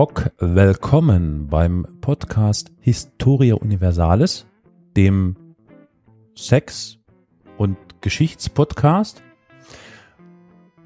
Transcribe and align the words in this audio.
Ok, 0.00 0.30
willkommen 0.38 1.48
beim 1.48 1.84
Podcast 2.00 2.70
Historia 2.78 3.56
Universalis, 3.56 4.46
dem 4.96 5.34
Sex- 6.36 7.00
und 7.56 7.76
Geschichtspodcast. 8.00 9.24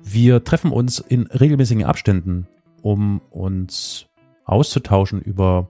Wir 0.02 0.42
treffen 0.44 0.72
uns 0.72 0.98
in 0.98 1.26
regelmäßigen 1.26 1.84
Abständen, 1.84 2.48
um 2.80 3.20
uns 3.28 4.06
auszutauschen 4.46 5.20
über 5.20 5.68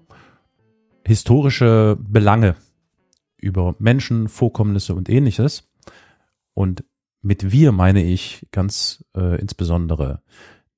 historische 1.04 1.98
Belange, 1.98 2.54
über 3.38 3.74
Menschen, 3.80 4.28
Vorkommnisse 4.28 4.94
und 4.94 5.08
ähnliches. 5.08 5.68
Und 6.54 6.84
mit 7.22 7.50
wir 7.50 7.72
meine 7.72 8.04
ich 8.04 8.46
ganz 8.52 9.04
äh, 9.16 9.40
insbesondere 9.40 10.22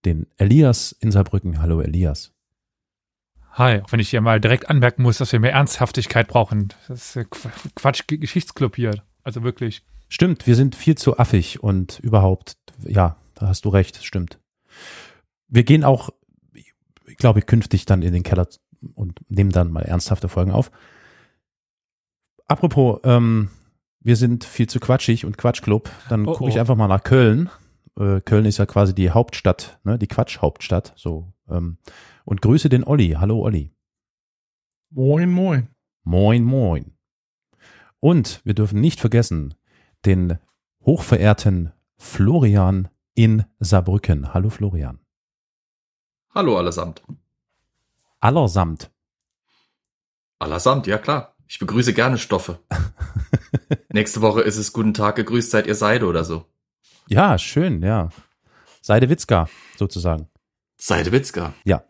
den 0.06 0.26
Elias 0.38 0.92
in 0.92 1.10
Saarbrücken. 1.10 1.60
Hallo 1.60 1.82
Elias. 1.82 2.33
Hi, 3.56 3.80
auch 3.82 3.92
wenn 3.92 4.00
ich 4.00 4.10
hier 4.10 4.20
mal 4.20 4.40
direkt 4.40 4.68
anmerken 4.68 5.02
muss, 5.02 5.18
dass 5.18 5.30
wir 5.30 5.38
mehr 5.38 5.52
Ernsthaftigkeit 5.52 6.26
brauchen. 6.26 6.72
Das 6.88 7.14
ist 7.14 7.30
Quatsch 7.76 8.02
Geschichtsclub 8.08 8.74
hier. 8.74 9.04
Also 9.22 9.44
wirklich. 9.44 9.84
Stimmt, 10.08 10.48
wir 10.48 10.56
sind 10.56 10.74
viel 10.74 10.96
zu 10.96 11.18
affig 11.18 11.62
und 11.62 12.00
überhaupt, 12.00 12.56
ja, 12.84 13.16
da 13.36 13.46
hast 13.46 13.64
du 13.64 13.68
recht, 13.68 14.04
stimmt. 14.04 14.40
Wir 15.46 15.62
gehen 15.62 15.84
auch, 15.84 16.10
ich 16.52 17.16
glaube, 17.16 17.42
künftig 17.42 17.86
dann 17.86 18.02
in 18.02 18.12
den 18.12 18.24
Keller 18.24 18.48
und 18.94 19.20
nehmen 19.28 19.50
dann 19.50 19.70
mal 19.70 19.82
ernsthafte 19.82 20.28
Folgen 20.28 20.50
auf. 20.50 20.72
Apropos, 22.48 23.00
ähm, 23.04 23.50
wir 24.00 24.16
sind 24.16 24.42
viel 24.42 24.68
zu 24.68 24.80
quatschig 24.80 25.24
und 25.24 25.38
Quatschclub, 25.38 25.90
dann 26.08 26.26
oh, 26.26 26.32
gucke 26.32 26.50
ich 26.50 26.56
oh. 26.56 26.60
einfach 26.60 26.76
mal 26.76 26.88
nach 26.88 27.04
Köln. 27.04 27.48
Äh, 27.98 28.20
Köln 28.20 28.46
ist 28.46 28.58
ja 28.58 28.66
quasi 28.66 28.96
die 28.96 29.12
Hauptstadt, 29.12 29.78
ne, 29.84 29.96
die 29.96 30.08
Quatschhauptstadt, 30.08 30.92
so. 30.96 31.32
Ähm, 31.48 31.78
und 32.24 32.42
grüße 32.42 32.68
den 32.68 32.84
Olli. 32.84 33.16
Hallo 33.18 33.40
Olli. 33.40 33.72
Moin, 34.90 35.30
moin. 35.30 35.68
Moin, 36.02 36.44
moin. 36.44 36.96
Und 38.00 38.40
wir 38.44 38.54
dürfen 38.54 38.80
nicht 38.80 39.00
vergessen, 39.00 39.54
den 40.04 40.38
hochverehrten 40.84 41.72
Florian 41.96 42.88
in 43.14 43.44
Saarbrücken. 43.58 44.34
Hallo 44.34 44.50
Florian. 44.50 44.98
Hallo 46.34 46.58
allesamt. 46.58 47.02
Allersamt. 48.20 48.90
Allersamt, 50.38 50.86
ja 50.86 50.98
klar. 50.98 51.34
Ich 51.46 51.58
begrüße 51.58 51.94
gerne 51.94 52.18
Stoffe. 52.18 52.58
Nächste 53.88 54.20
Woche 54.20 54.40
ist 54.40 54.56
es 54.56 54.72
Guten 54.72 54.94
Tag, 54.94 55.16
gegrüßt 55.16 55.50
seid 55.50 55.66
ihr 55.66 55.74
Seide 55.74 56.06
oder 56.06 56.24
so. 56.24 56.44
Ja, 57.08 57.38
schön, 57.38 57.82
ja. 57.82 58.08
Seide 58.80 59.08
Witzka, 59.08 59.48
sozusagen. 59.76 60.28
Seide 60.86 61.12
Witzka. 61.12 61.54
Ja. 61.64 61.82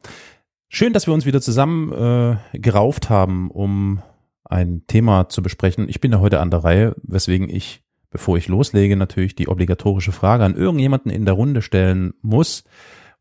Schön, 0.68 0.92
dass 0.92 1.08
wir 1.08 1.14
uns 1.14 1.26
wieder 1.26 1.40
zusammen 1.40 1.92
äh, 1.92 2.36
gerauft 2.56 3.10
haben, 3.10 3.50
um 3.50 4.00
ein 4.44 4.84
Thema 4.86 5.28
zu 5.28 5.42
besprechen. 5.42 5.88
Ich 5.88 6.00
bin 6.00 6.12
ja 6.12 6.20
heute 6.20 6.38
an 6.38 6.52
der 6.52 6.62
Reihe, 6.62 6.94
weswegen 7.02 7.48
ich, 7.48 7.82
bevor 8.10 8.36
ich 8.36 8.46
loslege, 8.46 8.94
natürlich 8.94 9.34
die 9.34 9.48
obligatorische 9.48 10.12
Frage 10.12 10.44
an 10.44 10.54
irgendjemanden 10.54 11.10
in 11.10 11.24
der 11.24 11.34
Runde 11.34 11.60
stellen 11.60 12.14
muss, 12.22 12.62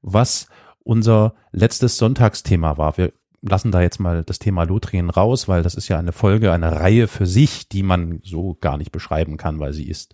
was 0.03 0.47
unser 0.83 1.33
letztes 1.51 1.97
Sonntagsthema 1.97 2.77
war. 2.77 2.95
Wir 2.99 3.11
lassen 3.41 3.71
da 3.71 3.81
jetzt 3.81 3.99
mal 3.99 4.23
das 4.23 4.37
Thema 4.37 4.65
Lothringen 4.65 5.09
raus, 5.09 5.47
weil 5.47 5.63
das 5.63 5.73
ist 5.73 5.87
ja 5.87 5.97
eine 5.97 6.11
Folge, 6.11 6.51
eine 6.51 6.81
Reihe 6.81 7.07
für 7.07 7.25
sich, 7.25 7.67
die 7.67 7.81
man 7.81 8.19
so 8.21 8.53
gar 8.61 8.77
nicht 8.77 8.91
beschreiben 8.91 9.37
kann, 9.37 9.59
weil 9.59 9.73
sie 9.73 9.89
ist 9.89 10.13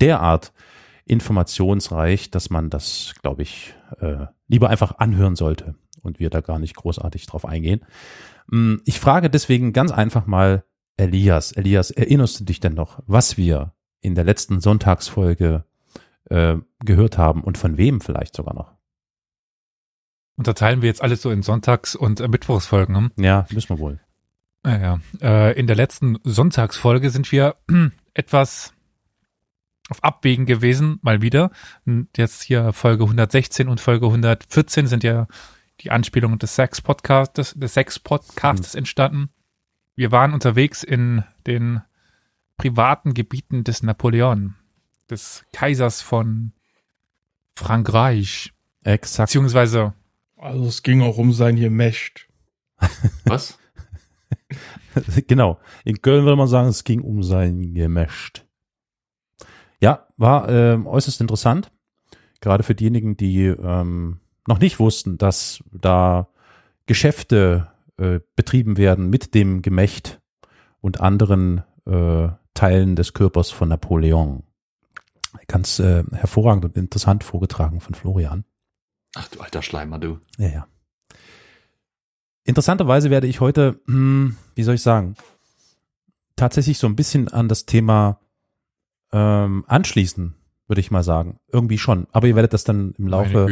derart 0.00 0.54
informationsreich, 1.04 2.30
dass 2.30 2.48
man 2.48 2.70
das, 2.70 3.12
glaube 3.20 3.42
ich, 3.42 3.74
äh, 4.00 4.24
lieber 4.48 4.70
einfach 4.70 4.98
anhören 4.98 5.36
sollte 5.36 5.74
und 6.02 6.20
wir 6.20 6.30
da 6.30 6.40
gar 6.40 6.58
nicht 6.58 6.76
großartig 6.76 7.26
drauf 7.26 7.44
eingehen. 7.44 7.84
Mm, 8.48 8.76
ich 8.84 9.00
frage 9.00 9.30
deswegen 9.30 9.72
ganz 9.72 9.92
einfach 9.92 10.26
mal 10.26 10.64
Elias. 10.96 11.52
Elias, 11.52 11.90
erinnerst 11.90 12.40
du 12.40 12.44
dich 12.44 12.60
denn 12.60 12.74
noch, 12.74 13.02
was 13.06 13.36
wir 13.36 13.72
in 14.00 14.14
der 14.14 14.24
letzten 14.24 14.60
Sonntagsfolge 14.60 15.64
äh, 16.30 16.56
gehört 16.84 17.18
haben 17.18 17.42
und 17.42 17.58
von 17.58 17.76
wem 17.76 18.00
vielleicht 18.00 18.34
sogar 18.36 18.54
noch? 18.54 18.72
Unterteilen 20.36 20.82
wir 20.82 20.88
jetzt 20.88 21.02
alles 21.02 21.22
so 21.22 21.30
in 21.30 21.42
Sonntags- 21.42 21.96
und 21.96 22.20
äh, 22.20 22.28
Mittwochsfolgen? 22.28 22.96
Hm? 22.96 23.10
Ja, 23.16 23.46
müssen 23.52 23.70
wir 23.70 23.78
wohl. 23.78 24.00
Naja, 24.62 25.00
äh, 25.22 25.58
in 25.58 25.66
der 25.66 25.76
letzten 25.76 26.18
Sonntagsfolge 26.24 27.10
sind 27.10 27.30
wir 27.32 27.54
etwas 28.14 28.74
auf 29.88 30.02
Abwägen 30.02 30.46
gewesen, 30.46 30.98
mal 31.02 31.22
wieder. 31.22 31.50
Jetzt 32.16 32.42
hier 32.42 32.72
Folge 32.72 33.04
116 33.04 33.68
und 33.68 33.80
Folge 33.80 34.06
114 34.06 34.86
sind 34.86 35.04
ja 35.04 35.26
die 35.80 35.90
Anspielungen 35.90 36.38
des 36.38 36.54
Sex-Podcastes, 36.54 37.54
des 37.56 37.74
Sex-Podcastes 37.74 38.74
mhm. 38.74 38.78
entstanden. 38.78 39.30
Wir 39.94 40.12
waren 40.12 40.32
unterwegs 40.32 40.82
in 40.82 41.24
den 41.46 41.82
privaten 42.56 43.14
Gebieten 43.14 43.64
des 43.64 43.82
Napoleon, 43.82 44.54
des 45.10 45.44
Kaisers 45.52 46.02
von 46.02 46.52
Frankreich. 47.54 48.52
Exakt. 48.82 49.28
Beziehungsweise. 49.28 49.94
Also 50.36 50.66
es 50.66 50.82
ging 50.82 51.02
auch 51.02 51.18
um 51.18 51.32
sein 51.32 51.56
Gemächt. 51.56 52.28
Was? 53.24 53.58
genau. 55.26 55.58
In 55.84 56.00
Köln 56.02 56.24
würde 56.24 56.36
man 56.36 56.48
sagen, 56.48 56.68
es 56.68 56.84
ging 56.84 57.00
um 57.00 57.22
sein 57.22 57.74
Gemächt. 57.74 58.45
Ja, 59.86 60.08
war 60.16 60.48
äh, 60.48 60.76
äußerst 60.84 61.20
interessant. 61.20 61.70
Gerade 62.40 62.64
für 62.64 62.74
diejenigen, 62.74 63.16
die 63.16 63.44
ähm, 63.44 64.18
noch 64.48 64.58
nicht 64.58 64.80
wussten, 64.80 65.16
dass 65.16 65.62
da 65.70 66.26
Geschäfte 66.86 67.68
äh, 67.96 68.18
betrieben 68.34 68.78
werden 68.78 69.10
mit 69.10 69.32
dem 69.36 69.62
Gemächt 69.62 70.20
und 70.80 71.00
anderen 71.00 71.62
äh, 71.84 72.30
Teilen 72.52 72.96
des 72.96 73.12
Körpers 73.12 73.52
von 73.52 73.68
Napoleon. 73.68 74.42
Ganz 75.46 75.78
äh, 75.78 76.02
hervorragend 76.10 76.64
und 76.64 76.76
interessant 76.76 77.22
vorgetragen 77.22 77.78
von 77.78 77.94
Florian. 77.94 78.44
Ach 79.14 79.28
du 79.28 79.38
alter 79.38 79.62
Schleimer, 79.62 80.00
du. 80.00 80.18
Ja, 80.36 80.48
ja. 80.48 80.66
Interessanterweise 82.42 83.10
werde 83.10 83.28
ich 83.28 83.38
heute, 83.38 83.80
hm, 83.86 84.36
wie 84.56 84.64
soll 84.64 84.74
ich 84.74 84.82
sagen, 84.82 85.14
tatsächlich 86.34 86.78
so 86.78 86.88
ein 86.88 86.96
bisschen 86.96 87.28
an 87.28 87.46
das 87.46 87.66
Thema 87.66 88.18
ähm, 89.12 89.64
anschließen, 89.66 90.34
würde 90.66 90.80
ich 90.80 90.90
mal 90.90 91.02
sagen. 91.02 91.38
Irgendwie 91.52 91.78
schon. 91.78 92.06
Aber 92.12 92.26
ihr 92.26 92.34
werdet 92.34 92.52
das 92.52 92.64
dann 92.64 92.94
im 92.98 93.08
Laufe 93.08 93.46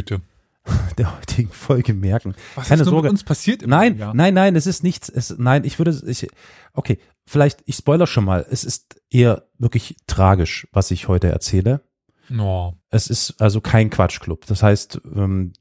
der 0.99 1.17
heutigen 1.19 1.51
Folge 1.51 1.95
merken. 1.95 2.35
Was 2.55 2.69
Keine 2.69 2.83
ist 2.83 2.89
Sorge. 2.89 3.07
mit 3.07 3.13
uns 3.13 3.25
passiert? 3.25 3.67
nein, 3.67 3.99
Jahr? 3.99 4.15
nein, 4.15 4.35
nein, 4.35 4.57
es 4.57 4.67
ist 4.67 4.83
nichts. 4.83 5.09
Es, 5.09 5.37
nein, 5.39 5.65
ich 5.65 5.79
würde, 5.79 5.99
ich, 6.07 6.27
okay, 6.73 6.99
vielleicht, 7.27 7.63
ich 7.67 7.77
spoiler 7.77 8.07
schon 8.07 8.25
mal. 8.25 8.47
Es 8.51 8.65
ist 8.65 9.01
eher 9.11 9.45
wirklich 9.59 9.97
tragisch, 10.07 10.67
was 10.73 10.91
ich 10.91 11.09
heute 11.09 11.29
erzähle. 11.29 11.83
No. 12.29 12.79
Es 12.91 13.09
ist 13.09 13.41
also 13.41 13.61
kein 13.61 13.91
Quatschclub. 13.91 14.47
Das 14.47 14.63
heißt, 14.63 15.03
ähm, 15.15 15.53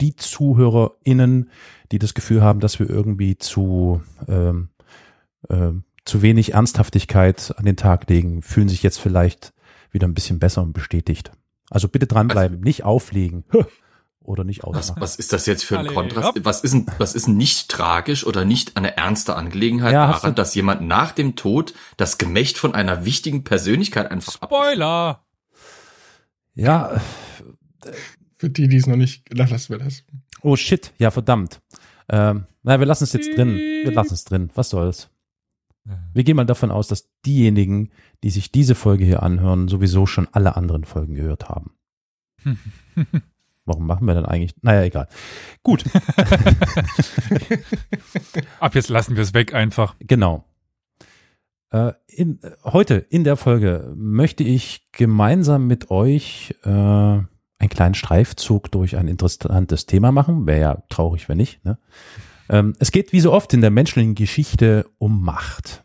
die 0.00 0.16
ZuhörerInnen, 0.16 1.50
die 1.92 1.98
das 1.98 2.14
Gefühl 2.14 2.42
haben, 2.42 2.60
dass 2.60 2.78
wir 2.78 2.90
irgendwie 2.90 3.38
zu 3.38 4.02
ähm, 4.28 4.68
ähm, 5.48 5.84
zu 6.04 6.22
wenig 6.22 6.54
Ernsthaftigkeit 6.54 7.54
an 7.56 7.64
den 7.64 7.76
Tag 7.76 8.08
legen, 8.08 8.42
fühlen 8.42 8.68
sich 8.68 8.82
jetzt 8.82 8.98
vielleicht 8.98 9.52
wieder 9.90 10.06
ein 10.06 10.14
bisschen 10.14 10.38
besser 10.38 10.62
und 10.62 10.72
bestätigt. 10.72 11.32
Also 11.70 11.88
bitte 11.88 12.06
dranbleiben, 12.06 12.56
also, 12.56 12.64
nicht 12.64 12.84
auflegen 12.84 13.44
oder 14.20 14.44
nicht 14.44 14.64
ausmachen. 14.64 15.00
Was, 15.00 15.12
was 15.12 15.16
ist 15.16 15.32
das 15.32 15.46
jetzt 15.46 15.64
für 15.64 15.78
ein 15.78 15.86
Kontrast? 15.86 16.32
Was 16.42 16.62
ist, 16.62 16.74
ein, 16.74 16.86
was 16.98 17.14
ist 17.14 17.28
nicht 17.28 17.70
tragisch 17.70 18.26
oder 18.26 18.44
nicht 18.44 18.76
eine 18.76 18.96
ernste 18.96 19.36
Angelegenheit 19.36 19.92
ja, 19.92 20.06
daran, 20.06 20.34
dass 20.34 20.54
jemand 20.54 20.82
nach 20.82 21.12
dem 21.12 21.36
Tod 21.36 21.74
das 21.96 22.18
Gemächt 22.18 22.58
von 22.58 22.74
einer 22.74 23.04
wichtigen 23.04 23.44
Persönlichkeit 23.44 24.10
einfach 24.10 24.32
Spoiler! 24.32 25.24
Ja. 26.54 27.00
Für 28.36 28.50
die, 28.50 28.68
die 28.68 28.76
es 28.76 28.86
noch 28.86 28.96
nicht, 28.96 29.32
lassen 29.32 29.70
wir 29.70 29.78
das. 29.78 30.04
Oh 30.42 30.56
shit, 30.56 30.92
ja 30.98 31.10
verdammt. 31.10 31.60
Ähm, 32.08 32.46
na, 32.62 32.78
wir 32.78 32.86
lassen 32.86 33.04
es 33.04 33.12
jetzt 33.12 33.36
drin. 33.36 33.54
Wir 33.54 33.92
lassen 33.92 34.14
es 34.14 34.24
drin. 34.24 34.50
Was 34.54 34.70
soll's? 34.70 35.08
Wir 36.14 36.24
gehen 36.24 36.36
mal 36.36 36.44
davon 36.44 36.70
aus, 36.70 36.88
dass 36.88 37.10
diejenigen, 37.26 37.90
die 38.22 38.30
sich 38.30 38.52
diese 38.52 38.74
Folge 38.74 39.04
hier 39.04 39.22
anhören, 39.22 39.68
sowieso 39.68 40.06
schon 40.06 40.28
alle 40.32 40.56
anderen 40.56 40.84
Folgen 40.84 41.14
gehört 41.14 41.48
haben. 41.48 41.72
Warum 43.64 43.86
machen 43.86 44.06
wir 44.06 44.14
dann 44.14 44.26
eigentlich? 44.26 44.54
Naja, 44.62 44.82
egal. 44.82 45.08
Gut. 45.62 45.84
Ab 48.60 48.74
jetzt 48.74 48.88
lassen 48.88 49.14
wir 49.14 49.22
es 49.22 49.34
weg 49.34 49.54
einfach. 49.54 49.94
Genau. 50.00 50.44
Äh, 51.70 51.92
in, 52.08 52.40
heute 52.64 52.96
in 52.96 53.22
der 53.24 53.36
Folge 53.36 53.92
möchte 53.96 54.42
ich 54.42 54.88
gemeinsam 54.92 55.68
mit 55.68 55.90
euch 55.90 56.56
äh, 56.64 56.68
einen 56.68 57.68
kleinen 57.70 57.94
Streifzug 57.94 58.70
durch 58.72 58.96
ein 58.96 59.06
interessantes 59.06 59.86
Thema 59.86 60.10
machen. 60.10 60.46
Wäre 60.46 60.60
ja 60.60 60.82
traurig, 60.88 61.28
wenn 61.28 61.38
nicht. 61.38 61.64
Ne? 61.64 61.78
Ähm, 62.48 62.74
es 62.78 62.90
geht 62.90 63.12
wie 63.12 63.20
so 63.20 63.32
oft 63.32 63.52
in 63.54 63.60
der 63.60 63.70
menschlichen 63.70 64.14
Geschichte 64.14 64.86
um 64.98 65.22
Macht. 65.22 65.84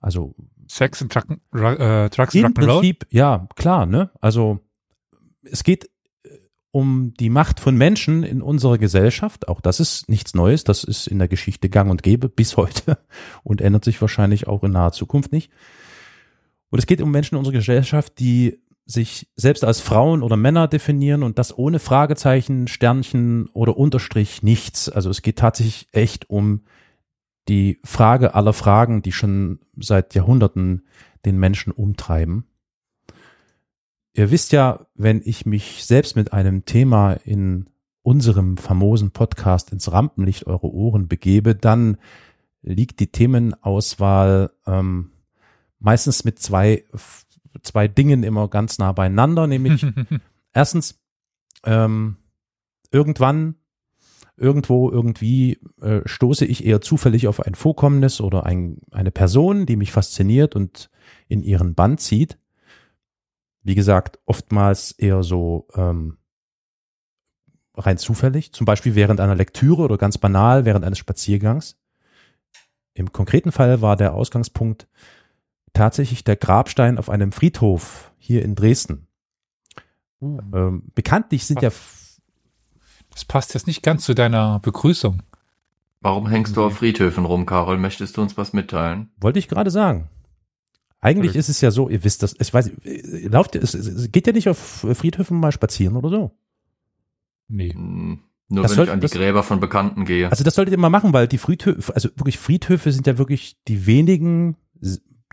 Also 0.00 0.34
Sex 0.68 1.02
und 1.02 1.12
Truck, 1.12 1.26
äh, 1.54 2.08
Trucks 2.10 2.34
Im 2.34 2.54
Prinzip, 2.54 3.06
ja, 3.10 3.48
klar, 3.56 3.86
ne? 3.86 4.10
Also 4.20 4.60
es 5.42 5.64
geht 5.64 5.90
äh, 6.24 6.28
um 6.70 7.14
die 7.18 7.30
Macht 7.30 7.58
von 7.60 7.76
Menschen 7.76 8.22
in 8.22 8.42
unserer 8.42 8.78
Gesellschaft. 8.78 9.48
Auch 9.48 9.60
das 9.60 9.80
ist 9.80 10.08
nichts 10.08 10.34
Neues, 10.34 10.64
das 10.64 10.84
ist 10.84 11.06
in 11.06 11.18
der 11.18 11.28
Geschichte 11.28 11.68
gang 11.68 11.90
und 11.90 12.02
gäbe 12.02 12.28
bis 12.28 12.56
heute 12.56 12.98
und 13.42 13.60
ändert 13.60 13.84
sich 13.84 14.00
wahrscheinlich 14.00 14.46
auch 14.46 14.62
in 14.62 14.72
naher 14.72 14.92
Zukunft 14.92 15.32
nicht. 15.32 15.50
Und 16.70 16.78
es 16.78 16.86
geht 16.86 17.00
um 17.00 17.10
Menschen 17.10 17.34
in 17.34 17.38
unserer 17.38 17.54
Gesellschaft, 17.54 18.18
die 18.18 18.60
sich 18.90 19.28
selbst 19.36 19.64
als 19.64 19.80
Frauen 19.80 20.22
oder 20.22 20.36
Männer 20.36 20.66
definieren 20.66 21.22
und 21.22 21.38
das 21.38 21.56
ohne 21.56 21.78
Fragezeichen, 21.78 22.68
Sternchen 22.68 23.48
oder 23.52 23.76
Unterstrich 23.76 24.42
nichts. 24.42 24.88
Also 24.88 25.10
es 25.10 25.20
geht 25.20 25.38
tatsächlich 25.38 25.88
echt 25.92 26.30
um 26.30 26.62
die 27.48 27.80
Frage 27.84 28.34
aller 28.34 28.54
Fragen, 28.54 29.02
die 29.02 29.12
schon 29.12 29.60
seit 29.76 30.14
Jahrhunderten 30.14 30.86
den 31.26 31.38
Menschen 31.38 31.70
umtreiben. 31.70 32.46
Ihr 34.14 34.30
wisst 34.30 34.52
ja, 34.52 34.86
wenn 34.94 35.20
ich 35.22 35.44
mich 35.44 35.84
selbst 35.84 36.16
mit 36.16 36.32
einem 36.32 36.64
Thema 36.64 37.12
in 37.12 37.68
unserem 38.02 38.56
famosen 38.56 39.10
Podcast 39.10 39.70
ins 39.70 39.92
Rampenlicht 39.92 40.46
eurer 40.46 40.64
Ohren 40.64 41.08
begebe, 41.08 41.54
dann 41.54 41.98
liegt 42.62 43.00
die 43.00 43.12
Themenauswahl 43.12 44.50
ähm, 44.66 45.12
meistens 45.78 46.24
mit 46.24 46.38
zwei, 46.38 46.84
zwei 47.62 47.88
Dingen 47.88 48.22
immer 48.22 48.48
ganz 48.48 48.78
nah 48.78 48.92
beieinander, 48.92 49.46
nämlich 49.46 49.86
erstens 50.52 51.00
ähm, 51.64 52.16
irgendwann 52.90 53.56
irgendwo 54.38 54.90
irgendwie 54.90 55.58
äh, 55.80 56.00
stoße 56.04 56.44
ich 56.44 56.64
eher 56.64 56.80
zufällig 56.80 57.26
auf 57.28 57.44
ein 57.44 57.54
Vorkommnis 57.54 58.20
oder 58.20 58.46
ein, 58.46 58.78
eine 58.90 59.10
Person, 59.10 59.66
die 59.66 59.76
mich 59.76 59.92
fasziniert 59.92 60.54
und 60.54 60.90
in 61.26 61.42
ihren 61.42 61.74
Band 61.74 62.00
zieht. 62.00 62.38
Wie 63.62 63.74
gesagt, 63.74 64.20
oftmals 64.24 64.92
eher 64.92 65.22
so 65.22 65.66
ähm, 65.74 66.18
rein 67.74 67.98
zufällig, 67.98 68.52
zum 68.52 68.64
Beispiel 68.64 68.94
während 68.94 69.20
einer 69.20 69.34
Lektüre 69.34 69.82
oder 69.82 69.98
ganz 69.98 70.18
banal 70.18 70.64
während 70.64 70.84
eines 70.84 70.98
Spaziergangs. 70.98 71.76
Im 72.94 73.12
konkreten 73.12 73.52
Fall 73.52 73.82
war 73.82 73.96
der 73.96 74.14
Ausgangspunkt 74.14 74.88
tatsächlich 75.78 76.24
der 76.24 76.36
Grabstein 76.36 76.98
auf 76.98 77.08
einem 77.08 77.32
Friedhof 77.32 78.12
hier 78.18 78.42
in 78.42 78.54
Dresden. 78.54 79.06
Uh. 80.20 80.40
Ähm, 80.52 80.82
bekanntlich 80.94 81.46
sind 81.46 81.62
ja 81.62 81.70
das 83.12 83.24
passt 83.24 83.54
jetzt 83.54 83.66
nicht 83.66 83.82
ganz 83.82 84.04
zu 84.04 84.14
deiner 84.14 84.60
Begrüßung. 84.60 85.22
Warum 86.00 86.28
hängst 86.28 86.56
du 86.56 86.64
auf 86.64 86.76
Friedhöfen 86.78 87.24
rum, 87.24 87.46
Carol? 87.46 87.76
Möchtest 87.76 88.16
du 88.16 88.22
uns 88.22 88.36
was 88.36 88.52
mitteilen? 88.52 89.10
Wollte 89.20 89.40
ich 89.40 89.48
gerade 89.48 89.70
sagen. 89.70 90.08
Eigentlich 91.00 91.34
ist 91.34 91.48
es 91.48 91.60
ja 91.60 91.70
so, 91.70 91.88
ihr 91.88 92.02
wisst 92.04 92.22
das, 92.22 92.34
ich 92.38 92.52
weiß, 92.52 92.72
lauft, 93.24 93.56
es, 93.56 93.74
es 93.74 94.10
geht 94.10 94.26
ja 94.26 94.32
nicht 94.32 94.48
auf 94.48 94.58
Friedhöfen 94.58 95.38
mal 95.38 95.52
spazieren 95.52 95.96
oder 95.96 96.10
so. 96.10 96.30
Nee. 97.48 97.72
Hm, 97.72 98.20
nur 98.48 98.62
das 98.62 98.76
wenn 98.76 98.84
ich 98.84 98.90
an 98.90 99.00
die 99.00 99.06
das, 99.06 99.12
Gräber 99.12 99.42
von 99.42 99.60
Bekannten 99.60 100.04
gehe. 100.04 100.30
Also 100.30 100.44
das 100.44 100.54
solltet 100.54 100.72
ihr 100.72 100.78
mal 100.78 100.88
machen, 100.88 101.12
weil 101.12 101.28
die 101.28 101.38
Friedhöfe, 101.38 101.94
also 101.94 102.08
wirklich 102.16 102.38
Friedhöfe 102.38 102.92
sind 102.92 103.06
ja 103.06 103.18
wirklich 103.18 103.56
die 103.68 103.86
wenigen, 103.86 104.56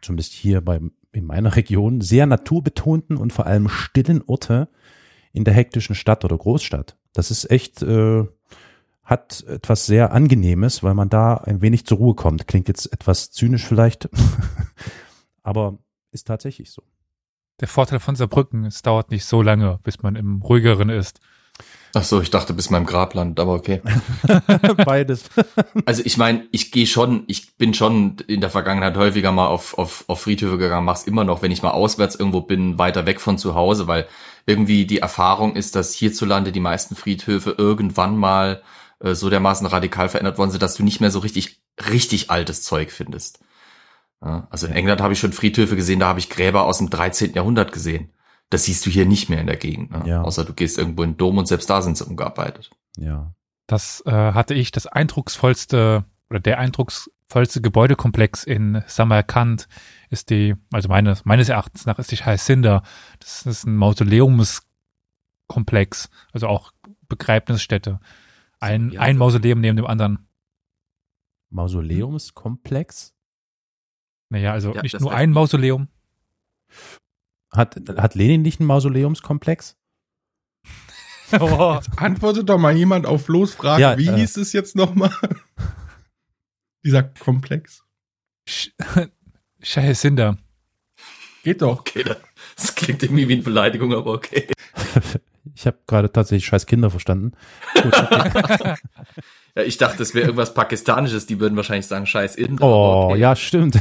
zumindest 0.05 0.33
hier 0.33 0.61
bei, 0.61 0.79
in 1.11 1.25
meiner 1.25 1.55
Region, 1.55 2.01
sehr 2.01 2.25
naturbetonten 2.25 3.17
und 3.17 3.33
vor 3.33 3.45
allem 3.45 3.67
stillen 3.67 4.23
Orte 4.25 4.69
in 5.33 5.43
der 5.43 5.53
hektischen 5.53 5.95
Stadt 5.95 6.23
oder 6.23 6.37
Großstadt. 6.37 6.97
Das 7.13 7.31
ist 7.31 7.49
echt, 7.51 7.81
äh, 7.81 8.25
hat 9.03 9.43
etwas 9.47 9.85
sehr 9.85 10.11
Angenehmes, 10.11 10.83
weil 10.83 10.93
man 10.93 11.09
da 11.09 11.35
ein 11.35 11.61
wenig 11.61 11.85
zur 11.85 11.97
Ruhe 11.97 12.15
kommt. 12.15 12.47
Klingt 12.47 12.67
jetzt 12.67 12.91
etwas 12.93 13.31
zynisch 13.31 13.65
vielleicht, 13.65 14.09
aber 15.43 15.77
ist 16.11 16.27
tatsächlich 16.27 16.71
so. 16.71 16.83
Der 17.59 17.67
Vorteil 17.67 17.99
von 17.99 18.15
Saarbrücken, 18.15 18.65
es 18.65 18.81
dauert 18.81 19.11
nicht 19.11 19.25
so 19.25 19.41
lange, 19.41 19.79
bis 19.83 20.01
man 20.01 20.15
im 20.15 20.41
ruhigeren 20.41 20.89
ist. 20.89 21.19
Ach 21.97 22.03
so, 22.03 22.19
ich 22.19 22.29
dachte 22.29 22.53
bis 22.53 22.69
meinem 22.69 22.85
Grab 22.85 23.13
landet, 23.13 23.39
aber 23.39 23.53
okay. 23.53 23.81
Beides. 24.85 25.23
also 25.85 26.01
ich 26.03 26.17
meine, 26.17 26.45
ich 26.51 26.71
gehe 26.71 26.87
schon, 26.87 27.23
ich 27.27 27.55
bin 27.55 27.73
schon 27.73 28.17
in 28.27 28.41
der 28.41 28.49
Vergangenheit 28.49 28.97
häufiger 28.97 29.31
mal 29.31 29.47
auf, 29.47 29.77
auf, 29.77 30.03
auf 30.07 30.19
Friedhöfe 30.19 30.57
gegangen, 30.57 30.85
mach's 30.85 31.03
immer 31.03 31.23
noch, 31.23 31.41
wenn 31.41 31.51
ich 31.51 31.63
mal 31.63 31.71
auswärts 31.71 32.15
irgendwo 32.15 32.41
bin, 32.41 32.77
weiter 32.77 33.05
weg 33.05 33.21
von 33.21 33.37
zu 33.37 33.55
Hause, 33.55 33.87
weil 33.87 34.07
irgendwie 34.45 34.85
die 34.85 34.99
Erfahrung 34.99 35.55
ist, 35.55 35.77
dass 35.77 35.93
hierzulande 35.93 36.51
die 36.51 36.59
meisten 36.59 36.97
Friedhöfe 36.97 37.55
irgendwann 37.57 38.17
mal 38.17 38.61
äh, 38.99 39.15
so 39.15 39.29
dermaßen 39.29 39.65
radikal 39.65 40.09
verändert 40.09 40.37
worden 40.37 40.51
sind, 40.51 40.63
dass 40.63 40.75
du 40.75 40.83
nicht 40.83 40.99
mehr 40.99 41.11
so 41.11 41.19
richtig, 41.19 41.61
richtig 41.89 42.29
altes 42.29 42.61
Zeug 42.61 42.91
findest. 42.91 43.39
Ja, 44.21 44.47
also 44.49 44.67
in 44.67 44.73
England 44.73 44.99
habe 44.99 45.13
ich 45.13 45.19
schon 45.19 45.31
Friedhöfe 45.31 45.77
gesehen, 45.77 46.01
da 46.01 46.07
habe 46.07 46.19
ich 46.19 46.29
Gräber 46.29 46.65
aus 46.65 46.79
dem 46.79 46.89
13. 46.89 47.35
Jahrhundert 47.35 47.71
gesehen. 47.71 48.11
Das 48.49 48.65
siehst 48.65 48.85
du 48.85 48.89
hier 48.89 49.05
nicht 49.05 49.29
mehr 49.29 49.39
in 49.41 49.47
der 49.47 49.57
Gegend. 49.57 49.91
Ne? 49.91 50.03
Ja. 50.05 50.21
Außer 50.21 50.45
du 50.45 50.53
gehst 50.53 50.77
irgendwo 50.77 51.03
in 51.03 51.11
den 51.11 51.17
Dom 51.17 51.37
und 51.37 51.47
selbst 51.47 51.69
da 51.69 51.81
sind 51.81 51.97
sie 51.97 52.05
umgearbeitet. 52.05 52.69
Ja. 52.97 53.33
Das 53.67 54.01
äh, 54.05 54.11
hatte 54.11 54.53
ich 54.53 54.71
das 54.71 54.87
eindrucksvollste 54.87 56.05
oder 56.29 56.39
der 56.39 56.59
eindrucksvollste 56.59 57.61
Gebäudekomplex 57.61 58.43
in 58.43 58.83
Samarkand 58.87 59.67
ist 60.09 60.29
die, 60.29 60.55
also 60.71 60.87
meines, 60.89 61.25
meines 61.25 61.49
Erachtens 61.49 61.85
nach 61.85 61.99
ist 61.99 62.11
die 62.11 62.17
Hacienda. 62.17 62.83
Das 63.19 63.45
ist 63.45 63.65
ein 63.65 63.75
Mausoleumskomplex, 63.75 66.09
also 66.31 66.47
auch 66.47 66.71
Begräbnisstätte. 67.07 67.99
Ein, 68.59 68.91
ja. 68.91 69.01
ein 69.01 69.17
Mausoleum 69.17 69.59
neben 69.59 69.77
dem 69.77 69.87
anderen. 69.87 70.27
Mausoleumskomplex? 71.49 73.15
Naja, 74.29 74.53
also 74.53 74.73
ja, 74.73 74.81
nicht 74.81 74.99
nur 74.99 75.13
ein 75.13 75.31
Mausoleum. 75.31 75.89
Hat, 77.55 77.79
hat 77.97 78.15
Lenin 78.15 78.41
nicht 78.41 78.59
einen 78.59 78.67
Mausoleumskomplex? 78.67 79.77
Oh. 81.39 81.73
Jetzt 81.73 81.89
antwortet 81.97 82.47
doch 82.49 82.59
mal 82.59 82.77
jemand 82.77 83.07
auf 83.07 83.27
Losfragen. 83.27 83.81
Ja, 83.81 83.97
Wie 83.97 84.07
äh, 84.07 84.15
hieß 84.15 84.37
es 84.37 84.53
jetzt 84.53 84.75
nochmal? 84.75 85.09
Dieser 86.83 87.01
Komplex. 87.01 87.83
Shahisinda. 89.59 90.37
Geht 91.43 91.63
doch. 91.63 91.79
Okay, 91.79 92.03
das 92.55 92.75
klingt 92.75 93.01
irgendwie 93.01 93.27
wie 93.27 93.33
eine 93.33 93.41
Beleidigung, 93.41 93.93
aber 93.93 94.13
okay. 94.13 94.47
Ich 95.53 95.67
habe 95.67 95.77
gerade 95.85 96.11
tatsächlich 96.11 96.47
scheiß 96.47 96.65
Kinder 96.65 96.89
verstanden. 96.89 97.33
ja, 99.55 99.61
ich 99.63 99.77
dachte, 99.77 100.01
es 100.01 100.15
wäre 100.15 100.25
irgendwas 100.25 100.55
Pakistanisches. 100.55 101.27
Die 101.27 101.39
würden 101.39 101.55
wahrscheinlich 101.55 101.85
sagen 101.85 102.07
scheiß 102.07 102.35
Inder. 102.35 102.63
Oh, 102.65 103.09
okay. 103.11 103.19
ja, 103.19 103.35
stimmt. 103.35 103.79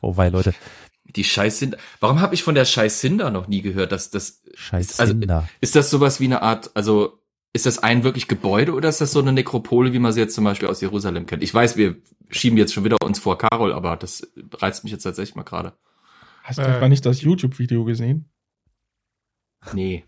oh, 0.00 0.16
weil 0.16 0.32
Leute. 0.32 0.54
Die 1.16 1.24
Scheißhinder. 1.24 1.78
Warum 2.00 2.20
habe 2.20 2.34
ich 2.34 2.42
von 2.42 2.54
der 2.54 2.64
Scheißhinder 2.64 3.30
noch 3.30 3.48
nie 3.48 3.62
gehört? 3.62 3.92
Dass 3.92 4.10
das 4.10 4.42
Scheißhinder. 4.54 5.36
Also, 5.36 5.48
ist 5.60 5.76
das 5.76 5.90
sowas 5.90 6.20
wie 6.20 6.24
eine 6.24 6.42
Art, 6.42 6.70
also 6.74 7.22
ist 7.52 7.66
das 7.66 7.78
ein 7.78 8.02
wirklich 8.02 8.28
Gebäude 8.28 8.72
oder 8.72 8.88
ist 8.88 9.00
das 9.00 9.12
so 9.12 9.20
eine 9.20 9.32
Nekropole, 9.32 9.92
wie 9.92 9.98
man 9.98 10.12
sie 10.12 10.20
jetzt 10.20 10.34
zum 10.34 10.44
Beispiel 10.44 10.68
aus 10.68 10.80
Jerusalem 10.80 11.26
kennt? 11.26 11.42
Ich 11.42 11.52
weiß, 11.52 11.76
wir 11.76 11.96
schieben 12.30 12.56
jetzt 12.56 12.72
schon 12.72 12.84
wieder 12.84 12.96
uns 13.02 13.18
vor 13.18 13.36
Carol, 13.36 13.72
aber 13.72 13.96
das 13.96 14.26
reizt 14.54 14.84
mich 14.84 14.92
jetzt 14.92 15.02
tatsächlich 15.02 15.34
mal 15.34 15.42
gerade. 15.42 15.74
Hast 16.42 16.58
du 16.58 16.62
äh, 16.62 16.76
etwa 16.76 16.88
nicht 16.88 17.04
das 17.04 17.20
YouTube-Video 17.20 17.84
gesehen? 17.84 18.30
Nee. 19.74 20.04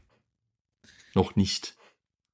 Noch 1.14 1.37
nicht. 1.37 1.76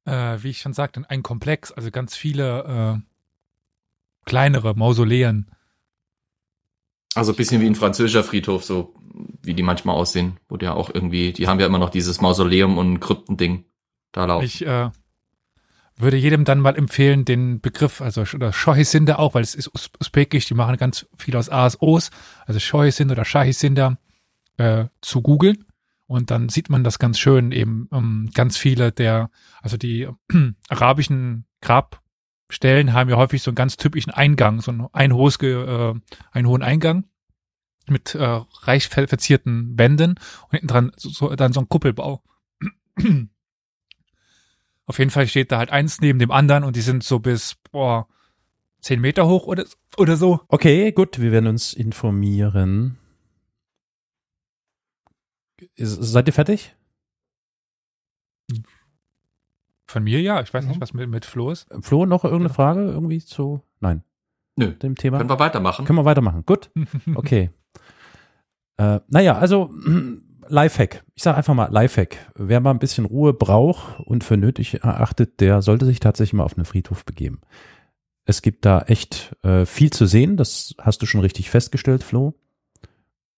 Äh, 0.05 0.39
wie 0.43 0.50
ich 0.50 0.61
schon 0.61 0.73
sagte, 0.73 1.05
ein 1.09 1.23
Komplex, 1.23 1.73
also 1.73 1.91
ganz 1.91 2.17
viele 2.17 3.03
äh, 3.05 4.27
kleinere 4.27 4.75
Mausoleen 4.75 5.50
also 7.14 7.35
bisschen 7.35 7.61
wie 7.61 7.67
ein 7.67 7.75
französischer 7.75 8.25
Friedhof, 8.25 8.64
so 8.64 8.95
wie 9.43 9.55
die 9.55 9.62
manchmal 9.62 9.97
aussehen, 9.97 10.38
wo 10.49 10.57
der 10.57 10.76
auch 10.76 10.90
irgendwie, 10.93 11.33
die 11.33 11.49
haben 11.49 11.61
ja 11.61 11.67
immer 11.67 11.79
noch 11.79 11.90
dieses 11.90 12.21
Mausoleum 12.21 12.79
und 12.79 13.00
Kryptending 13.00 13.64
da 14.12 14.25
laufen. 14.26 14.45
Ich 14.45 14.64
äh, 14.64 14.90
würde 15.97 16.17
jedem 16.17 16.45
dann 16.45 16.61
mal 16.61 16.76
empfehlen, 16.76 17.25
den 17.25 17.61
Begriff, 17.61 18.00
also 18.00 18.25
oder 18.35 18.52
Shohisinde 18.52 19.19
auch, 19.19 19.35
weil 19.35 19.43
es 19.43 19.55
ist 19.55 19.71
usbekisch, 20.00 20.47
die 20.47 20.55
machen 20.55 20.76
ganz 20.76 21.07
viel 21.17 21.37
aus 21.37 21.49
ASOs, 21.49 22.11
also 22.47 22.61
Shohisinde 22.61 23.12
oder 23.12 23.25
Shahisinde 23.25 23.99
äh, 24.57 24.87
zu 25.00 25.23
googeln. 25.23 25.64
Und 26.07 26.31
dann 26.33 26.49
sieht 26.49 26.71
man 26.71 26.83
das 26.83 26.99
ganz 26.99 27.19
schön, 27.21 27.52
eben 27.52 27.88
ähm, 27.93 28.31
ganz 28.35 28.57
viele 28.57 28.90
der, 28.90 29.31
also 29.62 29.76
die 29.76 30.02
äh, 30.02 30.12
arabischen 30.69 31.45
Grab, 31.61 32.00
Stellen 32.52 32.92
haben 32.92 33.11
ja 33.11 33.16
häufig 33.16 33.42
so 33.42 33.50
einen 33.50 33.57
ganz 33.57 33.76
typischen 33.76 34.12
Eingang, 34.12 34.61
so 34.61 34.73
ein, 34.73 34.87
ein 34.92 35.14
hohes, 35.14 35.40
äh, 35.42 35.95
einen 36.33 36.49
hohen 36.49 36.62
Eingang 36.62 37.04
mit 37.88 38.14
äh, 38.14 38.40
reich 38.62 38.88
verzierten 38.88 39.78
Wänden 39.78 40.11
und 40.11 40.50
hinten 40.50 40.66
dran 40.69 40.92
so, 40.97 41.09
so, 41.11 41.35
dann 41.35 41.52
so 41.52 41.61
ein 41.61 41.69
Kuppelbau. 41.69 42.23
Auf 44.87 44.99
jeden 44.99 45.11
Fall 45.11 45.28
steht 45.28 45.52
da 45.52 45.59
halt 45.59 45.71
eins 45.71 46.00
neben 46.00 46.19
dem 46.19 46.30
anderen 46.30 46.64
und 46.64 46.76
die 46.76 46.80
sind 46.80 47.04
so 47.04 47.21
bis 47.21 47.57
boah, 47.71 48.09
zehn 48.80 49.00
Meter 49.00 49.26
hoch 49.26 49.47
oder, 49.47 49.64
oder 49.97 50.16
so. 50.16 50.40
Okay, 50.49 50.92
gut, 50.92 51.21
wir 51.21 51.33
werden 51.33 51.47
uns 51.47 51.73
informieren. 51.75 52.99
Seid 55.76 56.26
ihr 56.26 56.33
fertig? 56.33 56.75
Von 59.91 60.05
mir 60.05 60.21
ja. 60.21 60.41
Ich 60.41 60.55
weiß 60.55 60.67
nicht, 60.67 60.77
mhm. 60.77 60.81
was 60.81 60.95
mit, 60.95 61.11
mit 61.11 61.25
Flo 61.25 61.51
ist. 61.51 61.67
Flo, 61.81 62.07
noch 62.07 62.23
irgendeine 62.23 62.55
Frage 62.55 62.83
irgendwie 62.83 63.19
zu? 63.19 63.61
Nein. 63.81 64.05
Nö. 64.55 64.71
Dem 64.71 64.95
Thema? 64.95 65.19
Können 65.19 65.31
wir 65.31 65.41
weitermachen? 65.41 65.85
Können 65.85 65.99
wir 65.99 66.05
weitermachen. 66.05 66.45
Gut. 66.47 66.71
Okay. 67.17 67.51
äh, 68.77 69.01
naja, 69.09 69.37
also 69.37 69.71
Lifehack. 70.49 71.05
Ich 71.17 71.25
sage 71.25 71.37
einfach 71.37 71.55
mal 71.55 71.73
Lifehack. 71.73 72.19
Wer 72.37 72.61
mal 72.61 72.71
ein 72.71 72.79
bisschen 72.79 73.05
Ruhe 73.05 73.33
braucht 73.33 73.99
und 74.01 74.23
für 74.23 74.37
nötig 74.37 74.75
erachtet, 74.75 75.41
der 75.41 75.61
sollte 75.61 75.87
sich 75.87 75.99
tatsächlich 75.99 76.35
mal 76.35 76.45
auf 76.45 76.57
einen 76.57 76.67
Friedhof 76.67 77.05
begeben. 77.05 77.41
Es 78.27 78.43
gibt 78.43 78.65
da 78.65 78.83
echt 78.83 79.35
äh, 79.43 79.67
viel 79.67 79.91
zu 79.91 80.07
sehen. 80.07 80.37
Das 80.37 80.77
hast 80.81 81.03
du 81.03 81.07
schon 81.07 81.21
richtig 81.21 81.51
festgestellt, 81.51 82.05
Flo. 82.05 82.35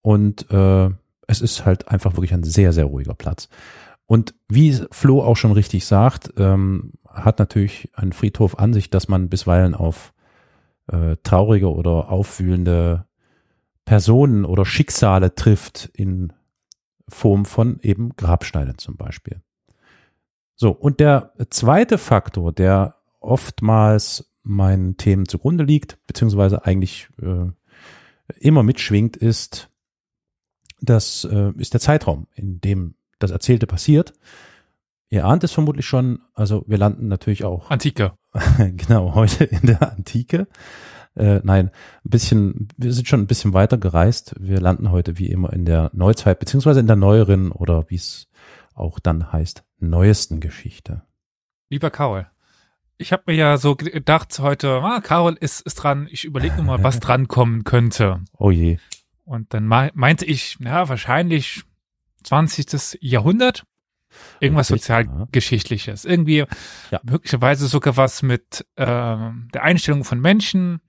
Und 0.02 0.50
äh, 0.50 0.90
es 1.26 1.40
ist 1.40 1.64
halt 1.64 1.88
einfach 1.88 2.12
wirklich 2.12 2.34
ein 2.34 2.44
sehr, 2.44 2.74
sehr 2.74 2.84
ruhiger 2.84 3.14
Platz. 3.14 3.48
Und 4.06 4.34
wie 4.48 4.72
Flo 4.90 5.22
auch 5.22 5.36
schon 5.36 5.52
richtig 5.52 5.86
sagt, 5.86 6.34
ähm, 6.36 6.92
hat 7.08 7.38
natürlich 7.38 7.90
ein 7.94 8.12
Friedhof 8.12 8.58
an 8.58 8.72
sich, 8.72 8.90
dass 8.90 9.08
man 9.08 9.28
bisweilen 9.28 9.74
auf 9.74 10.12
äh, 10.88 11.16
traurige 11.22 11.72
oder 11.72 12.10
aufwühlende 12.10 13.06
Personen 13.84 14.44
oder 14.44 14.64
Schicksale 14.64 15.34
trifft 15.34 15.90
in 15.94 16.32
Form 17.08 17.44
von 17.44 17.78
eben 17.80 18.16
Grabsteinen 18.16 18.78
zum 18.78 18.96
Beispiel. 18.96 19.42
So, 20.54 20.70
und 20.70 21.00
der 21.00 21.32
zweite 21.50 21.98
Faktor, 21.98 22.52
der 22.52 22.96
oftmals 23.20 24.32
meinen 24.42 24.96
Themen 24.96 25.26
zugrunde 25.26 25.64
liegt, 25.64 25.98
beziehungsweise 26.06 26.64
eigentlich 26.64 27.08
äh, 27.20 27.50
immer 28.38 28.62
mitschwingt, 28.62 29.16
ist, 29.16 29.70
das 30.80 31.24
äh, 31.24 31.52
ist 31.56 31.74
der 31.74 31.80
Zeitraum, 31.80 32.26
in 32.34 32.60
dem 32.60 32.94
das 33.22 33.30
Erzählte 33.30 33.66
passiert. 33.66 34.12
Ihr 35.08 35.26
ahnt 35.26 35.44
es 35.44 35.52
vermutlich 35.52 35.86
schon, 35.86 36.20
also 36.34 36.64
wir 36.66 36.78
landen 36.78 37.08
natürlich 37.08 37.44
auch. 37.44 37.70
Antike. 37.70 38.12
genau, 38.58 39.14
heute 39.14 39.44
in 39.44 39.60
der 39.62 39.92
Antike. 39.92 40.46
Äh, 41.14 41.40
nein, 41.42 41.70
ein 42.04 42.10
bisschen, 42.10 42.68
wir 42.76 42.92
sind 42.92 43.06
schon 43.06 43.20
ein 43.20 43.26
bisschen 43.26 43.52
weiter 43.52 43.76
gereist. 43.76 44.34
Wir 44.38 44.60
landen 44.60 44.90
heute 44.90 45.18
wie 45.18 45.26
immer 45.26 45.52
in 45.52 45.66
der 45.66 45.90
Neuzeit, 45.92 46.38
beziehungsweise 46.38 46.80
in 46.80 46.86
der 46.86 46.96
neueren 46.96 47.52
oder 47.52 47.90
wie 47.90 47.96
es 47.96 48.28
auch 48.74 48.98
dann 48.98 49.32
heißt, 49.32 49.64
neuesten 49.78 50.40
Geschichte. 50.40 51.02
Lieber 51.68 51.90
Karol, 51.90 52.26
ich 52.96 53.12
habe 53.12 53.24
mir 53.26 53.34
ja 53.34 53.58
so 53.58 53.76
gedacht 53.76 54.38
heute, 54.38 54.80
ah, 54.82 55.00
Carol 55.00 55.36
ist, 55.38 55.60
ist 55.60 55.74
dran, 55.74 56.08
ich 56.10 56.24
überlege 56.24 56.56
nur 56.56 56.64
mal, 56.64 56.82
was 56.82 57.00
dran 57.00 57.28
kommen 57.28 57.64
könnte. 57.64 58.20
Oh 58.38 58.50
je. 58.50 58.78
Und 59.24 59.52
dann 59.54 59.66
meinte 59.66 60.24
ich, 60.24 60.56
ja, 60.60 60.88
wahrscheinlich 60.88 61.64
20. 62.22 62.98
Jahrhundert. 63.00 63.64
Irgendwas 64.40 64.68
sozialgeschichtliches. 64.68 66.04
Irgendwie 66.04 66.44
ja. 66.90 67.00
möglicherweise 67.02 67.66
sogar 67.66 67.96
was 67.96 68.22
mit 68.22 68.66
äh, 68.76 68.84
der 68.84 69.62
Einstellung 69.62 70.04
von 70.04 70.20
Menschen. 70.20 70.80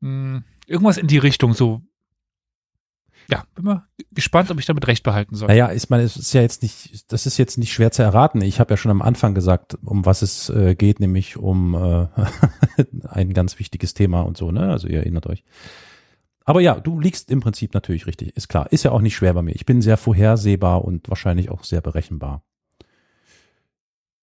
Mh, 0.00 0.08
hm, 0.08 0.44
irgendwas 0.66 0.96
in 0.96 1.06
die 1.06 1.18
Richtung, 1.18 1.52
so 1.52 1.82
ja, 3.30 3.44
bin 3.54 3.64
mal 3.64 3.86
gespannt, 4.10 4.50
ob 4.50 4.58
ich 4.58 4.66
damit 4.66 4.86
recht 4.86 5.02
behalten 5.02 5.34
soll. 5.34 5.48
Naja, 5.48 5.72
ich 5.72 5.88
meine, 5.90 6.02
es 6.02 6.16
ist 6.16 6.32
ja 6.32 6.42
jetzt 6.42 6.62
nicht, 6.62 7.12
das 7.12 7.26
ist 7.26 7.38
jetzt 7.38 7.56
nicht 7.56 7.72
schwer 7.72 7.90
zu 7.90 8.02
erraten. 8.02 8.42
Ich 8.42 8.60
habe 8.60 8.72
ja 8.72 8.76
schon 8.76 8.90
am 8.90 9.02
Anfang 9.02 9.34
gesagt, 9.34 9.78
um 9.82 10.04
was 10.04 10.22
es 10.22 10.50
äh, 10.50 10.74
geht, 10.74 11.00
nämlich 11.00 11.36
um 11.36 11.74
äh, 11.74 12.08
ein 13.08 13.32
ganz 13.32 13.58
wichtiges 13.58 13.94
Thema 13.94 14.22
und 14.22 14.36
so, 14.36 14.50
ne? 14.50 14.70
Also 14.70 14.88
ihr 14.88 14.98
erinnert 14.98 15.26
euch. 15.26 15.44
Aber 16.44 16.60
ja, 16.60 16.78
du 16.80 16.98
liegst 16.98 17.30
im 17.30 17.40
Prinzip 17.40 17.74
natürlich 17.74 18.06
richtig, 18.06 18.36
ist 18.36 18.48
klar. 18.48 18.70
Ist 18.72 18.84
ja 18.84 18.90
auch 18.90 19.00
nicht 19.00 19.14
schwer 19.14 19.34
bei 19.34 19.42
mir. 19.42 19.54
Ich 19.54 19.66
bin 19.66 19.82
sehr 19.82 19.96
vorhersehbar 19.96 20.84
und 20.84 21.08
wahrscheinlich 21.08 21.50
auch 21.50 21.64
sehr 21.64 21.80
berechenbar. 21.80 22.42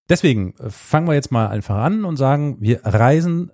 Deswegen 0.10 0.56
äh, 0.58 0.70
fangen 0.70 1.08
wir 1.08 1.14
jetzt 1.14 1.32
mal 1.32 1.48
einfach 1.48 1.78
an 1.78 2.04
und 2.04 2.18
sagen, 2.18 2.58
wir 2.60 2.82
reisen 2.84 3.52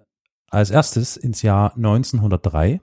als 0.49 0.71
erstes 0.71 1.17
ins 1.17 1.41
Jahr 1.41 1.75
1903 1.75 2.81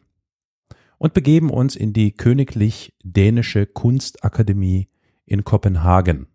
und 0.98 1.14
begeben 1.14 1.50
uns 1.50 1.74
in 1.74 1.92
die 1.92 2.12
Königlich 2.12 2.94
Dänische 3.02 3.66
Kunstakademie 3.66 4.88
in 5.24 5.42
Kopenhagen, 5.44 6.28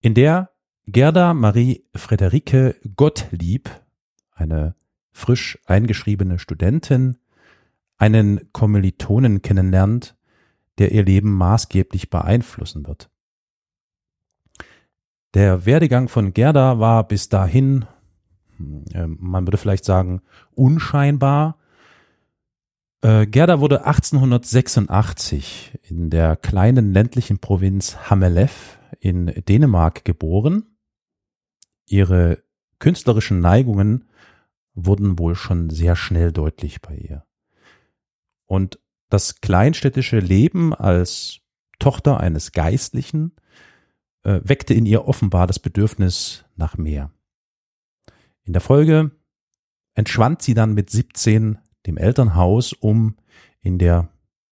in 0.00 0.14
der 0.14 0.50
Gerda 0.86 1.34
Marie 1.34 1.84
Frederike 1.94 2.76
Gottlieb, 2.96 3.68
eine 4.32 4.74
frisch 5.12 5.58
eingeschriebene 5.66 6.38
Studentin, 6.38 7.18
einen 7.98 8.52
Kommilitonen 8.52 9.42
kennenlernt, 9.42 10.16
der 10.78 10.92
ihr 10.92 11.04
Leben 11.04 11.32
maßgeblich 11.32 12.08
beeinflussen 12.10 12.86
wird. 12.86 13.10
Der 15.34 15.66
Werdegang 15.66 16.08
von 16.08 16.32
Gerda 16.32 16.78
war 16.78 17.06
bis 17.06 17.28
dahin, 17.28 17.84
hm, 18.56 18.84
äh, 18.94 19.06
man 19.06 19.46
würde 19.46 19.58
vielleicht 19.58 19.84
sagen, 19.84 20.22
unscheinbar 20.54 21.58
äh, 23.02 23.26
Gerda 23.26 23.60
wurde 23.60 23.84
1886 23.84 25.78
in 25.82 26.10
der 26.10 26.36
kleinen 26.36 26.92
ländlichen 26.92 27.38
Provinz 27.38 28.10
Hamelef 28.10 28.78
in 29.00 29.26
Dänemark 29.26 30.04
geboren. 30.04 30.66
Ihre 31.86 32.42
künstlerischen 32.78 33.40
Neigungen 33.40 34.04
wurden 34.74 35.18
wohl 35.18 35.34
schon 35.34 35.70
sehr 35.70 35.96
schnell 35.96 36.32
deutlich 36.32 36.80
bei 36.80 36.96
ihr. 36.96 37.27
Und 38.48 38.80
das 39.10 39.40
kleinstädtische 39.40 40.18
Leben 40.18 40.74
als 40.74 41.40
Tochter 41.78 42.18
eines 42.18 42.50
Geistlichen 42.50 43.36
äh, 44.24 44.40
weckte 44.42 44.74
in 44.74 44.86
ihr 44.86 45.06
offenbar 45.06 45.46
das 45.46 45.60
Bedürfnis 45.60 46.44
nach 46.56 46.76
mehr. 46.76 47.12
In 48.42 48.52
der 48.52 48.62
Folge 48.62 49.12
entschwand 49.94 50.42
sie 50.42 50.54
dann 50.54 50.74
mit 50.74 50.90
17 50.90 51.58
dem 51.86 51.96
Elternhaus, 51.96 52.72
um 52.72 53.16
in 53.60 53.78
der 53.78 54.08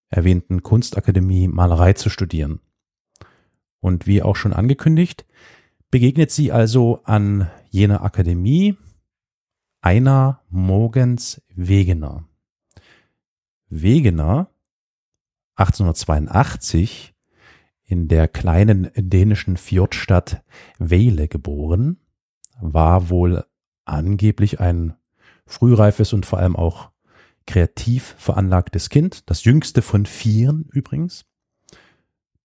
erwähnten 0.09 0.63
Kunstakademie 0.63 1.49
Malerei 1.49 1.95
zu 1.95 2.11
studieren. 2.11 2.61
Und 3.81 4.07
wie 4.07 4.23
auch 4.23 4.37
schon 4.37 4.53
angekündigt, 4.53 5.27
begegnet 5.91 6.31
sie 6.31 6.53
also 6.53 7.03
an 7.05 7.51
jener 7.71 8.03
Akademie 8.03 8.77
einer 9.81 10.43
Mogens 10.49 11.43
Wegener. 11.55 12.26
Wegener, 13.69 14.51
1882, 15.57 17.15
in 17.85 18.09
der 18.09 18.29
kleinen 18.29 18.91
dänischen 18.97 19.57
Fjordstadt 19.57 20.43
Vejle 20.79 21.29
geboren, 21.29 21.99
war 22.61 23.11
wohl 23.11 23.45
angeblich 23.85 24.61
ein 24.61 24.95
frühreifes 25.47 26.13
und 26.13 26.27
vor 26.27 26.41
allem 26.41 26.57
auch 26.57 26.91
kreativ 27.47 28.17
veranlagtes 28.19 28.89
Kind, 28.89 29.31
das 29.31 29.45
jüngste 29.45 29.83
von 29.83 30.05
vieren 30.05 30.69
übrigens, 30.73 31.25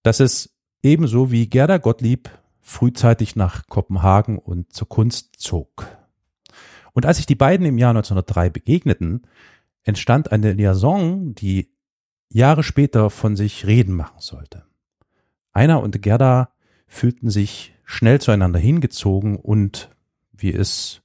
dass 0.04 0.20
es 0.20 0.56
ebenso 0.84 1.32
wie 1.32 1.48
Gerda 1.48 1.78
Gottlieb 1.78 2.30
frühzeitig 2.62 3.36
nach 3.36 3.68
Kopenhagen 3.68 4.38
und 4.38 4.72
zur 4.72 4.88
Kunst 4.88 5.36
zog. 5.38 5.88
Und 6.94 7.06
als 7.06 7.18
sich 7.18 7.26
die 7.26 7.36
beiden 7.36 7.66
im 7.66 7.78
Jahr 7.78 7.92
1903 7.92 8.50
begegneten, 8.50 9.24
entstand 9.84 10.32
eine 10.32 10.54
Liaison, 10.54 11.34
die 11.36 11.72
Jahre 12.30 12.64
später 12.64 13.10
von 13.10 13.36
sich 13.36 13.66
reden 13.66 13.96
machen 13.96 14.20
sollte. 14.20 14.66
Einer 15.52 15.82
und 15.82 16.02
Gerda 16.02 16.54
fühlten 16.88 17.30
sich 17.30 17.74
schnell 17.84 18.22
zueinander 18.22 18.60
hingezogen 18.60 19.38
und, 19.38 19.90
wie 20.32 20.54
es 20.54 21.02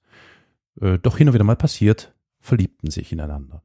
äh, 0.80 0.98
doch 0.98 1.18
hin 1.18 1.28
und 1.28 1.34
wieder 1.34 1.44
mal 1.44 1.56
passiert, 1.56 2.14
verliebten 2.38 2.90
sich 2.90 3.12
ineinander. 3.12 3.62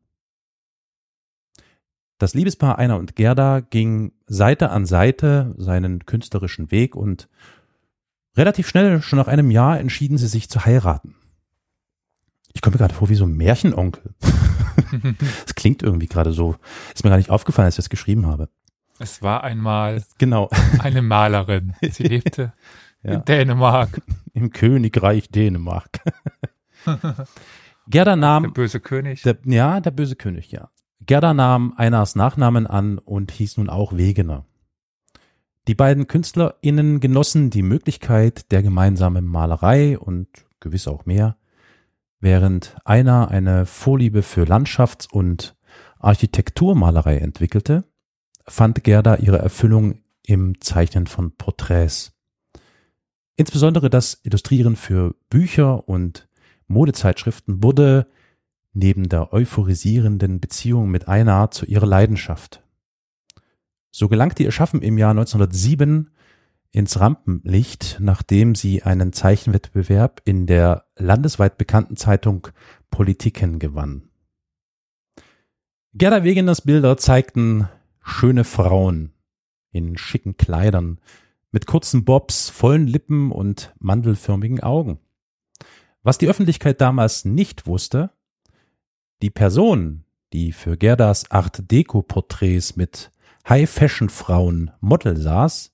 Das 2.17 2.33
Liebespaar 2.33 2.77
Einer 2.77 2.97
und 2.97 3.15
Gerda 3.15 3.61
ging 3.61 4.13
Seite 4.27 4.69
an 4.69 4.85
Seite 4.85 5.55
seinen 5.57 6.05
künstlerischen 6.05 6.69
Weg 6.69 6.95
und 6.95 7.27
relativ 8.37 8.67
schnell, 8.67 9.01
schon 9.01 9.17
nach 9.17 9.27
einem 9.27 9.49
Jahr, 9.49 9.79
entschieden 9.79 10.17
sie 10.17 10.27
sich 10.27 10.49
zu 10.49 10.65
heiraten. 10.65 11.15
Ich 12.53 12.61
komme 12.61 12.75
mir 12.75 12.79
gerade 12.79 12.93
vor 12.93 13.09
wie 13.09 13.15
so 13.15 13.25
ein 13.25 13.35
Märchenonkel. 13.35 14.13
das 15.45 15.55
klingt 15.55 15.83
irgendwie 15.83 16.07
gerade 16.07 16.31
so. 16.33 16.55
Ist 16.93 17.03
mir 17.03 17.09
gar 17.09 17.17
nicht 17.17 17.29
aufgefallen, 17.29 17.65
als 17.65 17.75
ich 17.75 17.83
das 17.83 17.89
geschrieben 17.89 18.27
habe. 18.27 18.49
Es 18.99 19.21
war 19.21 19.43
einmal 19.43 20.03
genau. 20.17 20.49
eine 20.79 21.01
Malerin. 21.01 21.73
Sie 21.81 22.03
lebte 22.03 22.53
ja. 23.03 23.13
in 23.13 23.25
Dänemark. 23.25 24.01
Im 24.33 24.51
Königreich 24.51 25.29
Dänemark. 25.29 25.99
Gerda 27.87 28.15
nahm. 28.15 28.43
Der 28.43 28.49
böse 28.49 28.79
König. 28.79 29.23
Der, 29.23 29.37
ja, 29.45 29.79
der 29.79 29.91
böse 29.91 30.15
König, 30.15 30.51
ja. 30.51 30.69
Gerda 31.05 31.33
nahm 31.33 31.73
Einars 31.77 32.15
Nachnamen 32.15 32.67
an 32.67 32.99
und 32.99 33.31
hieß 33.31 33.57
nun 33.57 33.69
auch 33.69 33.97
Wegener. 33.97 34.45
Die 35.67 35.75
beiden 35.75 36.07
KünstlerInnen 36.07 36.99
genossen 36.99 37.49
die 37.49 37.61
Möglichkeit 37.61 38.51
der 38.51 38.63
gemeinsamen 38.63 39.25
Malerei 39.25 39.97
und 39.97 40.27
gewiss 40.59 40.87
auch 40.87 41.05
mehr, 41.05 41.37
während 42.21 42.75
einer 42.85 43.29
eine 43.29 43.65
Vorliebe 43.65 44.21
für 44.23 44.43
Landschafts- 44.43 45.11
und 45.11 45.55
Architekturmalerei 45.99 47.17
entwickelte, 47.17 47.83
fand 48.47 48.83
Gerda 48.83 49.17
ihre 49.17 49.39
Erfüllung 49.39 49.99
im 50.25 50.61
Zeichnen 50.61 51.07
von 51.07 51.35
Porträts. 51.35 52.13
Insbesondere 53.35 53.89
das 53.89 54.19
Illustrieren 54.23 54.75
für 54.75 55.15
Bücher 55.29 55.87
und 55.87 56.27
Modezeitschriften 56.67 57.63
wurde 57.63 58.07
neben 58.73 59.09
der 59.09 59.33
euphorisierenden 59.33 60.39
Beziehung 60.39 60.89
mit 60.89 61.07
Einar 61.07 61.51
zu 61.51 61.65
ihrer 61.65 61.85
Leidenschaft. 61.85 62.63
So 63.91 64.07
gelangte 64.07 64.43
ihr 64.43 64.51
Schaffen 64.51 64.81
im 64.81 64.97
Jahr 64.97 65.11
1907 65.11 66.11
ins 66.71 66.99
Rampenlicht, 66.99 67.97
nachdem 67.99 68.55
sie 68.55 68.83
einen 68.83 69.13
Zeichenwettbewerb 69.13 70.21
in 70.25 70.47
der 70.47 70.85
landesweit 70.95 71.57
bekannten 71.57 71.97
Zeitung 71.97 72.47
Politiken 72.89 73.59
gewann. 73.59 74.03
Gerda 75.93 76.23
Wegeners 76.23 76.61
Bilder 76.61 76.95
zeigten 76.97 77.67
schöne 78.01 78.43
Frauen 78.43 79.13
in 79.71 79.97
schicken 79.97 80.37
Kleidern, 80.37 80.99
mit 81.51 81.65
kurzen 81.65 82.05
Bobs, 82.05 82.49
vollen 82.49 82.87
Lippen 82.87 83.31
und 83.31 83.73
mandelförmigen 83.79 84.61
Augen. 84.61 84.99
Was 86.03 86.17
die 86.17 86.27
Öffentlichkeit 86.27 86.81
damals 86.81 87.25
nicht 87.25 87.67
wusste, 87.67 88.11
die 89.21 89.29
Person, 89.29 90.05
die 90.33 90.51
für 90.51 90.77
Gerdas 90.77 91.29
Art 91.29 91.69
Deco 91.69 92.01
Porträts 92.01 92.75
mit 92.75 93.11
High-Fashion-Frauen 93.47 94.71
Model 94.79 95.17
saß, 95.17 95.73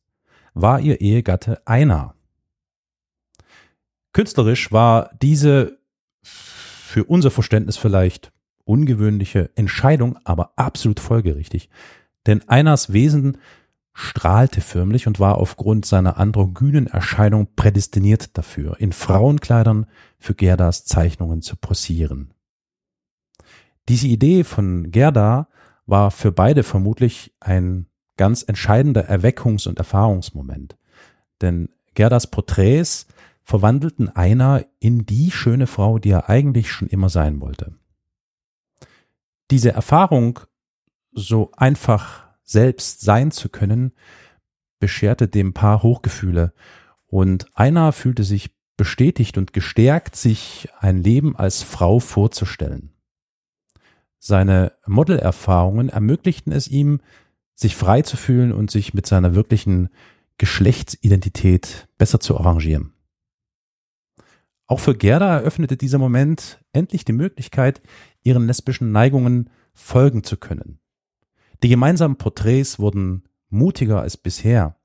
war 0.62 0.80
ihr 0.80 1.02
Ehegatte 1.02 1.62
Einer. 1.66 2.16
Künstlerisch 4.14 4.72
war 4.72 5.12
diese 5.22 5.80
für 6.22 7.04
unser 7.04 7.32
Verständnis 7.32 7.78
vielleicht 7.78 8.32
ungewöhnliche 8.64 9.52
Entscheidung, 9.56 10.18
aber 10.24 10.54
absolut 10.56 11.00
folgerichtig. 11.00 11.70
Denn 12.26 12.48
Einers 12.50 12.92
Wesen 12.92 13.38
strahlte 13.94 14.62
förmlich 14.62 15.08
und 15.08 15.20
war 15.20 15.38
aufgrund 15.38 15.86
seiner 15.86 16.18
androgynen 16.18 16.88
Erscheinung 16.88 17.48
prädestiniert 17.56 18.38
dafür, 18.38 18.80
in 18.80 18.94
Frauenkleidern 18.94 19.88
für 20.20 20.36
Gerdas 20.36 20.86
Zeichnungen 20.86 21.42
zu 21.42 21.56
posieren. 21.56 22.34
Diese 23.90 24.08
Idee 24.08 24.44
von 24.44 24.92
Gerda 24.92 25.48
war 25.86 26.12
für 26.12 26.32
beide 26.32 26.64
vermutlich 26.64 27.34
ein 27.40 27.88
ganz 28.18 28.44
entscheidender 28.48 29.10
Erweckungs- 29.10 29.68
und 29.68 29.78
Erfahrungsmoment. 29.78 30.78
Denn 31.42 31.70
Gerdas 31.94 32.28
Porträts 32.28 33.08
verwandelten 33.44 34.10
einer 34.10 34.66
in 34.80 35.06
die 35.06 35.32
schöne 35.32 35.68
Frau, 35.68 36.00
die 36.00 36.10
er 36.10 36.30
eigentlich 36.30 36.72
schon 36.72 36.90
immer 36.90 37.10
sein 37.10 37.40
wollte. 37.40 37.76
Diese 39.50 39.72
Erfahrung, 39.72 40.42
so 41.14 41.52
einfach 41.56 42.28
selbst 42.44 43.02
sein 43.02 43.32
zu 43.32 43.50
können, 43.50 43.94
bescherte 44.80 45.28
dem 45.28 45.54
Paar 45.54 45.82
Hochgefühle 45.82 46.54
und 47.08 47.48
einer 47.56 47.94
fühlte 47.94 48.24
sich 48.24 48.52
bestätigt 48.76 49.38
und 49.38 49.54
gestärkt, 49.54 50.16
sich 50.16 50.70
ein 50.80 51.02
Leben 51.02 51.36
als 51.36 51.64
Frau 51.64 52.00
vorzustellen. 52.00 52.92
Seine 54.20 54.74
Modelerfahrungen 54.86 55.90
ermöglichten 55.90 56.52
es 56.52 56.68
ihm, 56.68 57.00
sich 57.58 57.76
frei 57.76 58.04
zu 58.04 58.16
fühlen 58.18 58.54
und 58.54 58.72
sich 58.72 58.94
mit 58.94 59.08
seiner 59.08 59.36
wirklichen 59.36 59.90
Geschlechtsidentität 60.38 61.88
besser 61.98 62.20
zu 62.20 62.38
arrangieren. 62.38 62.94
Auch 64.68 64.80
für 64.80 64.96
Gerda 64.96 65.40
eröffnete 65.40 65.76
dieser 65.76 65.98
Moment 65.98 66.64
endlich 66.72 67.04
die 67.04 67.14
Möglichkeit, 67.14 67.82
ihren 68.22 68.46
lesbischen 68.46 68.92
Neigungen 68.92 69.50
folgen 69.74 70.24
zu 70.24 70.38
können. 70.38 70.80
Die 71.64 71.70
gemeinsamen 71.70 72.18
Porträts 72.18 72.78
wurden 72.78 73.24
mutiger 73.50 74.02
als 74.02 74.18
bisher. 74.18 74.76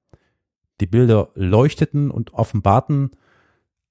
Die 0.80 0.86
Bilder 0.86 1.30
leuchteten 1.34 2.10
und 2.10 2.32
offenbarten 2.32 3.10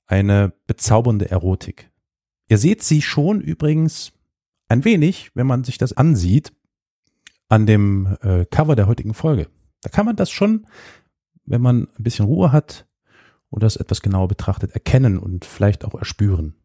eine 0.08 0.54
bezaubernde 0.66 1.30
Erotik. 1.30 1.92
Ihr 2.48 2.58
seht 2.58 2.82
sie 2.82 3.02
schon 3.02 3.42
übrigens 3.42 4.14
ein 4.70 4.84
wenig, 4.86 5.32
wenn 5.36 5.46
man 5.46 5.64
sich 5.64 5.78
das 5.78 5.94
ansieht, 5.94 6.52
an 7.52 7.66
dem 7.66 8.18
äh, 8.22 8.46
Cover 8.46 8.78
der 8.78 8.88
heutigen 8.88 9.14
Folge. 9.14 9.50
Da 9.82 9.90
kann 9.90 10.06
man 10.06 10.16
das 10.16 10.32
schon, 10.32 10.66
wenn 11.44 11.62
man 11.62 11.90
ein 11.98 12.04
bisschen 12.04 12.26
Ruhe 12.26 12.54
hat 12.54 12.88
und 13.50 13.62
das 13.62 13.76
etwas 13.76 14.02
genauer 14.02 14.30
betrachtet, 14.30 14.72
erkennen 14.72 15.20
und 15.20 15.44
vielleicht 15.44 15.84
auch 15.84 15.94
erspüren. 15.94 16.56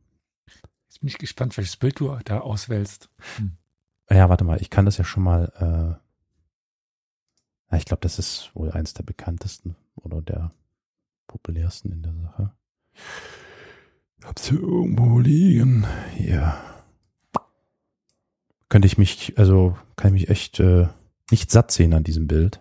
Jetzt 0.87 1.01
bin 1.01 1.09
ich 1.09 1.19
gespannt, 1.19 1.57
welches 1.57 1.77
Bild 1.77 1.99
du 1.99 2.17
da 2.25 2.39
auswählst. 2.39 3.11
Hm. 3.37 3.57
Ja, 4.09 4.29
warte 4.29 4.45
mal, 4.45 4.63
ich 4.63 4.71
kann 4.71 4.85
das 4.85 4.97
ja 4.97 5.03
schon 5.03 5.25
mal. 5.25 5.99
Äh, 7.71 7.77
ich 7.77 7.85
glaube, 7.85 8.03
das 8.03 8.21
ist 8.21 8.53
wohl 8.55 8.71
eins 8.71 8.95
der 8.95 9.03
bekanntesten 9.03 9.75
oder 9.97 10.23
der 10.23 10.53
populärsten 11.27 11.91
in 11.91 12.03
der 12.05 12.15
Sache. 12.15 12.53
Hab's 14.25 14.49
hier 14.49 14.61
irgendwo 14.61 15.19
liegen. 15.19 15.85
Hier 16.15 16.57
könnte 18.69 18.87
ich 18.87 18.99
mich, 18.99 19.39
also 19.39 19.77
kann 19.97 20.15
ich 20.15 20.23
mich 20.23 20.31
echt 20.31 20.61
äh, 20.61 20.89
nicht 21.31 21.51
satt 21.51 21.71
sehen 21.71 21.95
an 21.95 22.05
diesem 22.05 22.27
Bild. 22.27 22.61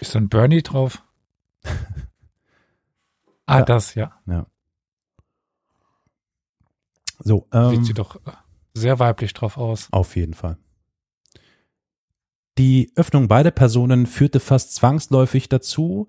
Ist 0.00 0.14
da 0.14 0.18
ein 0.18 0.28
Bernie 0.28 0.62
drauf? 0.62 1.02
ah, 3.46 3.58
ja. 3.58 3.64
das, 3.64 3.94
ja. 3.94 4.12
Ja. 4.26 4.46
So, 7.18 7.46
ähm, 7.52 7.76
Sieht 7.76 7.84
sie 7.86 7.94
doch 7.94 8.18
sehr 8.72 8.98
weiblich 8.98 9.34
drauf 9.34 9.58
aus. 9.58 9.88
Auf 9.90 10.16
jeden 10.16 10.34
Fall. 10.34 10.56
Die 12.56 12.92
Öffnung 12.94 13.28
beider 13.28 13.50
Personen 13.50 14.06
führte 14.06 14.40
fast 14.40 14.74
zwangsläufig 14.74 15.48
dazu, 15.48 16.08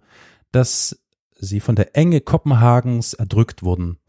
dass 0.52 1.02
sie 1.38 1.60
von 1.60 1.76
der 1.76 1.96
Enge 1.96 2.22
Kopenhagens 2.22 3.14
erdrückt 3.14 3.64
wurden. 3.64 4.00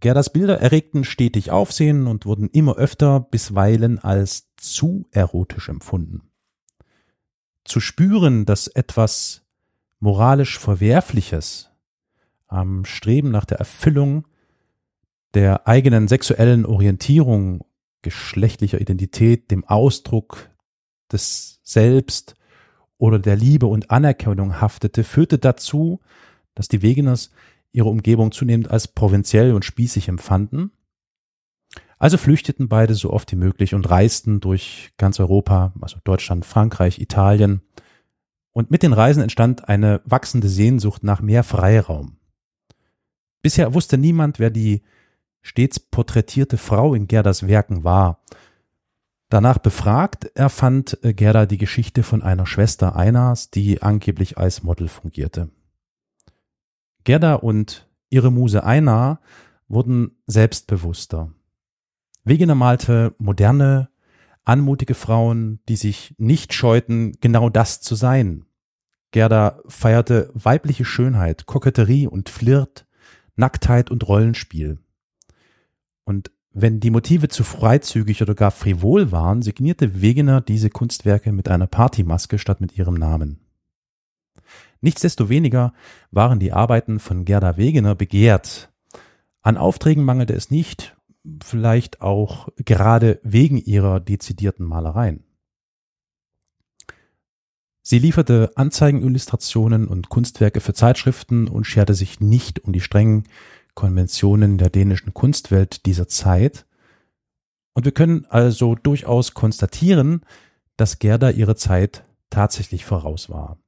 Gerdas 0.00 0.30
Bilder 0.30 0.60
erregten 0.60 1.04
stetig 1.04 1.50
Aufsehen 1.50 2.06
und 2.06 2.26
wurden 2.26 2.48
immer 2.50 2.76
öfter 2.76 3.20
bisweilen 3.20 3.98
als 3.98 4.48
zu 4.56 5.06
erotisch 5.10 5.68
empfunden. 5.68 6.30
Zu 7.64 7.80
spüren, 7.80 8.44
dass 8.44 8.68
etwas 8.68 9.42
moralisch 9.98 10.58
Verwerfliches 10.58 11.70
am 12.46 12.84
Streben 12.84 13.30
nach 13.30 13.44
der 13.44 13.58
Erfüllung 13.58 14.26
der 15.34 15.66
eigenen 15.66 16.08
sexuellen 16.08 16.64
Orientierung, 16.64 17.64
geschlechtlicher 18.02 18.80
Identität, 18.80 19.50
dem 19.50 19.64
Ausdruck 19.64 20.50
des 21.10 21.60
Selbst 21.62 22.36
oder 22.98 23.18
der 23.18 23.36
Liebe 23.36 23.66
und 23.66 23.90
Anerkennung 23.90 24.60
haftete, 24.60 25.04
führte 25.04 25.38
dazu, 25.38 26.00
dass 26.54 26.68
die 26.68 26.82
Wegeners 26.82 27.30
ihre 27.76 27.90
Umgebung 27.90 28.32
zunehmend 28.32 28.70
als 28.70 28.88
provinziell 28.88 29.52
und 29.52 29.64
spießig 29.64 30.08
empfanden. 30.08 30.72
Also 31.98 32.16
flüchteten 32.16 32.68
beide 32.68 32.94
so 32.94 33.12
oft 33.12 33.30
wie 33.32 33.36
möglich 33.36 33.74
und 33.74 33.88
reisten 33.88 34.40
durch 34.40 34.92
ganz 34.96 35.20
Europa, 35.20 35.74
also 35.82 35.98
Deutschland, 36.02 36.46
Frankreich, 36.46 36.98
Italien. 36.98 37.60
Und 38.52 38.70
mit 38.70 38.82
den 38.82 38.94
Reisen 38.94 39.22
entstand 39.22 39.68
eine 39.68 40.00
wachsende 40.06 40.48
Sehnsucht 40.48 41.04
nach 41.04 41.20
mehr 41.20 41.44
Freiraum. 41.44 42.16
Bisher 43.42 43.74
wusste 43.74 43.98
niemand, 43.98 44.38
wer 44.38 44.50
die 44.50 44.82
stets 45.42 45.78
porträtierte 45.78 46.56
Frau 46.56 46.94
in 46.94 47.06
Gerdas 47.06 47.46
Werken 47.46 47.84
war. 47.84 48.22
Danach 49.28 49.58
befragt 49.58 50.24
erfand 50.34 50.98
Gerda 51.02 51.44
die 51.44 51.58
Geschichte 51.58 52.02
von 52.02 52.22
einer 52.22 52.46
Schwester 52.46 52.96
Einas, 52.96 53.50
die 53.50 53.82
angeblich 53.82 54.38
als 54.38 54.62
Model 54.62 54.88
fungierte. 54.88 55.50
Gerda 57.06 57.34
und 57.34 57.88
ihre 58.10 58.32
Muse 58.32 58.64
Einar 58.64 59.20
wurden 59.68 60.16
selbstbewusster. 60.26 61.32
Wegener 62.24 62.56
malte 62.56 63.14
moderne, 63.18 63.90
anmutige 64.44 64.94
Frauen, 64.94 65.60
die 65.68 65.76
sich 65.76 66.16
nicht 66.18 66.52
scheuten, 66.52 67.12
genau 67.20 67.48
das 67.48 67.80
zu 67.80 67.94
sein. 67.94 68.44
Gerda 69.12 69.60
feierte 69.68 70.32
weibliche 70.34 70.84
Schönheit, 70.84 71.46
Koketterie 71.46 72.08
und 72.08 72.28
Flirt, 72.28 72.88
Nacktheit 73.36 73.92
und 73.92 74.08
Rollenspiel. 74.08 74.80
Und 76.04 76.32
wenn 76.52 76.80
die 76.80 76.90
Motive 76.90 77.28
zu 77.28 77.44
freizügig 77.44 78.20
oder 78.20 78.34
gar 78.34 78.50
frivol 78.50 79.12
waren, 79.12 79.42
signierte 79.42 80.02
Wegener 80.02 80.40
diese 80.40 80.70
Kunstwerke 80.70 81.30
mit 81.30 81.48
einer 81.48 81.68
Partymaske 81.68 82.40
statt 82.40 82.60
mit 82.60 82.76
ihrem 82.76 82.94
Namen. 82.94 83.45
Nichtsdestoweniger 84.86 85.72
waren 86.12 86.38
die 86.38 86.52
Arbeiten 86.52 87.00
von 87.00 87.24
Gerda 87.24 87.56
Wegener 87.56 87.96
begehrt. 87.96 88.70
An 89.42 89.56
Aufträgen 89.56 90.04
mangelte 90.04 90.32
es 90.32 90.52
nicht, 90.52 90.96
vielleicht 91.42 92.02
auch 92.02 92.50
gerade 92.54 93.18
wegen 93.24 93.58
ihrer 93.58 93.98
dezidierten 93.98 94.64
Malereien. 94.64 95.24
Sie 97.82 97.98
lieferte 97.98 98.52
Anzeigenillustrationen 98.54 99.88
und 99.88 100.08
Kunstwerke 100.08 100.60
für 100.60 100.72
Zeitschriften 100.72 101.48
und 101.48 101.64
scherte 101.64 101.94
sich 101.94 102.20
nicht 102.20 102.62
um 102.62 102.72
die 102.72 102.80
strengen 102.80 103.24
Konventionen 103.74 104.56
der 104.56 104.70
dänischen 104.70 105.14
Kunstwelt 105.14 105.84
dieser 105.84 106.06
Zeit. 106.06 106.64
Und 107.74 107.86
wir 107.86 107.92
können 107.92 108.24
also 108.26 108.76
durchaus 108.76 109.34
konstatieren, 109.34 110.20
dass 110.76 111.00
Gerda 111.00 111.30
ihre 111.30 111.56
Zeit 111.56 112.04
tatsächlich 112.30 112.84
voraus 112.84 113.28
war. 113.28 113.58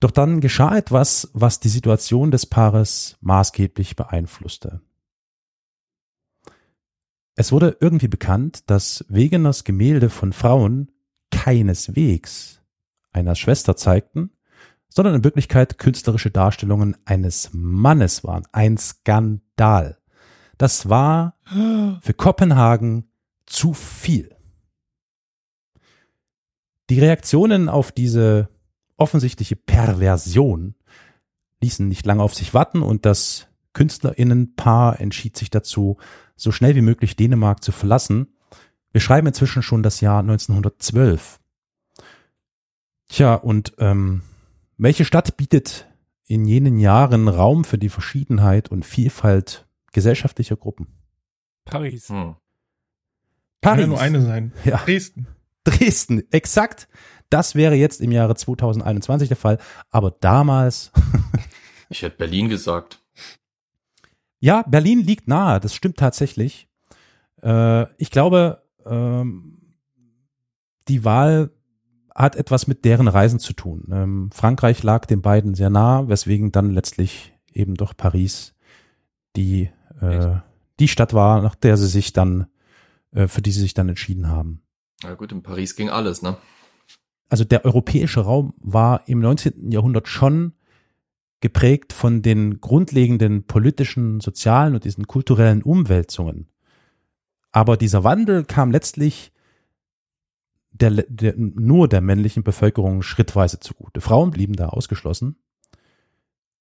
Doch 0.00 0.10
dann 0.10 0.40
geschah 0.40 0.76
etwas, 0.76 1.30
was 1.34 1.60
die 1.60 1.68
Situation 1.68 2.30
des 2.30 2.46
Paares 2.46 3.18
maßgeblich 3.20 3.96
beeinflusste. 3.96 4.80
Es 7.36 7.52
wurde 7.52 7.76
irgendwie 7.80 8.08
bekannt, 8.08 8.68
dass 8.70 9.04
Wegeners 9.08 9.64
Gemälde 9.64 10.10
von 10.10 10.32
Frauen 10.32 10.90
keineswegs 11.30 12.60
einer 13.12 13.34
Schwester 13.34 13.76
zeigten, 13.76 14.30
sondern 14.88 15.14
in 15.14 15.24
Wirklichkeit 15.24 15.78
künstlerische 15.78 16.30
Darstellungen 16.30 16.96
eines 17.04 17.50
Mannes 17.52 18.24
waren. 18.24 18.44
Ein 18.52 18.78
Skandal. 18.78 19.98
Das 20.58 20.88
war 20.88 21.38
für 22.02 22.14
Kopenhagen 22.14 23.10
zu 23.46 23.72
viel. 23.74 24.34
Die 26.90 27.00
Reaktionen 27.00 27.68
auf 27.68 27.92
diese 27.92 28.48
offensichtliche 29.00 29.56
Perversion 29.56 30.74
ließen 31.62 31.88
nicht 31.88 32.06
lange 32.06 32.22
auf 32.22 32.34
sich 32.34 32.54
warten 32.54 32.82
und 32.82 33.06
das 33.06 33.48
Künstlerinnenpaar 33.72 35.00
entschied 35.00 35.36
sich 35.36 35.50
dazu, 35.50 35.98
so 36.36 36.52
schnell 36.52 36.74
wie 36.74 36.82
möglich 36.82 37.16
Dänemark 37.16 37.62
zu 37.62 37.72
verlassen. 37.72 38.34
Wir 38.92 39.00
schreiben 39.00 39.26
inzwischen 39.26 39.62
schon 39.62 39.82
das 39.82 40.00
Jahr 40.00 40.20
1912. 40.20 41.38
Tja, 43.08 43.34
und 43.34 43.74
ähm, 43.78 44.22
welche 44.78 45.04
Stadt 45.04 45.36
bietet 45.36 45.88
in 46.24 46.44
jenen 46.44 46.78
Jahren 46.78 47.28
Raum 47.28 47.64
für 47.64 47.78
die 47.78 47.88
Verschiedenheit 47.88 48.70
und 48.70 48.84
Vielfalt 48.84 49.66
gesellschaftlicher 49.92 50.56
Gruppen? 50.56 50.86
Paris. 51.64 52.08
Hm. 52.08 52.36
Paris. 53.60 53.76
Kann 53.76 53.78
ja 53.80 53.86
nur 53.86 54.00
eine 54.00 54.22
sein. 54.22 54.52
Ja. 54.64 54.78
Dresden. 54.78 55.26
Dresden, 55.64 56.22
exakt. 56.32 56.88
Das 57.30 57.54
wäre 57.54 57.74
jetzt 57.74 58.00
im 58.00 58.12
Jahre 58.12 58.34
2021 58.34 59.28
der 59.28 59.36
Fall, 59.36 59.58
aber 59.90 60.10
damals. 60.10 60.90
ich 61.88 62.02
hätte 62.02 62.16
Berlin 62.16 62.48
gesagt. 62.48 63.00
Ja, 64.40 64.62
Berlin 64.66 65.00
liegt 65.00 65.28
nahe, 65.28 65.60
das 65.60 65.74
stimmt 65.74 65.98
tatsächlich. 65.98 66.68
Äh, 67.42 67.86
ich 67.98 68.10
glaube, 68.10 68.62
ähm, 68.86 69.74
die 70.88 71.04
Wahl 71.04 71.50
hat 72.14 72.36
etwas 72.36 72.66
mit 72.66 72.84
deren 72.84 73.08
Reisen 73.08 73.38
zu 73.38 73.52
tun. 73.52 73.88
Ähm, 73.92 74.30
Frankreich 74.32 74.82
lag 74.82 75.06
den 75.06 75.22
beiden 75.22 75.54
sehr 75.54 75.70
nah, 75.70 76.08
weswegen 76.08 76.52
dann 76.52 76.70
letztlich 76.70 77.32
eben 77.52 77.74
doch 77.74 77.96
Paris 77.96 78.54
die, 79.36 79.70
äh, 80.00 80.36
die 80.80 80.88
Stadt 80.88 81.14
war, 81.14 81.40
nach 81.42 81.54
der 81.54 81.76
sie 81.76 81.86
sich 81.86 82.12
dann, 82.12 82.46
äh, 83.12 83.28
für 83.28 83.42
die 83.42 83.52
sie 83.52 83.60
sich 83.60 83.74
dann 83.74 83.88
entschieden 83.88 84.28
haben. 84.28 84.62
Ja 85.02 85.14
gut, 85.14 85.32
in 85.32 85.42
Paris 85.42 85.76
ging 85.76 85.88
alles, 85.88 86.22
ne? 86.22 86.36
Also 87.30 87.44
der 87.44 87.64
europäische 87.64 88.20
Raum 88.20 88.52
war 88.58 89.08
im 89.08 89.20
19. 89.20 89.70
Jahrhundert 89.70 90.08
schon 90.08 90.52
geprägt 91.40 91.92
von 91.92 92.22
den 92.22 92.60
grundlegenden 92.60 93.44
politischen, 93.44 94.20
sozialen 94.20 94.74
und 94.74 94.84
diesen 94.84 95.06
kulturellen 95.06 95.62
Umwälzungen. 95.62 96.48
Aber 97.52 97.76
dieser 97.76 98.04
Wandel 98.04 98.44
kam 98.44 98.70
letztlich 98.70 99.32
der, 100.72 100.90
der, 100.90 101.34
nur 101.36 101.88
der 101.88 102.00
männlichen 102.00 102.42
Bevölkerung 102.42 103.02
schrittweise 103.02 103.60
zugute. 103.60 104.00
Frauen 104.00 104.30
blieben 104.30 104.54
da 104.54 104.68
ausgeschlossen. 104.68 105.36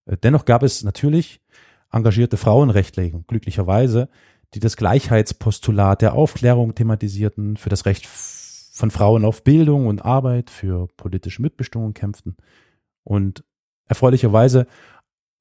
Äh, 0.06 0.18
dennoch 0.18 0.46
gab 0.46 0.64
es 0.64 0.84
natürlich 0.84 1.42
engagierte 1.92 2.38
Frauenrechtler, 2.38 3.10
glücklicherweise, 3.28 4.10
die 4.54 4.60
das 4.60 4.78
Gleichheitspostulat 4.78 6.02
der 6.02 6.14
Aufklärung 6.14 6.74
thematisierten, 6.76 7.58
für 7.58 7.70
das 7.70 7.86
Recht 7.86 8.08
von 8.80 8.92
Frauen 8.92 9.26
auf 9.26 9.44
Bildung 9.44 9.88
und 9.88 10.06
Arbeit, 10.06 10.50
für 10.50 10.88
politische 10.96 11.42
Mitbestimmung 11.42 11.94
kämpften. 11.94 12.38
Und 13.04 13.44
erfreulicherweise 13.86 14.68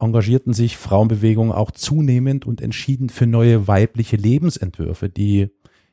engagierten 0.01 0.53
sich 0.53 0.77
Frauenbewegungen 0.77 1.53
auch 1.53 1.71
zunehmend 1.71 2.47
und 2.47 2.61
entschieden 2.61 3.11
für 3.11 3.27
neue 3.27 3.69
weibliche 3.69 4.17
Lebensentwürfe, 4.17 5.09
die 5.09 5.51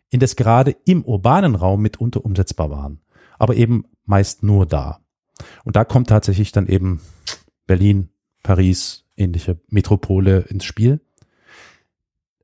indes 0.10 0.36
gerade 0.36 0.76
im 0.86 1.04
urbanen 1.04 1.54
Raum 1.54 1.84
mitunter 1.84 2.26
umsetzbar 2.26 2.72
waren, 2.72 3.00
aber 3.38 3.56
eben 3.56 3.86
meist 4.06 4.42
nur 4.42 4.66
da. 4.66 5.02
Und 5.66 5.76
da 5.76 5.86
kommt 5.86 6.10
tatsächlich 6.10 6.52
dann 6.52 6.66
eben 6.66 7.00
Berlin, 7.68 8.10
Paris, 8.42 9.06
ähnliche 9.18 9.60
Metropole 9.68 10.40
ins 10.50 10.66
Spiel. 10.66 11.00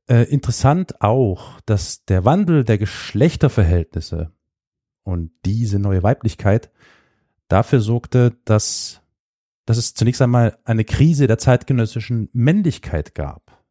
Äh, 0.07 0.29
interessant 0.29 1.01
auch, 1.01 1.59
dass 1.65 2.05
der 2.05 2.23
Wandel 2.23 2.63
der 2.63 2.77
Geschlechterverhältnisse 2.77 4.31
und 5.03 5.31
diese 5.45 5.79
neue 5.79 6.03
Weiblichkeit 6.03 6.71
dafür 7.47 7.81
sorgte, 7.81 8.37
dass, 8.45 9.01
dass 9.65 9.77
es 9.77 9.93
zunächst 9.93 10.21
einmal 10.21 10.57
eine 10.63 10.85
Krise 10.85 11.27
der 11.27 11.37
zeitgenössischen 11.37 12.29
Männlichkeit 12.33 13.15
gab. 13.15 13.63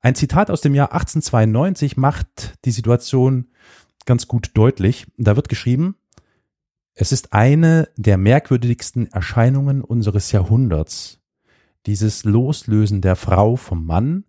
Ein 0.00 0.14
Zitat 0.14 0.50
aus 0.50 0.60
dem 0.60 0.74
Jahr 0.74 0.92
1892 0.92 1.96
macht 1.96 2.54
die 2.64 2.70
Situation 2.70 3.48
ganz 4.04 4.28
gut 4.28 4.50
deutlich. 4.54 5.06
Da 5.16 5.36
wird 5.36 5.48
geschrieben, 5.48 5.96
es 6.94 7.12
ist 7.12 7.32
eine 7.32 7.88
der 7.96 8.16
merkwürdigsten 8.16 9.08
Erscheinungen 9.12 9.82
unseres 9.82 10.32
Jahrhunderts, 10.32 11.20
dieses 11.86 12.24
Loslösen 12.24 13.00
der 13.00 13.16
Frau 13.16 13.56
vom 13.56 13.84
Mann, 13.84 14.24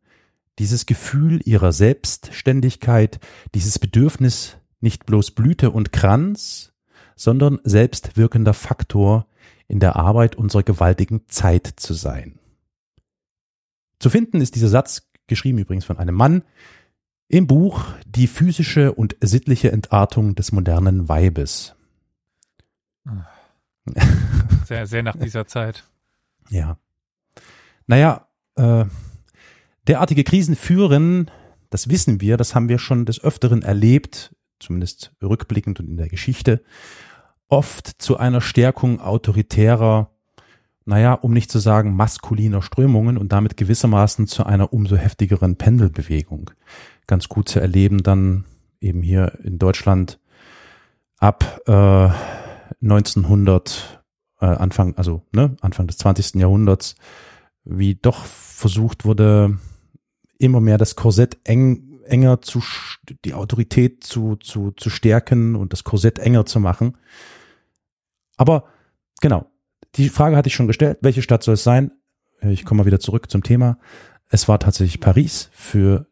dieses 0.60 0.86
Gefühl 0.86 1.40
ihrer 1.46 1.72
Selbstständigkeit, 1.72 3.20
dieses 3.54 3.80
Bedürfnis, 3.80 4.58
nicht 4.80 5.06
bloß 5.06 5.32
Blüte 5.32 5.72
und 5.72 5.92
Kranz, 5.92 6.74
sondern 7.16 7.60
selbstwirkender 7.64 8.54
Faktor 8.54 9.28
in 9.68 9.80
der 9.80 9.96
Arbeit 9.96 10.36
unserer 10.36 10.64
gewaltigen 10.64 11.28
Zeit 11.28 11.68
zu 11.76 11.94
sein. 11.94 12.40
Zu 14.00 14.10
finden 14.10 14.42
ist 14.42 14.56
dieser 14.56 14.70
Satz 14.70 15.10
geschrieben 15.28 15.58
übrigens 15.58 15.86
von 15.86 15.98
einem 15.98 16.16
Mann, 16.16 16.44
im 17.28 17.48
Buch 17.48 17.84
Die 18.06 18.28
physische 18.28 18.94
und 18.94 19.18
sittliche 19.20 19.72
Entartung 19.72 20.36
des 20.36 20.52
modernen 20.52 21.10
Weibes. 21.10 21.76
Sehr, 24.66 24.86
sehr 24.86 25.02
nach 25.02 25.16
dieser 25.16 25.48
Zeit. 25.48 25.86
Ja. 26.50 26.78
Naja, 27.86 28.28
äh, 28.56 28.84
derartige 29.88 30.26
Krisen 30.26 30.58
führen, 30.58 31.32
das 31.70 31.90
wissen 31.90 32.20
wir, 32.20 32.36
das 32.36 32.54
haben 32.54 32.68
wir 32.68 32.78
schon 32.78 33.06
des 33.06 33.24
Öfteren 33.24 33.62
erlebt, 33.62 34.36
zumindest 34.60 35.14
rückblickend 35.22 35.80
und 35.80 35.90
in 35.90 35.98
der 35.98 36.10
Geschichte, 36.10 36.64
oft 37.48 38.02
zu 38.02 38.18
einer 38.18 38.42
Stärkung 38.42 39.00
autoritärer 39.00 40.12
naja, 40.88 41.14
um 41.16 41.34
nicht 41.34 41.52
zu 41.52 41.60
sagen 41.60 41.96
maskuliner 41.96 42.62
Strömungen 42.62 43.18
und 43.18 43.34
damit 43.34 43.58
gewissermaßen 43.58 44.26
zu 44.26 44.46
einer 44.46 44.72
umso 44.72 44.96
heftigeren 44.96 45.58
Pendelbewegung. 45.58 46.50
Ganz 47.08 47.28
gut 47.28 47.50
zu 47.50 47.60
erleben 47.60 48.04
dann 48.04 48.46
eben 48.80 49.02
hier 49.02 49.38
in 49.44 49.60
Deutschland 49.60 50.18
ab 51.18 51.62
äh, 51.68 52.10
1900, 52.82 54.02
äh, 54.40 54.46
Anfang, 54.46 54.96
also 54.96 55.24
ne, 55.34 55.58
Anfang 55.60 55.88
des 55.88 55.98
20. 55.98 56.36
Jahrhunderts, 56.36 56.96
wie 57.66 57.96
doch 57.96 58.24
versucht 58.24 59.04
wurde, 59.04 59.58
immer 60.40 60.62
mehr 60.62 60.78
das 60.78 60.96
Korsett 60.96 61.38
eng, 61.44 61.97
enger 62.08 62.42
zu, 62.42 62.62
die 63.26 63.34
Autorität 63.34 64.04
zu, 64.04 64.36
zu, 64.38 64.72
zu 64.72 64.90
stärken 64.90 65.56
und 65.56 65.74
das 65.74 65.84
Korsett 65.84 66.20
enger 66.20 66.46
zu 66.46 66.60
machen. 66.60 66.98
Aber 68.38 68.66
genau, 69.22 69.50
die 69.96 70.10
Frage 70.10 70.36
hatte 70.36 70.48
ich 70.48 70.56
schon 70.56 70.68
gestellt, 70.68 71.00
welche 71.02 71.22
Stadt 71.22 71.44
soll 71.44 71.56
es 71.56 71.64
sein? 71.64 71.92
Ich 72.42 72.66
komme 72.66 72.80
mal 72.80 72.86
wieder 72.86 73.00
zurück 73.00 73.32
zum 73.32 73.44
Thema. 73.44 73.80
Es 74.30 74.48
war 74.48 74.60
tatsächlich 74.60 75.00
Paris. 75.00 75.50
Für 75.54 76.08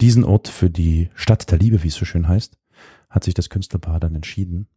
diesen 0.00 0.24
Ort, 0.24 0.48
für 0.48 0.68
die 0.70 1.10
Stadt 1.14 1.50
der 1.50 1.58
Liebe, 1.58 1.82
wie 1.82 1.88
es 1.88 1.94
so 1.94 2.04
schön 2.04 2.28
heißt, 2.28 2.58
hat 3.08 3.24
sich 3.24 3.34
das 3.34 3.48
Künstlerpaar 3.48 4.00
dann 4.00 4.14
entschieden. 4.14 4.68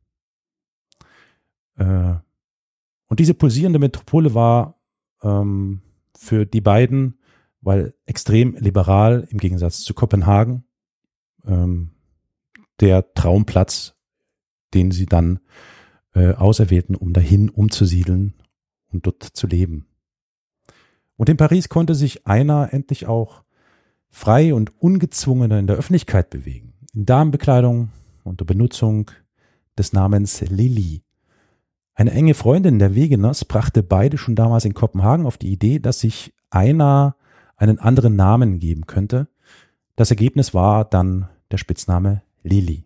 Äh, 1.76 2.16
und 3.08 3.20
diese 3.20 3.34
pulsierende 3.34 3.80
Metropole 3.80 4.34
war 4.34 4.80
ähm, 5.24 5.82
für 6.16 6.46
die 6.46 6.62
beiden, 6.62 7.19
weil 7.62 7.94
extrem 8.06 8.56
liberal 8.56 9.28
im 9.30 9.38
Gegensatz 9.38 9.82
zu 9.82 9.94
Kopenhagen, 9.94 10.64
ähm, 11.46 11.92
der 12.80 13.14
Traumplatz, 13.14 13.96
den 14.74 14.92
sie 14.92 15.06
dann 15.06 15.40
äh, 16.14 16.34
auserwählten, 16.34 16.96
um 16.96 17.14
dahin 17.14 17.50
umzusiedeln 17.50 18.36
und 18.92 19.06
dort 19.06 19.24
zu 19.24 19.48
leben. 19.48 19.88
Und 21.16 21.28
in 21.28 21.38
Paris 21.38 21.70
konnte 21.70 21.96
sich 21.96 22.26
einer 22.28 22.74
endlich 22.74 23.08
auch 23.08 23.44
frei 24.10 24.54
und 24.54 24.82
ungezwungener 24.82 25.60
in 25.60 25.68
der 25.68 25.76
Öffentlichkeit 25.76 26.30
bewegen. 26.30 26.74
In 26.94 27.06
Damenbekleidung 27.06 27.90
unter 28.24 28.46
Benutzung 28.46 29.12
des 29.78 29.94
Namens 29.94 30.42
Lilly. 30.42 31.04
Eine 31.94 32.12
enge 32.12 32.34
Freundin 32.34 32.80
der 32.80 32.96
Wegeners 32.96 33.44
brachte 33.44 33.84
beide 33.84 34.18
schon 34.18 34.36
damals 34.36 34.66
in 34.66 34.74
Kopenhagen 34.74 35.26
auf 35.26 35.38
die 35.38 35.52
Idee, 35.52 35.80
dass 35.80 36.00
sich 36.00 36.34
einer 36.50 37.16
einen 37.60 37.78
anderen 37.78 38.16
Namen 38.16 38.60
geben 38.60 38.88
könnte. 38.88 39.28
Das 39.96 40.10
Ergebnis 40.10 40.54
war 40.54 40.86
dann 40.86 41.28
der 41.52 41.58
Spitzname 41.58 42.24
Lili. 42.42 42.86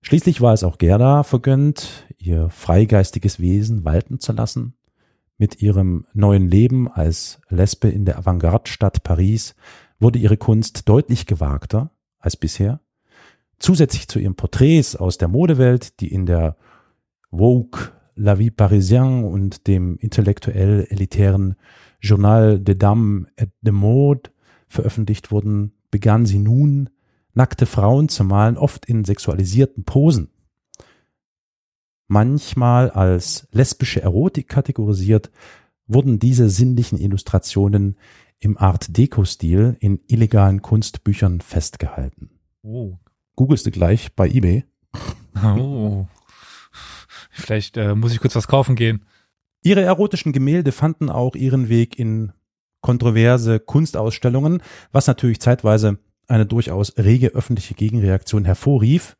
Schließlich 0.00 0.40
war 0.40 0.54
es 0.54 0.64
auch 0.64 0.78
Gerda 0.78 1.22
vergönnt, 1.22 2.06
ihr 2.16 2.48
freigeistiges 2.48 3.40
Wesen 3.40 3.84
walten 3.84 4.20
zu 4.20 4.32
lassen. 4.32 4.74
Mit 5.36 5.60
ihrem 5.60 6.06
neuen 6.14 6.48
Leben 6.48 6.88
als 6.90 7.40
Lesbe 7.48 7.88
in 7.88 8.04
der 8.04 8.18
Avantgarde-Stadt 8.18 9.02
Paris 9.02 9.54
wurde 10.00 10.18
ihre 10.18 10.36
Kunst 10.36 10.88
deutlich 10.88 11.26
gewagter 11.26 11.90
als 12.18 12.36
bisher. 12.36 12.80
Zusätzlich 13.58 14.08
zu 14.08 14.18
ihren 14.18 14.34
Porträts 14.34 14.96
aus 14.96 15.18
der 15.18 15.28
Modewelt, 15.28 16.00
die 16.00 16.12
in 16.12 16.26
der 16.26 16.56
Vogue, 17.30 17.92
La 18.14 18.38
Vie 18.38 18.50
Parisienne 18.50 19.26
und 19.26 19.66
dem 19.66 19.96
intellektuell 19.98 20.86
elitären 20.90 21.56
Journal 22.00 22.60
des 22.60 22.78
Dames 22.78 23.26
et 23.36 23.50
de 23.62 23.72
Mode 23.72 24.30
veröffentlicht 24.68 25.30
wurden, 25.30 25.72
begann 25.90 26.26
sie 26.26 26.38
nun, 26.38 26.90
nackte 27.34 27.66
Frauen 27.66 28.08
zu 28.08 28.24
malen, 28.24 28.56
oft 28.56 28.86
in 28.86 29.04
sexualisierten 29.04 29.84
Posen. 29.84 30.30
Manchmal 32.06 32.90
als 32.90 33.48
lesbische 33.52 34.02
Erotik 34.02 34.48
kategorisiert, 34.48 35.30
wurden 35.86 36.18
diese 36.18 36.50
sinnlichen 36.50 36.98
Illustrationen 36.98 37.96
im 38.38 38.56
Art 38.56 38.96
Deco-Stil 38.96 39.76
in 39.80 40.00
illegalen 40.06 40.62
Kunstbüchern 40.62 41.40
festgehalten. 41.40 42.30
Oh. 42.62 42.98
Googlest 43.36 43.66
du 43.66 43.70
gleich 43.70 44.14
bei 44.14 44.28
eBay? 44.28 44.64
Oh. 45.40 46.08
Vielleicht 47.30 47.76
äh, 47.76 47.94
muss 47.94 48.12
ich 48.12 48.18
kurz 48.18 48.34
was 48.34 48.48
kaufen 48.48 48.74
gehen. 48.74 49.04
Ihre 49.62 49.82
erotischen 49.82 50.32
Gemälde 50.32 50.72
fanden 50.72 51.10
auch 51.10 51.34
ihren 51.34 51.68
Weg 51.68 51.98
in 51.98 52.32
kontroverse 52.80 53.58
Kunstausstellungen, 53.58 54.62
was 54.92 55.06
natürlich 55.06 55.40
zeitweise 55.40 55.98
eine 56.28 56.46
durchaus 56.46 56.96
rege 56.96 57.28
öffentliche 57.28 57.74
Gegenreaktion 57.74 58.44
hervorrief. 58.44 59.16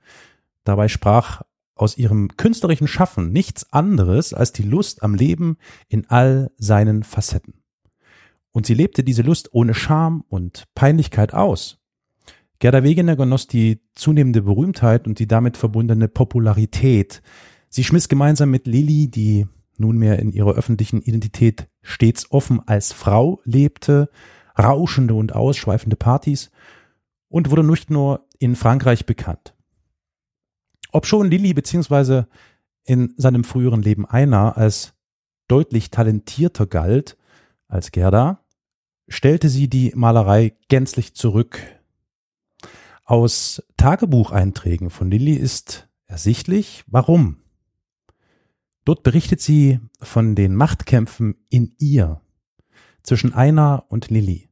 Dabei 0.64 0.88
sprach 0.88 1.42
aus 1.74 1.96
ihrem 1.96 2.36
künstlerischen 2.36 2.88
Schaffen 2.88 3.32
nichts 3.32 3.72
anderes 3.72 4.34
als 4.34 4.52
die 4.52 4.62
Lust 4.62 5.02
am 5.02 5.14
Leben 5.14 5.56
in 5.88 6.08
all 6.08 6.50
seinen 6.56 7.02
Facetten. 7.02 7.54
Und 8.52 8.66
sie 8.66 8.74
lebte 8.74 9.04
diese 9.04 9.22
Lust 9.22 9.50
ohne 9.52 9.74
Scham 9.74 10.24
und 10.28 10.64
Peinlichkeit 10.74 11.34
aus. 11.34 11.78
Gerda 12.58 12.82
Wegener 12.82 13.14
genoss 13.14 13.46
die 13.46 13.80
zunehmende 13.94 14.42
Berühmtheit 14.42 15.06
und 15.06 15.20
die 15.20 15.28
damit 15.28 15.56
verbundene 15.56 16.08
Popularität. 16.08 17.22
Sie 17.68 17.84
schmiss 17.84 18.08
gemeinsam 18.08 18.50
mit 18.50 18.66
Lilly, 18.66 19.08
die 19.08 19.46
nunmehr 19.80 20.18
in 20.18 20.32
ihrer 20.32 20.54
öffentlichen 20.54 21.02
Identität 21.02 21.68
stets 21.82 22.30
offen 22.30 22.60
als 22.66 22.92
Frau 22.92 23.40
lebte, 23.44 24.10
rauschende 24.58 25.14
und 25.14 25.34
ausschweifende 25.34 25.96
Partys 25.96 26.50
und 27.28 27.50
wurde 27.50 27.64
nicht 27.64 27.90
nur 27.90 28.26
in 28.38 28.56
Frankreich 28.56 29.06
bekannt. 29.06 29.54
Ob 30.92 31.06
schon 31.06 31.30
Lilly 31.30 31.54
beziehungsweise 31.54 32.28
in 32.84 33.14
seinem 33.16 33.44
früheren 33.44 33.82
Leben 33.82 34.06
einer 34.06 34.56
als 34.56 34.94
deutlich 35.46 35.90
talentierter 35.90 36.66
galt 36.66 37.16
als 37.66 37.92
Gerda, 37.92 38.40
stellte 39.08 39.48
sie 39.48 39.68
die 39.68 39.92
Malerei 39.94 40.56
gänzlich 40.68 41.14
zurück. 41.14 41.60
Aus 43.04 43.62
Tagebucheinträgen 43.76 44.90
von 44.90 45.10
Lilly 45.10 45.34
ist 45.34 45.88
ersichtlich, 46.06 46.84
warum. 46.86 47.38
Dort 48.88 49.02
berichtet 49.02 49.42
sie 49.42 49.80
von 50.00 50.34
den 50.34 50.54
Machtkämpfen 50.54 51.34
in 51.50 51.74
ihr 51.76 52.22
zwischen 53.02 53.34
Einer 53.34 53.84
und 53.90 54.08
Lilly. 54.08 54.48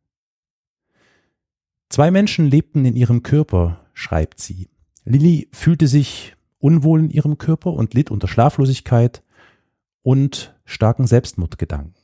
Zwei 1.89 2.11
Menschen 2.11 2.45
lebten 2.45 2.85
in 2.85 2.97
ihrem 2.97 3.23
Körper, 3.23 3.87
schreibt 3.95 4.39
sie. 4.39 4.69
Lilly 5.07 5.49
fühlte 5.55 5.89
sich 5.89 6.37
unwohl 6.59 7.01
in 7.01 7.09
ihrem 7.09 7.39
Körper 7.39 7.73
und 7.73 7.95
litt 7.95 8.11
unter 8.11 8.29
Schlaflosigkeit 8.29 9.23
und 10.03 10.55
starken 10.67 11.07
Selbstmordgedanken. 11.07 11.95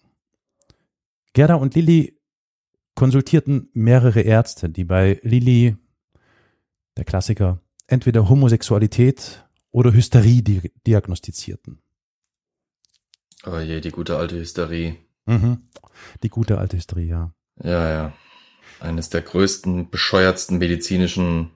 Gerda 1.35 1.57
und 1.57 1.75
Lilly 1.75 2.19
konsultierten 2.95 3.69
mehrere 3.75 4.23
Ärzte, 4.23 4.71
die 4.71 4.85
bei 4.85 5.21
Lilly, 5.23 5.77
der 6.97 7.05
Klassiker, 7.05 7.61
entweder 7.89 8.31
Homosexualität 8.31 9.47
oder 9.71 9.93
Hysterie 9.93 10.41
diagnostizierten. 10.87 11.83
Oh 13.45 13.59
je, 13.59 13.81
die 13.81 13.91
gute 13.91 14.17
alte 14.17 14.37
Hysterie. 14.37 14.97
Mhm. 15.27 15.69
Die 16.23 16.29
gute 16.29 16.59
alte 16.59 16.77
Hysterie, 16.77 17.07
ja. 17.07 17.35
Ja, 17.63 17.89
ja. 17.89 18.13
Eines 18.81 19.11
der 19.11 19.23
größten, 19.23 19.91
bescheuertsten 19.91 20.59
medizinischen 20.59 21.51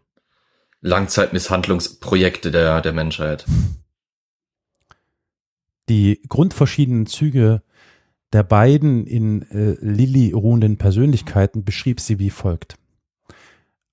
Langzeitmisshandlungsprojekte 0.81 2.51
der, 2.51 2.81
der 2.81 2.92
Menschheit. 2.92 3.46
Die 5.88 6.22
grundverschiedenen 6.29 7.07
Züge 7.07 7.62
der 8.33 8.42
beiden 8.42 9.07
in 9.07 9.42
äh, 9.51 9.77
Lilly 9.81 10.33
ruhenden 10.33 10.79
Persönlichkeiten 10.79 11.64
beschrieb 11.64 12.01
sie 12.01 12.18
wie 12.18 12.31
folgt. 12.31 12.77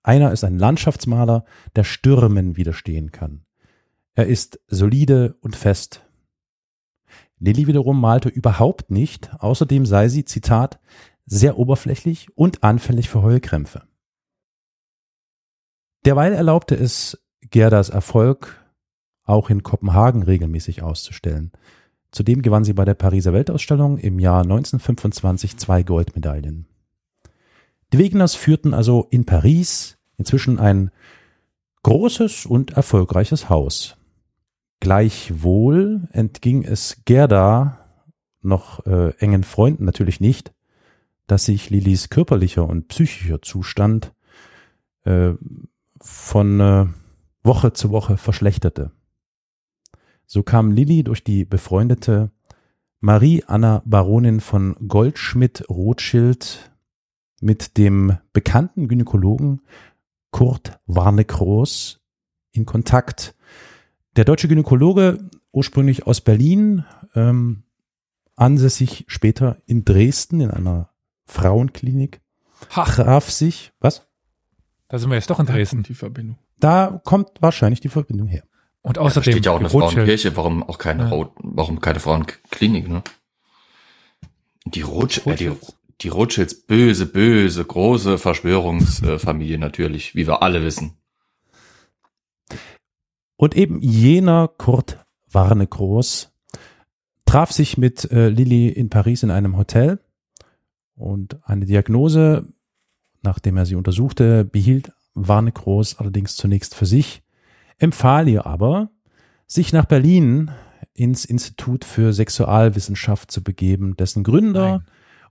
Einer 0.01 0.32
ist 0.32 0.43
ein 0.43 0.58
Landschaftsmaler, 0.58 1.45
der 1.75 1.84
Stürmen 1.84 2.58
widerstehen 2.58 3.12
kann. 3.12 3.45
Er 4.15 4.27
ist 4.27 4.60
solide 4.67 5.36
und 5.41 5.56
fest. 5.56 6.01
Lilly 7.43 7.67
wiederum 7.67 7.99
malte 7.99 8.29
überhaupt 8.29 8.89
nicht, 8.89 9.32
außerdem 9.38 9.86
sei 9.86 10.08
sie, 10.08 10.23
Zitat, 10.23 10.79
sehr 11.25 11.60
oberflächlich 11.60 12.29
und 12.36 12.63
anfällig 12.63 13.10
für 13.10 13.21
Heulkrämpfe. 13.21 13.84
Derweil 16.06 16.32
erlaubte 16.32 16.75
es 16.75 17.21
Gerdas 17.41 17.89
Erfolg, 17.89 18.63
auch 19.25 19.49
in 19.49 19.62
Kopenhagen 19.62 20.23
regelmäßig 20.23 20.84
auszustellen. 20.84 21.51
Zudem 22.12 22.43
gewann 22.43 22.63
sie 22.63 22.73
bei 22.73 22.86
der 22.86 22.93
Pariser 22.93 23.34
Weltausstellung 23.34 23.97
im 23.97 24.19
Jahr 24.19 24.43
1925 24.43 25.58
zwei 25.58 25.84
Goldmedaillen. 25.84 26.65
Die 27.91 27.97
Wegeners 27.97 28.36
führten 28.36 28.73
also 28.73 29.06
in 29.10 29.25
Paris 29.25 29.97
inzwischen 30.17 30.60
ein 30.60 30.91
großes 31.84 32.45
und 32.45 32.71
erfolgreiches 32.71 33.49
Haus. 33.49 33.97
Gleichwohl 34.83 36.09
entging 36.11 36.65
es 36.65 37.03
Gerda, 37.05 37.87
noch 38.41 38.85
äh, 38.85 39.11
engen 39.17 39.45
Freunden 39.45 39.85
natürlich 39.85 40.19
nicht, 40.19 40.53
dass 41.25 41.45
sich 41.45 41.69
Lillys 41.69 42.09
körperlicher 42.09 42.67
und 42.67 42.89
psychischer 42.89 43.41
Zustand 43.41 44.13
äh, 45.05 45.35
von 46.01 46.59
äh, 46.59 46.87
Woche 47.43 47.71
zu 47.71 47.91
Woche 47.91 48.17
verschlechterte. 48.17 48.91
So 50.25 50.43
kam 50.43 50.71
Lilly 50.71 51.05
durch 51.05 51.23
die 51.23 51.45
befreundete 51.45 52.31
Marie 52.99 53.41
Anna 53.47 53.83
Baronin 53.85 54.41
von 54.41 54.75
Goldschmidt-Rothschild 54.85 56.73
mit 57.39 57.77
dem 57.77 58.17
bekannten 58.33 58.89
Gynäkologen 58.89 59.61
Kurt 60.31 60.77
Warnekroos 60.87 62.01
in 62.51 62.65
Kontakt. 62.65 63.33
Der 64.15 64.26
deutsche 64.26 64.47
Gynäkologe, 64.47 65.30
ursprünglich 65.52 66.06
aus 66.06 66.21
Berlin, 66.21 66.86
ähm, 67.15 67.63
ansässig 68.36 69.06
später 69.08 69.58
in 69.65 69.86
Dresden 69.86 70.39
in 70.39 70.52
einer 70.52 70.89
Frauenklinik, 71.26 72.21
ha. 72.76 72.84
traf 72.84 73.30
sich, 73.30 73.71
was? 73.80 74.08
Da 74.88 74.99
sind 74.99 75.10
wir 75.10 75.15
jetzt 75.15 75.30
doch 75.30 75.39
in 75.39 75.47
Dresden. 75.47 75.82
die 75.84 75.95
Verbindung. 75.95 76.38
Da 76.60 77.02
kommt 77.04 77.41
wahrscheinlich 77.41 77.82
die 77.82 77.89
Verbindung 77.89 78.28
her. 78.28 78.43
Und 78.84 78.99
außerdem 78.99 79.32
ja, 79.32 79.34
steht 79.34 79.45
ja 79.45 79.52
auch 79.52 79.60
eine 79.60 79.69
Frauenkirche, 79.69 80.36
warum 80.36 80.62
auch 80.62 80.78
keine 80.78 81.10
ja. 81.10 81.30
warum 81.38 81.80
keine 81.80 81.99
Frauenklinik, 81.99 82.89
ne? 82.89 83.02
Die 84.65 84.82
Rothschild, 84.82 85.41
äh, 85.41 85.49
die, 85.49 85.58
die 86.02 86.10
Rothschilds 86.10 86.65
böse, 86.65 87.06
böse, 87.06 87.63
große 87.63 88.17
Verschwörungsfamilie 88.17 89.58
natürlich, 89.58 90.15
wie 90.15 90.28
wir 90.28 90.43
alle 90.43 90.63
wissen. 90.63 90.97
Und 93.43 93.56
eben 93.56 93.79
jener 93.82 94.47
Kurt 94.47 95.06
Warnekroos 95.32 96.32
traf 97.25 97.51
sich 97.51 97.77
mit 97.77 98.10
äh, 98.12 98.29
Lilly 98.29 98.69
in 98.69 98.89
Paris 98.89 99.23
in 99.23 99.32
einem 99.32 99.58
Hotel 99.58 99.99
und 100.95 101.39
eine 101.43 101.65
Diagnose 101.65 102.47
Nachdem 103.23 103.56
er 103.58 103.65
sie 103.65 103.75
untersuchte, 103.75 104.43
behielt 104.43 104.91
Warnekroos 105.15 105.97
allerdings 105.97 106.36
zunächst 106.36 106.75
für 106.75 106.86
sich, 106.86 107.23
empfahl 107.77 108.27
ihr 108.27 108.45
aber, 108.45 108.89
sich 109.47 109.71
nach 109.73 109.86
Berlin 109.86 110.51
ins 110.93 111.25
Institut 111.25 111.86
für 111.86 112.13
Sexualwissenschaft 112.13 113.32
zu 113.32 113.41
begeben, 113.41 113.95
dessen 113.95 114.23
Gründer 114.23 114.69
Nein. 114.69 114.86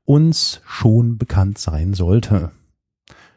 uns 0.05 0.63
schon 0.67 1.19
bekannt 1.19 1.59
sein 1.59 1.93
sollte. 1.93 2.51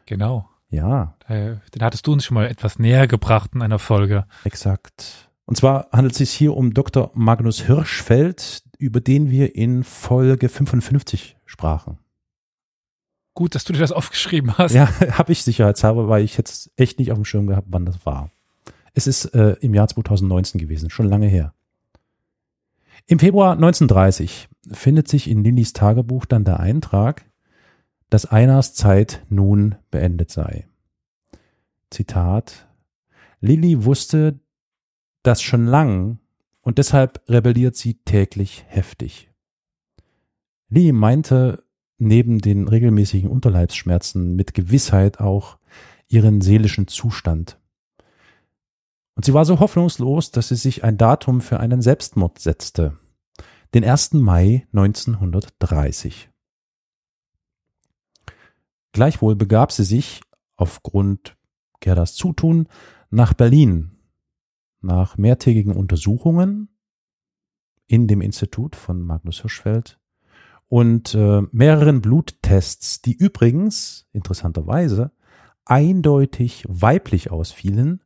Genau. 0.06 0.48
Ja. 0.68 1.16
Den 1.28 1.60
hattest 1.80 2.06
du 2.06 2.12
uns 2.12 2.24
schon 2.24 2.34
mal 2.34 2.46
etwas 2.46 2.78
näher 2.78 3.06
gebracht 3.06 3.52
in 3.54 3.62
einer 3.62 3.78
Folge. 3.78 4.26
Exakt. 4.44 5.30
Und 5.44 5.56
zwar 5.56 5.88
handelt 5.92 6.12
es 6.12 6.18
sich 6.18 6.32
hier 6.32 6.56
um 6.56 6.74
Dr. 6.74 7.10
Magnus 7.14 7.62
Hirschfeld, 7.62 8.64
über 8.78 9.00
den 9.00 9.30
wir 9.30 9.54
in 9.54 9.84
Folge 9.84 10.48
55 10.48 11.36
sprachen. 11.44 11.98
Gut, 13.34 13.54
dass 13.54 13.64
du 13.64 13.72
dir 13.72 13.80
das 13.80 13.92
aufgeschrieben 13.92 14.56
hast. 14.58 14.72
Ja, 14.72 14.88
habe 15.18 15.32
ich 15.32 15.42
sicherheitshalber, 15.42 16.08
weil 16.08 16.24
ich 16.24 16.36
jetzt 16.36 16.70
echt 16.76 16.98
nicht 16.98 17.12
auf 17.12 17.18
dem 17.18 17.24
Schirm 17.24 17.46
gehabt, 17.46 17.68
wann 17.70 17.86
das 17.86 18.04
war. 18.04 18.30
Es 18.94 19.06
ist 19.06 19.26
äh, 19.34 19.56
im 19.60 19.74
Jahr 19.74 19.88
2019 19.88 20.60
gewesen, 20.60 20.90
schon 20.90 21.06
lange 21.06 21.26
her. 21.26 21.52
Im 23.06 23.18
Februar 23.18 23.52
1930 23.52 24.48
findet 24.72 25.06
sich 25.06 25.28
in 25.28 25.44
Lillys 25.44 25.74
Tagebuch 25.74 26.24
dann 26.24 26.44
der 26.44 26.60
Eintrag, 26.60 27.26
dass 28.10 28.26
Einars 28.26 28.74
Zeit 28.74 29.24
nun 29.28 29.76
beendet 29.90 30.30
sei. 30.30 30.66
Zitat 31.90 32.68
Lilly 33.40 33.84
wusste, 33.84 34.40
dass 35.22 35.42
schon 35.42 35.66
lang 35.66 36.18
Und 36.62 36.78
deshalb 36.78 37.22
rebelliert 37.28 37.76
sie 37.76 37.94
täglich 37.94 38.64
heftig. 38.66 39.30
Lee 40.68 40.90
meinte 40.90 41.62
neben 41.96 42.40
den 42.40 42.66
regelmäßigen 42.66 43.30
Unterleibsschmerzen 43.30 44.34
mit 44.34 44.52
Gewissheit 44.52 45.20
auch 45.20 45.58
ihren 46.08 46.40
seelischen 46.40 46.88
Zustand. 46.88 47.60
Und 49.14 49.24
sie 49.24 49.32
war 49.32 49.44
so 49.44 49.60
hoffnungslos, 49.60 50.32
dass 50.32 50.48
sie 50.48 50.56
sich 50.56 50.82
ein 50.82 50.98
Datum 50.98 51.40
für 51.40 51.60
einen 51.60 51.82
Selbstmord 51.82 52.40
setzte. 52.40 52.98
Den 53.72 53.84
1. 53.84 54.14
Mai 54.14 54.66
1930. 54.72 56.30
Gleichwohl 58.96 59.36
begab 59.36 59.72
sie 59.72 59.84
sich 59.84 60.22
aufgrund 60.56 61.36
Gerdas 61.80 62.14
Zutun 62.14 62.66
nach 63.10 63.34
Berlin. 63.34 63.90
Nach 64.80 65.18
mehrtägigen 65.18 65.76
Untersuchungen 65.76 66.70
in 67.86 68.06
dem 68.08 68.22
Institut 68.22 68.74
von 68.74 69.02
Magnus 69.02 69.42
Hirschfeld 69.42 70.00
und 70.68 71.14
äh, 71.14 71.42
mehreren 71.52 72.00
Bluttests, 72.00 73.02
die 73.02 73.12
übrigens 73.12 74.08
interessanterweise 74.14 75.12
eindeutig 75.66 76.64
weiblich 76.66 77.30
ausfielen, 77.30 78.02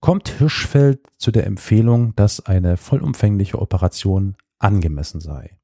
kommt 0.00 0.28
Hirschfeld 0.28 1.00
zu 1.16 1.30
der 1.30 1.46
Empfehlung, 1.46 2.14
dass 2.14 2.44
eine 2.44 2.76
vollumfängliche 2.76 3.58
Operation 3.58 4.36
angemessen 4.58 5.22
sei. 5.22 5.56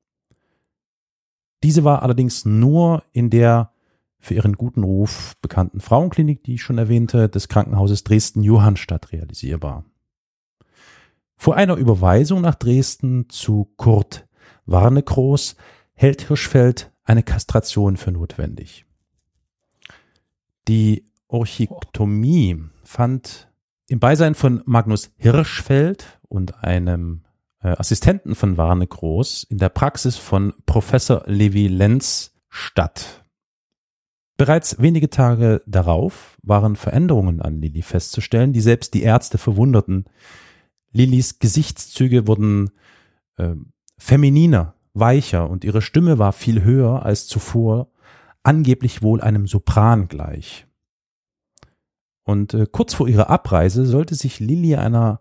Diese 1.63 1.85
war 1.85 2.01
allerdings 2.01 2.47
nur 2.47 3.03
in 3.13 3.29
der 3.29 3.76
für 4.19 4.35
ihren 4.35 4.55
guten 4.55 4.83
Ruf 4.83 5.35
bekannten 5.41 5.81
Frauenklinik, 5.81 6.43
die 6.45 6.55
ich 6.55 6.63
schon 6.63 6.79
erwähnte, 6.79 7.29
des 7.29 7.49
Krankenhauses 7.49 8.05
Dresden-Johannstadt 8.05 9.13
realisierbar. 9.13 9.85
Vor 11.37 11.57
einer 11.57 11.77
Überweisung 11.77 12.41
nach 12.41 12.55
Dresden 12.55 13.29
zu 13.29 13.73
Kurt 13.77 14.27
Warnekroos 14.65 15.57
hält 15.95 16.23
Hirschfeld 16.23 16.93
eine 17.05 17.23
Kastration 17.23 17.97
für 17.97 18.11
notwendig. 18.11 18.85
Die 20.69 21.07
Orchiktomie 21.29 22.65
fand 22.85 23.49
im 23.89 24.01
Beisein 24.01 24.35
von 24.35 24.63
Magnus 24.67 25.13
Hirschfeld 25.17 26.21
und 26.29 26.65
einem 26.65 27.23
äh, 27.63 27.69
Assistenten 27.69 28.35
von 28.35 28.57
Warne 28.57 28.87
Groß 28.87 29.45
in 29.45 29.59
der 29.59 29.69
Praxis 29.69 30.17
von 30.17 30.55
Professor 30.67 31.23
Levi 31.27 31.69
Lenz 31.69 32.35
statt. 32.49 33.26
Bereits 34.37 34.81
wenige 34.81 35.09
Tage 35.09 35.63
darauf 35.67 36.37
waren 36.43 36.77
Veränderungen 36.77 37.41
an 37.41 37.61
Lilly 37.61 37.83
festzustellen, 37.83 38.53
die 38.53 38.61
selbst 38.61 38.93
die 38.93 39.03
Ärzte 39.03 39.39
verwunderten. 39.39 40.05
Lillys 40.93 41.39
Gesichtszüge 41.39 42.27
wurden 42.27 42.71
äh, 43.37 43.55
femininer, 43.99 44.75
weicher 44.93 45.49
und 45.49 45.65
ihre 45.65 45.81
Stimme 45.81 46.19
war 46.19 46.33
viel 46.33 46.63
höher 46.63 47.05
als 47.05 47.27
zuvor, 47.27 47.91
angeblich 48.43 49.03
wohl 49.03 49.21
einem 49.21 49.47
Sopran 49.47 50.09
gleich. 50.09 50.67
Und 52.23 52.55
äh, 52.55 52.67
kurz 52.71 52.93
vor 52.93 53.09
ihrer 53.09 53.31
Abreise 53.31 53.87
sollte 53.87 54.15
sich 54.15 54.41
Lilly 54.41 54.77
einer 54.77 55.21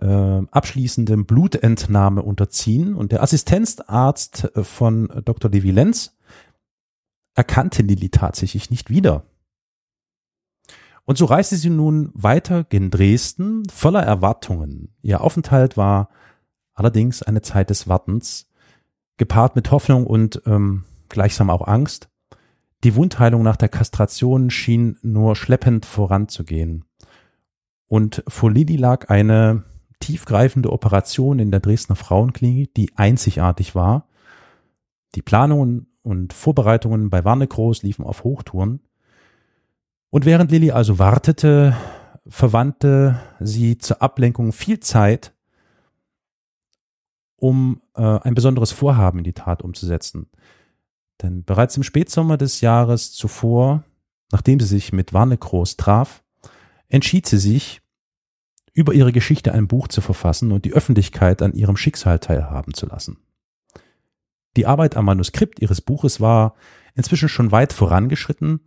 äh, 0.00 0.06
abschließenden 0.06 1.26
Blutentnahme 1.26 2.22
unterziehen 2.22 2.94
und 2.94 3.12
der 3.12 3.22
Assistenzarzt 3.22 4.50
äh, 4.54 4.62
von 4.62 5.10
Dr. 5.24 5.50
Levi 5.50 5.70
Lenz 5.70 6.16
erkannte 7.36 7.82
Lilly 7.82 8.08
tatsächlich 8.08 8.70
nicht 8.70 8.90
wieder. 8.90 9.24
Und 11.04 11.16
so 11.16 11.26
reiste 11.26 11.56
sie 11.56 11.70
nun 11.70 12.10
weiter 12.14 12.64
gen 12.64 12.90
Dresden 12.90 13.68
voller 13.68 14.02
Erwartungen. 14.02 14.92
Ihr 15.02 15.20
Aufenthalt 15.20 15.76
war 15.76 16.08
allerdings 16.74 17.22
eine 17.22 17.42
Zeit 17.42 17.70
des 17.70 17.86
Wartens, 17.86 18.50
gepaart 19.16 19.54
mit 19.54 19.70
Hoffnung 19.70 20.06
und 20.06 20.42
ähm, 20.46 20.84
gleichsam 21.08 21.48
auch 21.48 21.66
Angst. 21.66 22.08
Die 22.82 22.96
Wundheilung 22.96 23.42
nach 23.42 23.56
der 23.56 23.68
Kastration 23.68 24.50
schien 24.50 24.98
nur 25.02 25.36
schleppend 25.36 25.86
voranzugehen. 25.86 26.84
Und 27.86 28.24
vor 28.26 28.50
Lilly 28.50 28.76
lag 28.76 29.08
eine 29.08 29.64
tiefgreifende 30.00 30.72
Operation 30.72 31.38
in 31.38 31.50
der 31.50 31.60
Dresdner 31.60 31.96
Frauenklinik, 31.96 32.74
die 32.74 32.96
einzigartig 32.96 33.74
war. 33.74 34.08
Die 35.14 35.22
Planungen 35.22 35.86
und 36.06 36.32
Vorbereitungen 36.32 37.10
bei 37.10 37.24
Warnekroos 37.24 37.82
liefen 37.82 38.04
auf 38.04 38.22
Hochtouren. 38.22 38.80
Und 40.10 40.24
während 40.24 40.52
Lilly 40.52 40.70
also 40.70 41.00
wartete, 41.00 41.76
verwandte 42.28 43.20
sie 43.40 43.76
zur 43.76 44.00
Ablenkung 44.00 44.52
viel 44.52 44.78
Zeit, 44.78 45.34
um 47.34 47.82
äh, 47.96 48.02
ein 48.02 48.34
besonderes 48.34 48.70
Vorhaben 48.70 49.18
in 49.18 49.24
die 49.24 49.32
Tat 49.32 49.62
umzusetzen. 49.62 50.28
Denn 51.22 51.44
bereits 51.44 51.76
im 51.76 51.82
Spätsommer 51.82 52.36
des 52.36 52.60
Jahres 52.60 53.12
zuvor, 53.12 53.82
nachdem 54.30 54.60
sie 54.60 54.66
sich 54.66 54.92
mit 54.92 55.12
Warnekroos 55.12 55.76
traf, 55.76 56.22
entschied 56.88 57.26
sie 57.26 57.38
sich, 57.38 57.82
über 58.74 58.92
ihre 58.92 59.10
Geschichte 59.10 59.52
ein 59.52 59.66
Buch 59.66 59.88
zu 59.88 60.02
verfassen 60.02 60.52
und 60.52 60.66
die 60.66 60.72
Öffentlichkeit 60.74 61.42
an 61.42 61.54
ihrem 61.54 61.76
Schicksal 61.76 62.20
teilhaben 62.20 62.74
zu 62.74 62.86
lassen. 62.86 63.16
Die 64.56 64.66
Arbeit 64.66 64.96
am 64.96 65.04
Manuskript 65.04 65.60
ihres 65.60 65.80
Buches 65.80 66.20
war 66.20 66.54
inzwischen 66.94 67.28
schon 67.28 67.52
weit 67.52 67.72
vorangeschritten, 67.72 68.60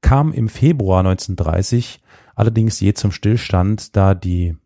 kam 0.00 0.32
im 0.32 0.48
Februar 0.48 1.00
1930 1.00 2.00
allerdings 2.34 2.80
je 2.80 2.94
zum 2.94 3.12
Stillstand, 3.12 3.94
da 3.96 4.14
die 4.14 4.56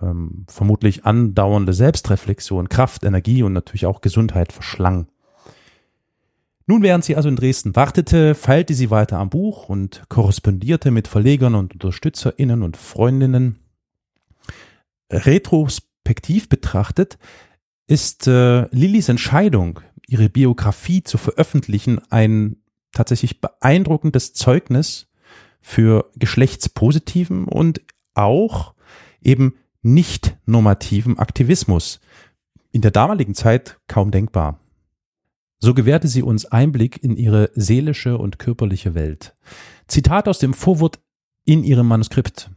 ähm, 0.00 0.44
vermutlich 0.48 1.04
andauernde 1.04 1.72
Selbstreflexion 1.72 2.68
Kraft, 2.68 3.04
Energie 3.04 3.42
und 3.42 3.52
natürlich 3.52 3.86
auch 3.86 4.00
Gesundheit 4.00 4.52
verschlang. 4.52 5.08
Nun, 6.66 6.82
während 6.82 7.04
sie 7.04 7.16
also 7.16 7.28
in 7.28 7.36
Dresden 7.36 7.74
wartete, 7.74 8.34
feilte 8.34 8.74
sie 8.74 8.90
weiter 8.90 9.18
am 9.18 9.30
Buch 9.30 9.68
und 9.68 10.04
korrespondierte 10.08 10.90
mit 10.90 11.08
Verlegern 11.08 11.54
und 11.54 11.72
UnterstützerInnen 11.72 12.62
und 12.62 12.76
Freundinnen. 12.76 13.58
Retrospektiv 15.10 16.48
betrachtet 16.48 17.18
ist 17.86 18.26
äh, 18.26 18.68
Lillys 18.74 19.08
Entscheidung, 19.08 19.80
ihre 20.06 20.28
Biografie 20.28 21.02
zu 21.02 21.18
veröffentlichen, 21.18 22.00
ein 22.10 22.56
tatsächlich 22.92 23.40
beeindruckendes 23.40 24.34
Zeugnis 24.34 25.08
für 25.60 26.10
geschlechtspositiven 26.16 27.44
und 27.44 27.80
auch 28.14 28.74
eben 29.22 29.54
nicht 29.82 30.36
normativen 30.46 31.18
Aktivismus. 31.18 32.00
In 32.70 32.82
der 32.82 32.90
damaligen 32.90 33.34
Zeit 33.34 33.78
kaum 33.88 34.10
denkbar. 34.10 34.58
So 35.58 35.74
gewährte 35.74 36.08
sie 36.08 36.22
uns 36.22 36.44
Einblick 36.46 37.02
in 37.02 37.16
ihre 37.16 37.50
seelische 37.54 38.18
und 38.18 38.38
körperliche 38.38 38.94
Welt. 38.94 39.36
Zitat 39.86 40.26
aus 40.26 40.38
dem 40.38 40.54
Vorwort 40.54 40.98
in 41.44 41.62
ihrem 41.64 41.86
Manuskript. 41.86 42.50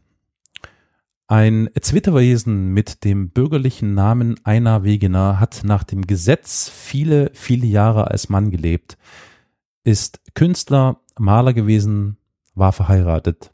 Ein 1.28 1.72
Zwitterwesen 1.82 2.68
mit 2.68 3.04
dem 3.04 3.32
bürgerlichen 3.32 3.96
Namen 3.96 4.36
Einar 4.44 4.84
Wegener 4.84 5.40
hat 5.40 5.62
nach 5.64 5.84
dem 5.84 6.06
Gesetz 6.06 6.70
viele, 6.70 7.32
viele 7.34 7.66
Jahre 7.66 8.12
als 8.12 8.30
Mann 8.30 8.52
gelebt, 8.52 8.96
ist 9.84 10.22
Künstler, 10.36 11.02
Maler 11.18 11.54
gewesen, 11.54 12.18
war 12.54 12.72
verheiratet. 12.74 13.52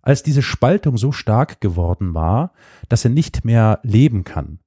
Als 0.00 0.22
diese 0.22 0.40
Spaltung 0.40 0.96
so 0.96 1.12
stark 1.12 1.60
geworden 1.60 2.14
war, 2.14 2.52
dass 2.88 3.04
er 3.04 3.10
nicht 3.10 3.44
mehr 3.44 3.80
leben 3.82 4.24
kann, 4.24 4.60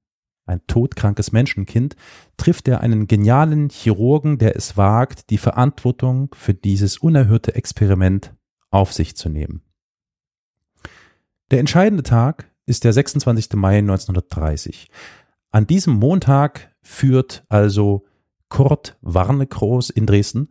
ein 0.46 0.62
todkrankes 0.68 1.32
Menschenkind, 1.32 1.96
trifft 2.38 2.68
er 2.68 2.82
einen 2.82 3.08
genialen 3.08 3.70
Chirurgen, 3.70 4.38
der 4.38 4.56
es 4.56 4.78
wagt, 4.78 5.32
die 5.32 5.40
Verantwortung 5.40 6.30
für 6.36 6.54
dieses 6.54 7.00
unerhörte 7.00 7.56
Experiment 7.56 8.36
auf 8.70 8.94
sich 8.94 9.18
zu 9.18 9.28
nehmen. 9.28 9.64
Der 11.52 11.60
entscheidende 11.60 12.04
Tag 12.04 12.50
ist 12.66 12.84
der 12.84 12.92
26. 12.92 13.54
Mai 13.54 13.78
1930. 13.78 14.90
An 15.52 15.66
diesem 15.66 15.94
Montag 15.94 16.74
führt 16.82 17.46
also 17.48 18.06
Kurt 18.50 18.98
Warnekroos 19.02 19.90
in 19.90 20.06
Dresden 20.06 20.50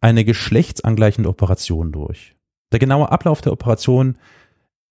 eine 0.00 0.24
geschlechtsangleichende 0.24 1.30
Operation 1.30 1.92
durch. 1.92 2.36
Der 2.72 2.78
genaue 2.78 3.10
Ablauf 3.10 3.40
der 3.40 3.52
Operation 3.52 4.18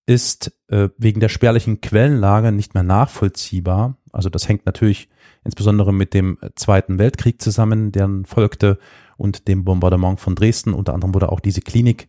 ist 0.06 0.52
äh, 0.68 0.88
wegen 0.98 1.20
der 1.20 1.28
spärlichen 1.28 1.80
Quellenlage 1.80 2.50
nicht 2.50 2.74
mehr 2.74 2.82
nachvollziehbar. 2.82 3.96
Also 4.12 4.28
das 4.28 4.48
hängt 4.48 4.66
natürlich 4.66 5.08
insbesondere 5.44 5.92
mit 5.94 6.14
dem 6.14 6.38
Zweiten 6.56 6.98
Weltkrieg 6.98 7.40
zusammen, 7.40 7.92
der 7.92 8.10
folgte 8.24 8.78
und 9.16 9.46
dem 9.46 9.64
Bombardement 9.64 10.18
von 10.18 10.34
Dresden. 10.34 10.74
Unter 10.74 10.94
anderem 10.94 11.14
wurde 11.14 11.30
auch 11.30 11.40
diese 11.40 11.60
Klinik 11.60 12.08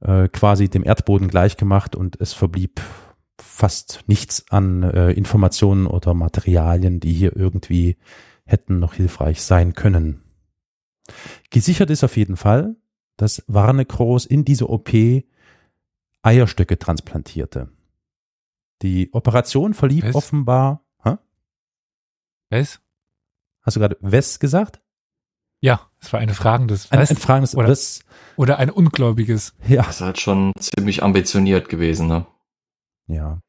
äh, 0.00 0.28
quasi 0.28 0.68
dem 0.68 0.84
Erdboden 0.84 1.28
gleichgemacht 1.28 1.96
und 1.96 2.20
es 2.20 2.32
verblieb 2.32 2.80
fast 3.38 4.04
nichts 4.06 4.50
an 4.50 4.82
äh, 4.82 5.12
Informationen 5.12 5.86
oder 5.86 6.14
Materialien, 6.14 7.00
die 7.00 7.12
hier 7.12 7.36
irgendwie 7.36 7.96
hätten 8.44 8.78
noch 8.78 8.94
hilfreich 8.94 9.42
sein 9.42 9.74
können. 9.74 10.22
Gesichert 11.50 11.90
ist 11.90 12.04
auf 12.04 12.16
jeden 12.16 12.36
Fall, 12.36 12.76
dass 13.16 13.44
Warnekroos 13.46 14.26
in 14.26 14.44
diese 14.44 14.68
OP 14.68 14.90
Eierstöcke 16.22 16.78
transplantierte. 16.78 17.70
Die 18.82 19.12
Operation 19.12 19.74
verlief 19.74 20.04
Was? 20.04 20.14
offenbar. 20.14 20.84
Hä? 21.02 21.16
Was? 22.50 22.80
Hast 23.62 23.76
du 23.76 23.80
gerade 23.80 23.96
Wes 24.00 24.38
gesagt? 24.38 24.80
Ja, 25.60 25.80
es 26.00 26.12
war 26.12 26.20
eine 26.20 26.34
fragendes 26.34 26.92
ein, 26.92 26.98
ein 26.98 27.16
fragendes 27.16 27.54
oder, 27.54 27.68
Wes. 27.68 28.00
Oder 28.36 28.58
ein 28.58 28.70
ungläubiges. 28.70 29.54
Ja. 29.66 29.82
Das 29.82 29.96
ist 29.96 30.00
halt 30.02 30.20
schon 30.20 30.52
ziemlich 30.58 31.02
ambitioniert 31.02 31.68
gewesen, 31.68 32.06
ne? 32.08 32.26
Ja. 33.06 33.40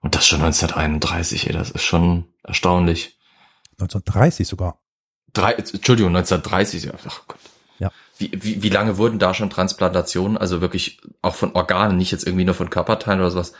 Und 0.00 0.14
das 0.14 0.26
schon 0.26 0.42
1931, 0.42 1.46
ey, 1.46 1.52
das 1.52 1.70
ist 1.70 1.82
schon 1.82 2.26
erstaunlich. 2.42 3.18
1930 3.78 4.46
sogar. 4.46 4.78
Drei, 5.32 5.52
Entschuldigung, 5.52 6.14
1930, 6.14 6.90
ach 6.92 7.22
Gott. 7.26 7.38
Ja. 7.78 7.90
Wie, 8.18 8.30
wie, 8.34 8.62
wie 8.62 8.68
lange 8.68 8.98
wurden 8.98 9.18
da 9.18 9.34
schon 9.34 9.50
Transplantationen, 9.50 10.36
also 10.36 10.60
wirklich 10.60 11.00
auch 11.22 11.34
von 11.34 11.52
Organen, 11.52 11.96
nicht 11.96 12.12
jetzt 12.12 12.26
irgendwie 12.26 12.44
nur 12.44 12.54
von 12.54 12.70
Körperteilen 12.70 13.20
oder 13.20 13.30
sowas? 13.30 13.52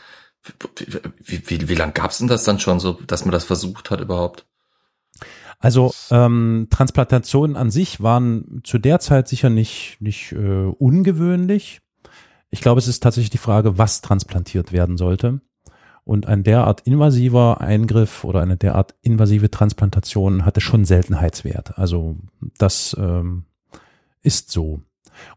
Wie, 0.75 1.01
wie, 1.23 1.49
wie, 1.49 1.69
wie 1.69 1.75
lange 1.75 1.93
gab's 1.93 2.19
denn 2.19 2.27
das 2.27 2.43
dann 2.43 2.59
schon 2.59 2.79
so, 2.79 2.93
dass 2.93 3.25
man 3.25 3.31
das 3.31 3.43
versucht 3.43 3.89
hat 3.89 3.99
überhaupt? 3.99 4.45
Also 5.65 5.95
ähm, 6.11 6.67
Transplantationen 6.69 7.55
an 7.55 7.71
sich 7.71 7.99
waren 7.99 8.61
zu 8.63 8.77
der 8.77 8.99
Zeit 8.99 9.27
sicher 9.27 9.49
nicht, 9.49 9.97
nicht 9.99 10.31
äh, 10.31 10.65
ungewöhnlich. 10.77 11.81
Ich 12.51 12.61
glaube, 12.61 12.77
es 12.77 12.87
ist 12.87 13.01
tatsächlich 13.01 13.31
die 13.31 13.39
Frage, 13.39 13.75
was 13.79 14.01
transplantiert 14.01 14.73
werden 14.73 14.95
sollte. 14.95 15.41
Und 16.03 16.27
ein 16.27 16.43
derart 16.43 16.81
invasiver 16.81 17.61
Eingriff 17.61 18.23
oder 18.23 18.41
eine 18.41 18.57
derart 18.57 18.93
invasive 19.01 19.49
Transplantation 19.49 20.45
hatte 20.45 20.61
schon 20.61 20.85
Seltenheitswert. 20.85 21.79
Also 21.79 22.17
das 22.59 22.95
ähm, 22.99 23.45
ist 24.21 24.51
so. 24.51 24.81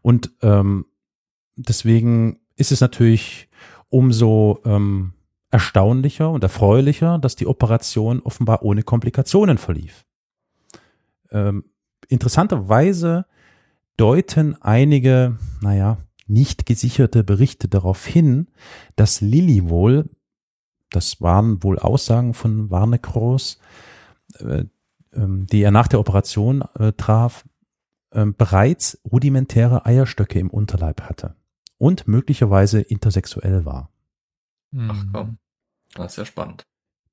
Und 0.03 0.29
ähm, 0.43 0.85
deswegen 1.55 2.37
ist 2.55 2.71
es 2.71 2.81
natürlich 2.81 3.49
umso 3.89 4.59
ähm, 4.63 5.13
erstaunlicher 5.49 6.29
und 6.29 6.43
erfreulicher, 6.43 7.17
dass 7.17 7.35
die 7.35 7.47
Operation 7.47 8.21
offenbar 8.21 8.61
ohne 8.61 8.83
Komplikationen 8.83 9.57
verlief. 9.57 10.05
Ähm, 11.31 11.65
interessanterweise 12.07 13.25
deuten 13.97 14.61
einige, 14.61 15.37
naja, 15.61 15.97
nicht 16.27 16.65
gesicherte 16.65 17.23
Berichte 17.23 17.67
darauf 17.67 18.05
hin, 18.05 18.47
dass 18.95 19.21
Lilly 19.21 19.69
wohl 19.69 20.09
das 20.89 21.21
waren 21.21 21.63
wohl 21.63 21.79
Aussagen 21.79 22.33
von 22.33 22.69
Warnekroos, 22.69 23.59
äh, 24.39 24.65
ähm, 25.13 25.47
die 25.47 25.61
er 25.61 25.71
nach 25.71 25.87
der 25.87 25.99
Operation 25.99 26.63
äh, 26.77 26.93
traf, 26.93 27.47
äh, 28.11 28.25
bereits 28.25 28.99
rudimentäre 29.09 29.85
Eierstöcke 29.85 30.39
im 30.39 30.49
Unterleib 30.49 31.01
hatte 31.01 31.35
und 31.77 32.07
möglicherweise 32.07 32.81
intersexuell 32.81 33.65
war. 33.65 33.91
Ach 34.77 35.03
komm, 35.11 35.37
das 35.95 36.13
ist 36.13 36.17
ja 36.17 36.25
spannend. 36.25 36.63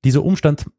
Dieser 0.03 0.23
Umstand 0.23 0.69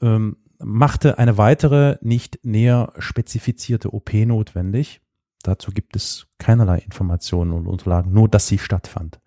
ähm, 0.00 0.36
machte 0.58 1.18
eine 1.18 1.38
weitere, 1.38 1.98
nicht 2.00 2.40
näher 2.44 2.92
spezifizierte 2.98 3.92
OP 3.92 4.12
notwendig. 4.12 5.00
Dazu 5.42 5.72
gibt 5.72 5.96
es 5.96 6.26
keinerlei 6.38 6.78
Informationen 6.78 7.52
und 7.52 7.66
Unterlagen, 7.66 8.12
nur 8.12 8.28
dass 8.28 8.48
sie 8.48 8.58
stattfand. 8.58 9.20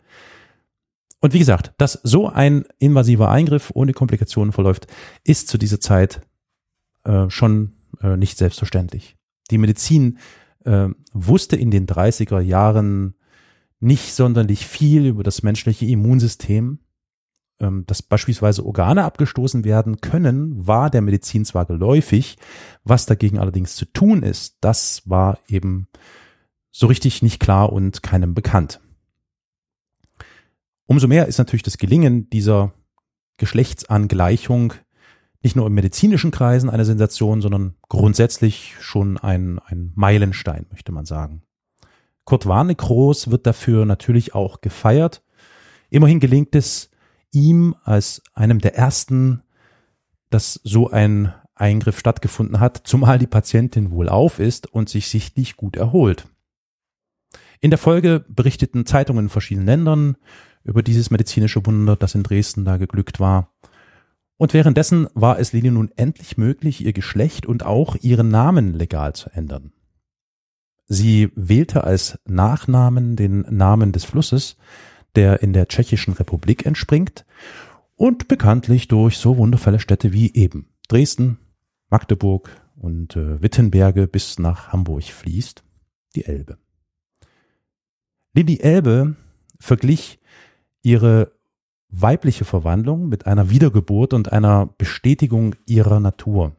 Und 1.19 1.33
wie 1.33 1.39
gesagt, 1.39 1.73
dass 1.77 1.99
so 2.03 2.27
ein 2.27 2.65
invasiver 2.79 3.29
Eingriff 3.29 3.71
ohne 3.73 3.93
Komplikationen 3.93 4.51
verläuft, 4.51 4.87
ist 5.23 5.47
zu 5.47 5.57
dieser 5.57 5.79
Zeit 5.79 6.21
äh, 7.03 7.29
schon 7.29 7.73
äh, 8.01 8.17
nicht 8.17 8.37
selbstverständlich. 8.37 9.17
Die 9.49 9.57
Medizin 9.57 10.19
äh, 10.65 10.89
wusste 11.13 11.55
in 11.55 11.71
den 11.71 11.87
30er 11.87 12.39
Jahren 12.39 13.15
nicht 13.79 14.13
sonderlich 14.13 14.65
viel 14.65 15.05
über 15.05 15.23
das 15.23 15.43
menschliche 15.43 15.85
Immunsystem. 15.85 16.79
Ähm, 17.59 17.85
dass 17.87 18.03
beispielsweise 18.03 18.65
Organe 18.65 19.03
abgestoßen 19.03 19.63
werden 19.63 19.99
können, 19.99 20.67
war 20.67 20.91
der 20.91 21.01
Medizin 21.01 21.43
zwar 21.43 21.65
geläufig, 21.65 22.37
was 22.83 23.07
dagegen 23.07 23.39
allerdings 23.39 23.75
zu 23.75 23.85
tun 23.85 24.21
ist, 24.21 24.57
das 24.61 25.01
war 25.05 25.39
eben 25.47 25.87
so 26.71 26.85
richtig 26.85 27.23
nicht 27.23 27.39
klar 27.39 27.73
und 27.73 28.03
keinem 28.03 28.35
bekannt. 28.35 28.79
Umso 30.85 31.07
mehr 31.07 31.25
ist 31.27 31.39
natürlich 31.39 31.63
das 31.63 31.79
Gelingen 31.79 32.29
dieser 32.29 32.73
Geschlechtsangleichung 33.37 34.73
nicht 35.41 35.55
nur 35.55 35.65
in 35.65 35.73
medizinischen 35.73 36.29
Kreisen 36.29 36.69
eine 36.69 36.85
Sensation, 36.85 37.41
sondern 37.41 37.75
grundsätzlich 37.89 38.75
schon 38.79 39.17
ein, 39.17 39.59
ein 39.65 39.91
Meilenstein, 39.95 40.67
möchte 40.69 40.91
man 40.91 41.05
sagen. 41.05 41.41
Kurt 42.25 42.45
Warnekroos 42.45 43.31
wird 43.31 43.47
dafür 43.47 43.85
natürlich 43.85 44.35
auch 44.35 44.61
gefeiert. 44.61 45.23
Immerhin 45.89 46.19
gelingt 46.19 46.53
es 46.55 46.91
ihm 47.31 47.75
als 47.83 48.21
einem 48.33 48.59
der 48.59 48.75
ersten, 48.75 49.43
dass 50.29 50.59
so 50.63 50.89
ein 50.89 51.33
Eingriff 51.55 51.99
stattgefunden 51.99 52.59
hat, 52.59 52.81
zumal 52.83 53.19
die 53.19 53.27
Patientin 53.27 53.91
wohlauf 53.91 54.39
ist 54.39 54.67
und 54.67 54.89
sich 54.89 55.09
sichtlich 55.09 55.57
gut 55.57 55.75
erholt. 55.75 56.27
In 57.59 57.71
der 57.71 57.79
Folge 57.79 58.25
berichteten 58.27 58.85
Zeitungen 58.85 59.25
in 59.25 59.29
verschiedenen 59.29 59.65
Ländern 59.65 60.17
über 60.63 60.83
dieses 60.83 61.09
medizinische 61.09 61.65
Wunder, 61.65 61.95
das 61.95 62.13
in 62.13 62.23
Dresden 62.23 62.65
da 62.65 62.77
geglückt 62.77 63.19
war. 63.19 63.53
Und 64.37 64.53
währenddessen 64.53 65.07
war 65.15 65.39
es 65.39 65.53
Lili 65.53 65.71
nun 65.71 65.91
endlich 65.95 66.37
möglich, 66.37 66.85
ihr 66.85 66.93
Geschlecht 66.93 67.45
und 67.45 67.65
auch 67.65 67.95
ihren 67.95 68.29
Namen 68.29 68.73
legal 68.73 69.13
zu 69.13 69.31
ändern. 69.31 69.71
Sie 70.85 71.31
wählte 71.35 71.83
als 71.83 72.19
Nachnamen 72.25 73.15
den 73.15 73.41
Namen 73.49 73.91
des 73.91 74.05
Flusses, 74.05 74.57
der 75.17 75.41
in 75.41 75.51
der 75.51 75.67
Tschechischen 75.67 76.13
Republik 76.13 76.65
entspringt 76.65 77.25
und 77.95 78.27
bekanntlich 78.27 78.87
durch 78.87 79.17
so 79.17 79.37
wundervolle 79.37 79.79
Städte 79.79 80.13
wie 80.13 80.33
eben 80.33 80.69
Dresden, 80.87 81.39
Magdeburg 81.89 82.49
und 82.75 83.15
äh, 83.15 83.41
Wittenberge 83.41 84.07
bis 84.07 84.37
nach 84.37 84.71
Hamburg 84.71 85.03
fließt, 85.03 85.63
die 86.15 86.25
Elbe. 86.25 86.59
Lili 88.33 88.59
Elbe 88.59 89.15
verglich 89.59 90.19
ihre 90.83 91.31
weibliche 91.89 92.45
Verwandlung 92.45 93.09
mit 93.09 93.25
einer 93.25 93.49
Wiedergeburt 93.49 94.13
und 94.13 94.31
einer 94.31 94.67
Bestätigung 94.77 95.55
ihrer 95.65 95.99
Natur. 95.99 96.55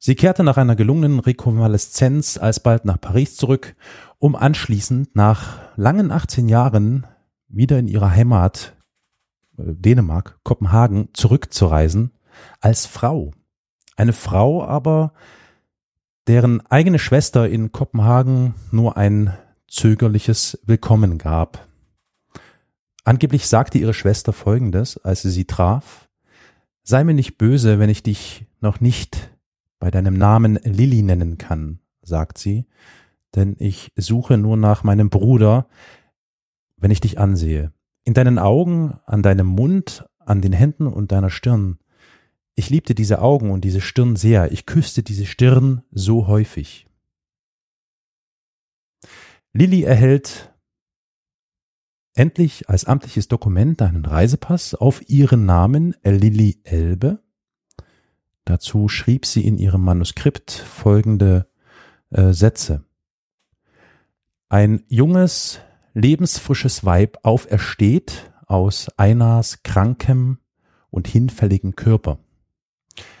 Sie 0.00 0.14
kehrte 0.14 0.44
nach 0.44 0.56
einer 0.56 0.76
gelungenen 0.76 1.18
Rekonvaleszenz 1.18 2.38
alsbald 2.38 2.84
nach 2.84 3.00
Paris 3.00 3.36
zurück, 3.36 3.74
um 4.18 4.36
anschließend 4.36 5.16
nach 5.16 5.58
langen 5.76 6.12
18 6.12 6.48
Jahren 6.48 7.06
wieder 7.48 7.78
in 7.78 7.88
ihre 7.88 8.12
Heimat 8.12 8.76
äh, 9.58 9.62
Dänemark, 9.66 10.38
Kopenhagen 10.44 11.08
zurückzureisen 11.14 12.12
als 12.60 12.86
Frau. 12.86 13.32
Eine 13.96 14.12
Frau 14.12 14.64
aber, 14.64 15.12
deren 16.28 16.64
eigene 16.66 17.00
Schwester 17.00 17.48
in 17.48 17.72
Kopenhagen 17.72 18.54
nur 18.70 18.96
ein 18.96 19.36
zögerliches 19.66 20.60
Willkommen 20.64 21.18
gab. 21.18 21.66
Angeblich 23.02 23.48
sagte 23.48 23.78
ihre 23.78 23.94
Schwester 23.94 24.32
Folgendes, 24.32 24.98
als 24.98 25.22
sie 25.22 25.30
sie 25.30 25.46
traf. 25.46 26.08
Sei 26.84 27.02
mir 27.02 27.14
nicht 27.14 27.38
böse, 27.38 27.80
wenn 27.80 27.90
ich 27.90 28.02
dich 28.04 28.46
noch 28.60 28.80
nicht 28.80 29.30
bei 29.78 29.90
deinem 29.90 30.14
Namen 30.14 30.56
Lilly 30.62 31.02
nennen 31.02 31.38
kann, 31.38 31.80
sagt 32.02 32.38
sie, 32.38 32.66
denn 33.34 33.56
ich 33.58 33.92
suche 33.96 34.38
nur 34.38 34.56
nach 34.56 34.82
meinem 34.82 35.10
Bruder, 35.10 35.68
wenn 36.76 36.90
ich 36.90 37.00
dich 37.00 37.18
ansehe. 37.18 37.72
In 38.04 38.14
deinen 38.14 38.38
Augen, 38.38 38.98
an 39.04 39.22
deinem 39.22 39.46
Mund, 39.46 40.08
an 40.18 40.40
den 40.40 40.52
Händen 40.52 40.86
und 40.86 41.12
deiner 41.12 41.30
Stirn. 41.30 41.78
Ich 42.54 42.70
liebte 42.70 42.94
diese 42.94 43.20
Augen 43.20 43.50
und 43.50 43.62
diese 43.62 43.80
Stirn 43.80 44.16
sehr. 44.16 44.52
Ich 44.52 44.66
küsste 44.66 45.02
diese 45.02 45.26
Stirn 45.26 45.82
so 45.90 46.26
häufig. 46.26 46.86
Lilly 49.52 49.82
erhält 49.82 50.54
endlich 52.14 52.68
als 52.68 52.84
amtliches 52.84 53.28
Dokument 53.28 53.80
einen 53.80 54.04
Reisepass 54.04 54.74
auf 54.74 55.08
ihren 55.08 55.46
Namen 55.46 55.94
Lilly 56.02 56.60
Elbe. 56.64 57.22
Dazu 58.48 58.88
schrieb 58.88 59.26
sie 59.26 59.46
in 59.46 59.58
ihrem 59.58 59.84
Manuskript 59.84 60.50
folgende 60.50 61.46
äh, 62.10 62.32
Sätze. 62.32 62.84
Ein 64.48 64.82
junges, 64.88 65.60
lebensfrisches 65.92 66.84
Weib 66.84 67.18
aufersteht 67.22 68.32
aus 68.46 68.88
Einas 68.96 69.62
krankem 69.62 70.38
und 70.90 71.08
hinfälligen 71.08 71.76
Körper. 71.76 72.18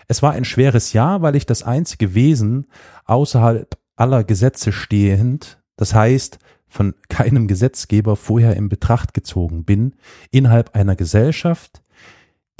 Es 0.06 0.22
war 0.22 0.32
ein 0.32 0.46
schweres 0.46 0.94
Jahr, 0.94 1.20
weil 1.20 1.36
ich 1.36 1.44
das 1.44 1.62
einzige 1.62 2.14
Wesen 2.14 2.66
außerhalb 3.04 3.76
aller 3.96 4.24
Gesetze 4.24 4.72
stehend 4.72 5.58
das 5.78 5.94
heißt, 5.94 6.38
von 6.66 6.94
keinem 7.08 7.48
Gesetzgeber 7.48 8.16
vorher 8.16 8.56
in 8.56 8.68
Betracht 8.68 9.14
gezogen 9.14 9.64
bin, 9.64 9.94
innerhalb 10.30 10.74
einer 10.74 10.96
Gesellschaft, 10.96 11.82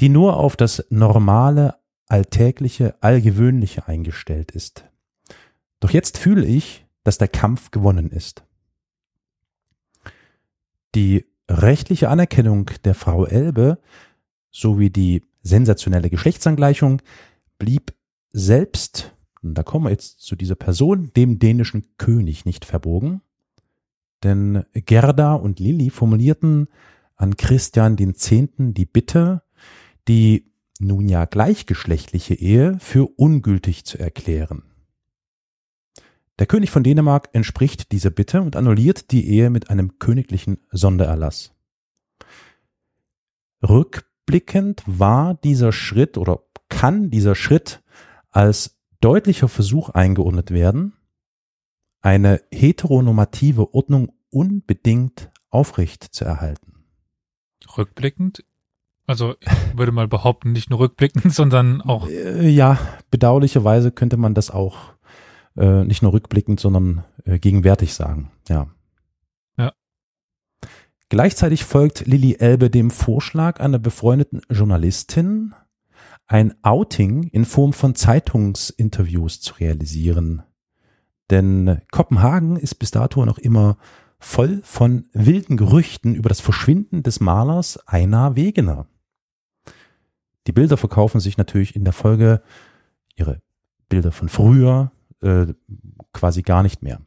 die 0.01 0.09
nur 0.09 0.39
auf 0.39 0.57
das 0.57 0.87
normale, 0.89 1.75
alltägliche, 2.09 2.97
allgewöhnliche 3.03 3.87
eingestellt 3.87 4.51
ist. 4.53 4.85
Doch 5.81 5.91
jetzt 5.91 6.19
fühle 6.19 6.47
ich, 6.47 6.87
dass 7.05 7.19
der 7.19 7.29
Kampf 7.29 7.71
gewonnen 7.71 8.11
ist. 8.11 8.45
Die 10.95 11.27
rechtliche 11.49 12.09
Anerkennung 12.09 12.71
der 12.85 12.95
Frau 12.95 13.25
Elbe 13.25 13.79
sowie 14.51 14.91
die 14.91 15.23
sensationelle 15.43 16.11
Geschlechtsangleichung, 16.11 17.01
blieb 17.59 17.95
selbst, 18.31 19.15
und 19.43 19.55
da 19.55 19.63
kommen 19.63 19.87
wir 19.87 19.91
jetzt 19.91 20.21
zu 20.21 20.37
dieser 20.37 20.57
Person, 20.57 21.13
dem 21.15 21.39
dänischen 21.39 21.87
König 21.97 22.45
nicht 22.45 22.65
verbogen. 22.65 23.23
Denn 24.23 24.65
Gerda 24.73 25.35
und 25.35 25.61
Lilly 25.61 25.91
formulierten 25.91 26.69
an 27.17 27.37
Christian 27.37 27.97
Zehnten 28.15 28.75
die 28.75 28.87
Bitte, 28.87 29.43
die 30.09 30.51
nun 30.81 31.09
ja 31.09 31.25
gleichgeschlechtliche 31.25 32.35
Ehe 32.35 32.79
für 32.81 33.07
ungültig 33.17 33.85
zu 33.85 33.99
erklären. 33.99 34.63
Der 36.39 36.47
König 36.47 36.71
von 36.71 36.85
Dänemark 36.85 37.31
entspricht 37.33 37.91
dieser 37.91 38.11
Bitte 38.11 38.43
und 38.43 38.55
annulliert 38.55 39.11
die 39.11 39.29
Ehe 39.29 39.51
mit 39.51 39.71
einem 39.71 39.99
königlichen 39.99 40.59
Sondererlass. 40.71 41.53
Rückblickend 43.63 44.83
war 44.87 45.35
dieser 45.35 45.73
Schritt 45.73 46.17
oder 46.17 46.45
kann 46.69 47.11
dieser 47.11 47.35
Schritt 47.35 47.83
als 48.31 48.79
deutlicher 49.01 49.49
Versuch 49.49 49.91
eingeordnet 49.91 50.53
werden, 50.53 50.93
eine 52.01 52.41
heteronormative 52.53 53.75
Ordnung 53.75 54.13
unbedingt 54.31 55.31
aufrecht 55.51 56.05
zu 56.05 56.25
erhalten. 56.25 56.85
Rückblickend? 57.77 58.45
Also 59.09 59.37
ich 59.41 59.79
würde 59.79 59.91
mal 59.91 60.07
behaupten, 60.07 60.53
nicht 60.53 60.69
nur 60.69 60.81
rückblickend, 60.81 61.35
sondern 61.35 61.81
auch. 61.81 62.09
Äh, 62.09 62.49
ja, 62.49 62.79
bedauerlicherweise 63.11 63.91
könnte 63.91 64.19
man 64.19 64.35
das 64.35 64.51
auch 64.51 64.93
äh, 65.57 65.83
nicht 65.85 66.03
nur 66.03 66.13
rückblickend, 66.13 66.61
sondern 66.61 67.05
äh, 67.25 67.39
gegenwärtig 67.39 67.95
sagen. 67.95 68.31
Ja. 68.49 68.69
Ja. 69.57 69.73
Gleichzeitig 71.09 71.65
folgt 71.65 72.07
Lilly 72.07 72.37
Elbe 72.39 72.69
dem 72.69 72.91
Vorschlag 72.91 73.61
einer 73.61 73.79
befreundeten 73.79 74.43
Journalistin, 74.51 75.55
ein 76.27 76.55
Outing 76.63 77.29
in 77.29 77.47
Form 77.47 77.73
von 77.73 77.95
Zeitungsinterviews 77.95 79.41
zu 79.41 79.55
realisieren. 79.55 80.43
Denn 81.31 81.81
Kopenhagen 81.91 82.57
ist 82.57 82.75
bis 82.75 82.91
dato 82.91 83.25
noch 83.25 83.39
immer 83.39 83.79
voll 84.19 84.61
von 84.65 85.07
wilden 85.15 85.57
Gerüchten 85.57 86.15
über 86.15 86.29
das 86.29 86.43
Verschwinden 86.43 87.03
des 87.03 87.21
Malers 87.21 87.79
Einar 87.87 88.37
Wegener. 88.37 88.87
Die 90.49 90.53
Bilder 90.53 90.79
verkaufen 90.79 91.21
sich 91.21 91.37
natürlich 91.37 91.77
in 91.77 91.85
der 91.85 91.93
Folge, 91.93 92.41
ihre 93.17 93.43
Bilder 93.91 94.13
von 94.13 94.31
früher, 94.31 94.91
äh, 95.21 95.47
quasi 96.15 96.41
gar 96.41 96.63
nicht 96.63 96.83
mehr. 96.83 97.03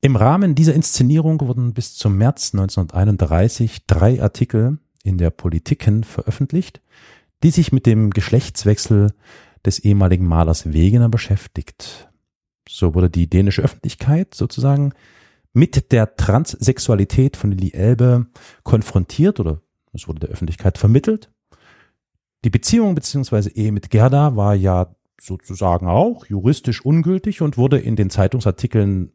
Im 0.00 0.16
Rahmen 0.16 0.56
dieser 0.56 0.74
Inszenierung 0.74 1.40
wurden 1.40 1.72
bis 1.72 1.94
zum 1.94 2.18
März 2.18 2.52
1931 2.52 3.86
drei 3.86 4.20
Artikel 4.20 4.78
in 5.04 5.18
der 5.18 5.30
Politiken 5.30 6.02
veröffentlicht, 6.02 6.82
die 7.44 7.50
sich 7.50 7.70
mit 7.70 7.86
dem 7.86 8.10
Geschlechtswechsel 8.10 9.14
des 9.64 9.78
ehemaligen 9.78 10.26
Malers 10.26 10.72
Wegener 10.72 11.08
beschäftigt. 11.08 12.10
So 12.68 12.94
wurde 12.94 13.08
die 13.08 13.30
dänische 13.30 13.62
Öffentlichkeit 13.62 14.34
sozusagen 14.34 14.94
mit 15.52 15.92
der 15.92 16.16
Transsexualität 16.16 17.36
von 17.36 17.52
Lili 17.52 17.72
Elbe 17.72 18.26
konfrontiert 18.64 19.38
oder 19.38 19.60
es 19.92 20.08
wurde 20.08 20.20
der 20.20 20.30
Öffentlichkeit 20.30 20.76
vermittelt. 20.76 21.30
Die 22.44 22.50
Beziehung 22.50 22.94
bzw. 22.94 23.48
Ehe 23.54 23.72
mit 23.72 23.88
Gerda 23.88 24.36
war 24.36 24.54
ja 24.54 24.94
sozusagen 25.18 25.86
auch 25.86 26.26
juristisch 26.26 26.84
ungültig 26.84 27.40
und 27.40 27.56
wurde 27.56 27.78
in 27.78 27.96
den 27.96 28.10
Zeitungsartikeln 28.10 29.12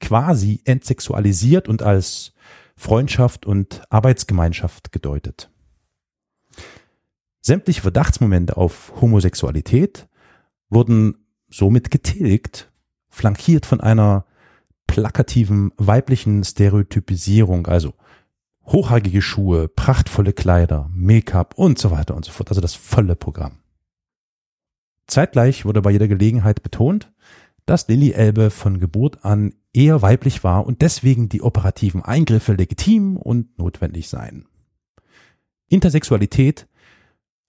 quasi 0.00 0.62
entsexualisiert 0.64 1.68
und 1.68 1.82
als 1.82 2.32
Freundschaft 2.76 3.44
und 3.44 3.82
Arbeitsgemeinschaft 3.90 4.92
gedeutet. 4.92 5.50
Sämtliche 7.42 7.82
Verdachtsmomente 7.82 8.56
auf 8.56 8.94
Homosexualität 9.00 10.08
wurden 10.70 11.26
somit 11.48 11.90
getilgt, 11.90 12.72
flankiert 13.10 13.66
von 13.66 13.80
einer 13.80 14.24
plakativen 14.86 15.72
weiblichen 15.76 16.44
Stereotypisierung, 16.44 17.66
also 17.66 17.92
hochhackige 18.66 19.22
Schuhe, 19.22 19.68
prachtvolle 19.68 20.32
Kleider, 20.32 20.88
Make-up 20.94 21.54
und 21.56 21.78
so 21.78 21.90
weiter 21.90 22.14
und 22.14 22.24
so 22.24 22.32
fort, 22.32 22.50
also 22.50 22.60
das 22.60 22.74
volle 22.74 23.16
Programm. 23.16 23.58
Zeitgleich 25.06 25.64
wurde 25.64 25.82
bei 25.82 25.90
jeder 25.90 26.08
Gelegenheit 26.08 26.62
betont, 26.62 27.12
dass 27.66 27.88
Lilly 27.88 28.12
Elbe 28.12 28.50
von 28.50 28.80
Geburt 28.80 29.24
an 29.24 29.54
eher 29.72 30.02
weiblich 30.02 30.44
war 30.44 30.66
und 30.66 30.82
deswegen 30.82 31.28
die 31.28 31.42
operativen 31.42 32.02
Eingriffe 32.02 32.52
legitim 32.54 33.16
und 33.16 33.58
notwendig 33.58 34.08
seien. 34.08 34.46
Intersexualität 35.68 36.66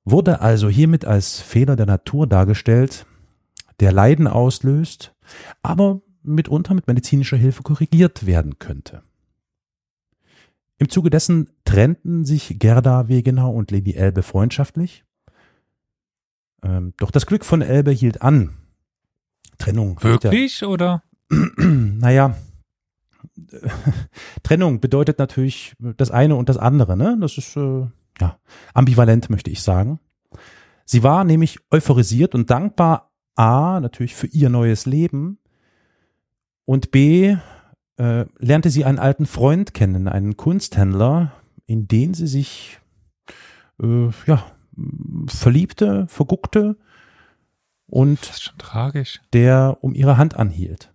wurde 0.04 0.42
also 0.42 0.70
hiermit 0.70 1.06
als 1.06 1.40
Fehler 1.40 1.76
der 1.76 1.86
Natur 1.86 2.28
dargestellt, 2.28 3.06
der 3.80 3.92
Leiden 3.92 4.28
auslöst, 4.28 5.14
aber 5.62 6.02
mitunter 6.24 6.74
mit 6.74 6.88
medizinischer 6.88 7.38
Hilfe 7.38 7.64
korrigiert 7.64 8.26
werden 8.26 8.60
könnte. 8.60 9.04
Im 10.82 10.90
Zuge 10.90 11.12
dessen 11.12 11.48
trennten 11.64 12.26
sich 12.26 12.58
Gerda 12.58 13.08
Wegener 13.08 13.52
und 13.52 13.70
Lady 13.70 13.94
Elbe 13.94 14.24
freundschaftlich. 14.24 15.06
Ähm, 16.64 16.96
doch 16.98 17.12
das 17.12 17.28
Glück 17.28 17.46
von 17.46 17.62
Elbe 17.62 17.92
hielt 17.92 18.24
an. 18.24 18.58
Trennung. 19.60 20.02
Wirklich, 20.02 20.62
ja, 20.62 20.68
oder? 20.68 21.04
naja, 21.30 22.36
Trennung 24.42 24.80
bedeutet 24.80 25.20
natürlich 25.20 25.76
das 25.98 26.10
eine 26.10 26.36
und 26.36 26.50
das 26.50 26.58
andere, 26.58 26.98
ne? 26.98 27.16
Das 27.22 27.38
ist 27.38 27.56
äh, 27.58 27.86
ja 28.20 28.40
ambivalent, 28.74 29.30
möchte 29.30 29.52
ich 29.52 29.62
sagen. 29.62 30.00
Sie 30.86 31.04
war 31.04 31.26
nämlich 31.26 31.60
euphorisiert 31.70 32.34
und 32.34 32.50
dankbar, 32.50 33.12
A, 33.36 33.80
natürlich 33.82 34.16
für 34.16 34.26
ihr 34.26 34.50
neues 34.50 34.88
Leben 34.88 35.38
und 36.66 36.90
B, 36.90 37.38
äh, 37.98 38.26
lernte 38.38 38.70
sie 38.70 38.86
einen 38.86 39.00
alten 39.00 39.26
Freund 39.26 39.74
kennen, 39.74 40.08
einen 40.08 40.38
Kunsthändler, 40.38 41.34
in 41.66 41.88
den 41.88 42.14
sie 42.14 42.28
sich 42.28 42.80
äh, 43.82 44.10
ja, 44.26 44.46
verliebte, 45.28 46.08
verguckte 46.08 46.78
und 47.88 48.54
der 49.34 49.78
um 49.82 49.94
ihre 49.94 50.18
Hand 50.18 50.36
anhielt. 50.36 50.94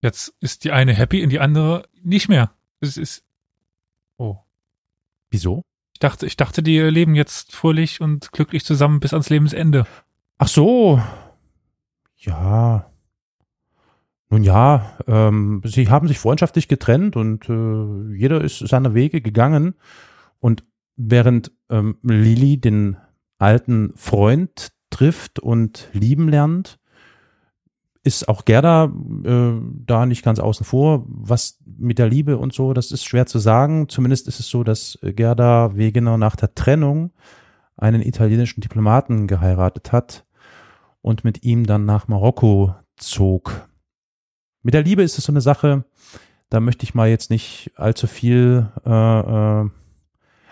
Jetzt 0.00 0.34
ist 0.40 0.64
die 0.64 0.72
eine 0.72 0.92
happy 0.92 1.22
und 1.22 1.30
die 1.30 1.40
andere 1.40 1.88
nicht 2.02 2.28
mehr. 2.28 2.50
Es 2.80 2.96
ist 2.96 3.24
oh. 4.18 4.36
Wieso? 5.30 5.62
Ich 5.94 6.00
dachte, 6.00 6.26
ich 6.26 6.36
dachte, 6.36 6.62
die 6.62 6.78
leben 6.78 7.14
jetzt 7.14 7.54
fröhlich 7.54 8.00
und 8.00 8.32
glücklich 8.32 8.64
zusammen 8.64 9.00
bis 9.00 9.12
ans 9.12 9.30
Lebensende. 9.30 9.86
Ach 10.38 10.48
so. 10.48 11.00
Ja. 12.18 12.90
Nun 14.30 14.42
ja, 14.42 14.96
ähm, 15.06 15.62
sie 15.64 15.88
haben 15.88 16.08
sich 16.08 16.18
freundschaftlich 16.18 16.68
getrennt 16.68 17.16
und 17.16 17.48
äh, 17.48 18.16
jeder 18.16 18.40
ist 18.40 18.58
seine 18.58 18.94
Wege 18.94 19.20
gegangen. 19.20 19.74
Und 20.40 20.64
während 20.96 21.52
ähm, 21.70 21.96
Lili 22.02 22.60
den 22.60 22.96
alten 23.38 23.92
Freund 23.96 24.72
trifft 24.90 25.38
und 25.38 25.88
lieben 25.92 26.28
lernt, 26.28 26.78
ist 28.02 28.28
auch 28.28 28.44
Gerda 28.44 28.92
äh, 29.24 29.52
da 29.86 30.06
nicht 30.06 30.24
ganz 30.24 30.38
außen 30.38 30.66
vor. 30.66 31.04
Was 31.06 31.58
mit 31.64 31.98
der 31.98 32.08
Liebe 32.08 32.36
und 32.36 32.52
so, 32.52 32.74
das 32.74 32.92
ist 32.92 33.04
schwer 33.04 33.26
zu 33.26 33.38
sagen. 33.38 33.88
Zumindest 33.88 34.28
ist 34.28 34.40
es 34.40 34.48
so, 34.48 34.62
dass 34.62 34.98
Gerda 35.02 35.76
Wegener 35.76 36.18
nach 36.18 36.36
der 36.36 36.54
Trennung 36.54 37.12
einen 37.76 38.02
italienischen 38.02 38.60
Diplomaten 38.60 39.26
geheiratet 39.26 39.92
hat 39.92 40.24
und 41.00 41.24
mit 41.24 41.44
ihm 41.44 41.66
dann 41.66 41.86
nach 41.86 42.06
Marokko 42.08 42.74
zog. 42.96 43.68
Mit 44.64 44.74
der 44.74 44.82
Liebe 44.82 45.02
ist 45.02 45.18
es 45.18 45.24
so 45.24 45.32
eine 45.32 45.42
Sache, 45.42 45.84
da 46.48 46.58
möchte 46.58 46.84
ich 46.84 46.94
mal 46.94 47.08
jetzt 47.08 47.30
nicht 47.30 47.70
allzu 47.76 48.06
viel. 48.06 48.66
Äh, 48.84 48.90
äh, 48.90 49.70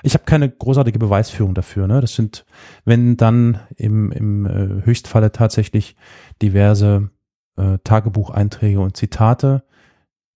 ich 0.02 0.14
habe 0.14 0.24
keine 0.24 0.50
großartige 0.50 0.98
Beweisführung 0.98 1.54
dafür. 1.54 1.86
Ne? 1.86 2.00
Das 2.00 2.14
sind, 2.14 2.44
wenn 2.84 3.16
dann 3.16 3.60
im, 3.76 4.12
im 4.12 4.46
äh, 4.46 4.84
Höchstfalle 4.84 5.32
tatsächlich 5.32 5.96
diverse 6.42 7.10
äh, 7.56 7.78
Tagebucheinträge 7.84 8.80
und 8.80 8.96
Zitate, 8.96 9.64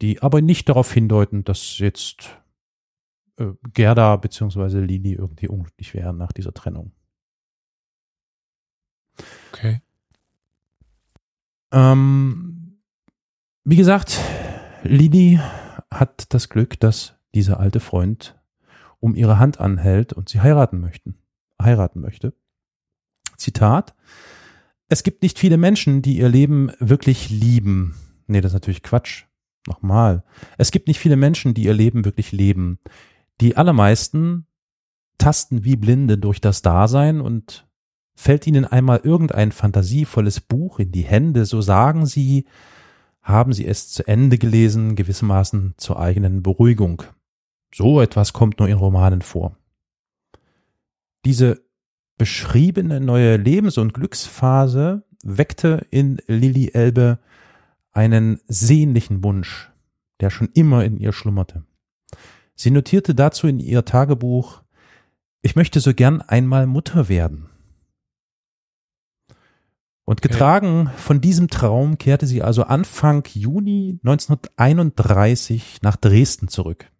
die 0.00 0.22
aber 0.22 0.40
nicht 0.40 0.68
darauf 0.68 0.90
hindeuten, 0.90 1.44
dass 1.44 1.78
jetzt 1.78 2.30
äh, 3.38 3.46
Gerda 3.74 4.16
beziehungsweise 4.16 4.80
Lili 4.80 5.12
irgendwie 5.12 5.48
unglücklich 5.48 5.92
wären 5.92 6.16
nach 6.16 6.32
dieser 6.32 6.54
Trennung. 6.54 6.92
Okay. 9.52 9.82
Ähm, 11.72 12.55
wie 13.68 13.76
gesagt, 13.76 14.20
Lili 14.84 15.40
hat 15.90 16.32
das 16.32 16.48
Glück, 16.48 16.78
dass 16.78 17.16
dieser 17.34 17.58
alte 17.58 17.80
Freund 17.80 18.40
um 19.00 19.16
ihre 19.16 19.40
Hand 19.40 19.58
anhält 19.58 20.12
und 20.12 20.28
sie 20.28 20.40
heiraten 20.40 20.78
möchten, 20.78 21.18
heiraten 21.60 22.00
möchte. 22.00 22.32
Zitat. 23.36 23.96
Es 24.88 25.02
gibt 25.02 25.24
nicht 25.24 25.40
viele 25.40 25.56
Menschen, 25.56 26.00
die 26.00 26.16
ihr 26.16 26.28
Leben 26.28 26.70
wirklich 26.78 27.28
lieben. 27.28 27.96
Nee, 28.28 28.40
das 28.40 28.50
ist 28.50 28.54
natürlich 28.54 28.84
Quatsch. 28.84 29.24
Nochmal. 29.66 30.22
Es 30.58 30.70
gibt 30.70 30.86
nicht 30.86 31.00
viele 31.00 31.16
Menschen, 31.16 31.52
die 31.52 31.64
ihr 31.64 31.74
Leben 31.74 32.04
wirklich 32.04 32.30
leben. 32.30 32.78
Die 33.40 33.56
allermeisten 33.56 34.46
tasten 35.18 35.64
wie 35.64 35.74
Blinde 35.74 36.18
durch 36.18 36.40
das 36.40 36.62
Dasein 36.62 37.20
und 37.20 37.66
fällt 38.14 38.46
ihnen 38.46 38.64
einmal 38.64 39.00
irgendein 39.02 39.50
fantasievolles 39.50 40.40
Buch 40.40 40.78
in 40.78 40.92
die 40.92 41.02
Hände, 41.02 41.46
so 41.46 41.60
sagen 41.62 42.06
sie, 42.06 42.46
haben 43.26 43.52
sie 43.52 43.66
es 43.66 43.90
zu 43.90 44.06
Ende 44.06 44.38
gelesen, 44.38 44.94
gewissermaßen 44.94 45.74
zur 45.78 45.98
eigenen 45.98 46.44
Beruhigung. 46.44 47.02
So 47.74 48.00
etwas 48.00 48.32
kommt 48.32 48.60
nur 48.60 48.68
in 48.68 48.76
Romanen 48.76 49.20
vor. 49.20 49.56
Diese 51.24 51.60
beschriebene 52.18 53.00
neue 53.00 53.36
Lebens- 53.36 53.78
und 53.78 53.94
Glücksphase 53.94 55.02
weckte 55.24 55.84
in 55.90 56.18
Lilly 56.28 56.70
Elbe 56.72 57.18
einen 57.90 58.40
sehnlichen 58.46 59.24
Wunsch, 59.24 59.72
der 60.20 60.30
schon 60.30 60.48
immer 60.54 60.84
in 60.84 60.96
ihr 60.96 61.12
schlummerte. 61.12 61.64
Sie 62.54 62.70
notierte 62.70 63.16
dazu 63.16 63.48
in 63.48 63.58
ihr 63.58 63.84
Tagebuch, 63.84 64.62
ich 65.42 65.56
möchte 65.56 65.80
so 65.80 65.92
gern 65.92 66.22
einmal 66.22 66.66
Mutter 66.68 67.08
werden. 67.08 67.50
Und 70.06 70.22
getragen 70.22 70.88
von 70.96 71.20
diesem 71.20 71.48
Traum 71.48 71.98
kehrte 71.98 72.26
sie 72.26 72.40
also 72.40 72.62
Anfang 72.62 73.24
Juni 73.34 73.98
1931 74.04 75.82
nach 75.82 75.96
Dresden 75.96 76.46
zurück. 76.46 76.90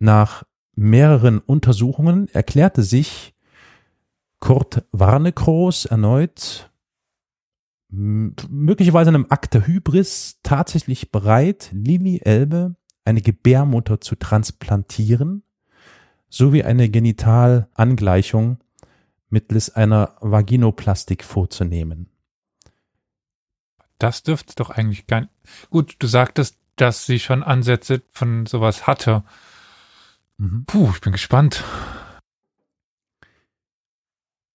Nach 0.00 0.42
mehreren 0.74 1.38
Untersuchungen 1.38 2.28
erklärte 2.28 2.82
sich 2.82 3.32
Kurt 4.40 4.84
Warnekroos 4.90 5.84
erneut 5.84 6.70
möglicherweise 7.92 9.10
einem 9.10 9.26
Akt 9.28 9.54
der 9.54 9.66
Hybris 9.66 10.38
tatsächlich 10.42 11.10
bereit, 11.10 11.70
Lili 11.72 12.20
Elbe 12.24 12.76
eine 13.04 13.20
Gebärmutter 13.20 14.00
zu 14.00 14.14
transplantieren, 14.14 15.42
sowie 16.28 16.62
eine 16.62 16.88
Genitalangleichung 16.88 18.58
mittels 19.30 19.70
einer 19.70 20.16
Vaginoplastik 20.20 21.24
vorzunehmen. 21.24 22.10
Das 23.98 24.22
dürfte 24.22 24.54
doch 24.56 24.70
eigentlich 24.70 25.06
gar 25.06 25.22
nicht. 25.22 25.32
Gut, 25.70 25.96
du 25.98 26.06
sagtest, 26.06 26.56
dass 26.76 27.06
sie 27.06 27.18
schon 27.18 27.42
Ansätze 27.42 28.02
von 28.10 28.46
sowas 28.46 28.86
hatte. 28.86 29.24
Mhm. 30.38 30.64
Puh, 30.66 30.90
ich 30.94 31.00
bin 31.00 31.12
gespannt. 31.12 31.62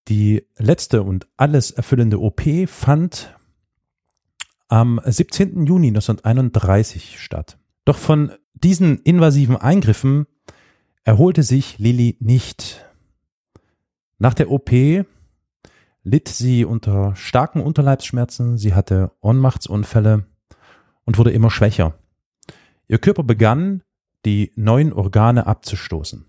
Die 0.07 0.45
letzte 0.57 1.03
und 1.03 1.28
alles 1.38 1.71
erfüllende 1.71 2.19
OP 2.19 2.41
fand 2.67 3.36
am 4.67 4.99
17. 5.03 5.65
Juni 5.65 5.88
1931 5.88 7.19
statt. 7.19 7.57
Doch 7.86 7.97
von 7.97 8.32
diesen 8.53 8.99
invasiven 8.99 9.57
Eingriffen 9.57 10.28
erholte 11.03 11.43
sich 11.43 11.78
Lilly 11.78 12.17
nicht. 12.19 12.84
Nach 14.26 14.34
der 14.34 14.49
OP 14.49 14.71
litt 16.01 16.30
sie 16.30 16.65
unter 16.65 17.15
starken 17.15 17.61
Unterleibsschmerzen, 17.61 18.57
sie 18.57 18.73
hatte 18.73 19.11
Ohnmachtsunfälle 19.21 20.26
und 21.03 21.19
wurde 21.19 21.30
immer 21.30 21.51
schwächer. 21.51 21.93
Ihr 22.88 22.97
Körper 22.97 23.21
begann, 23.21 23.84
die 24.26 24.51
neuen 24.55 24.93
Organe 24.93 25.45
abzustoßen. 25.45 26.26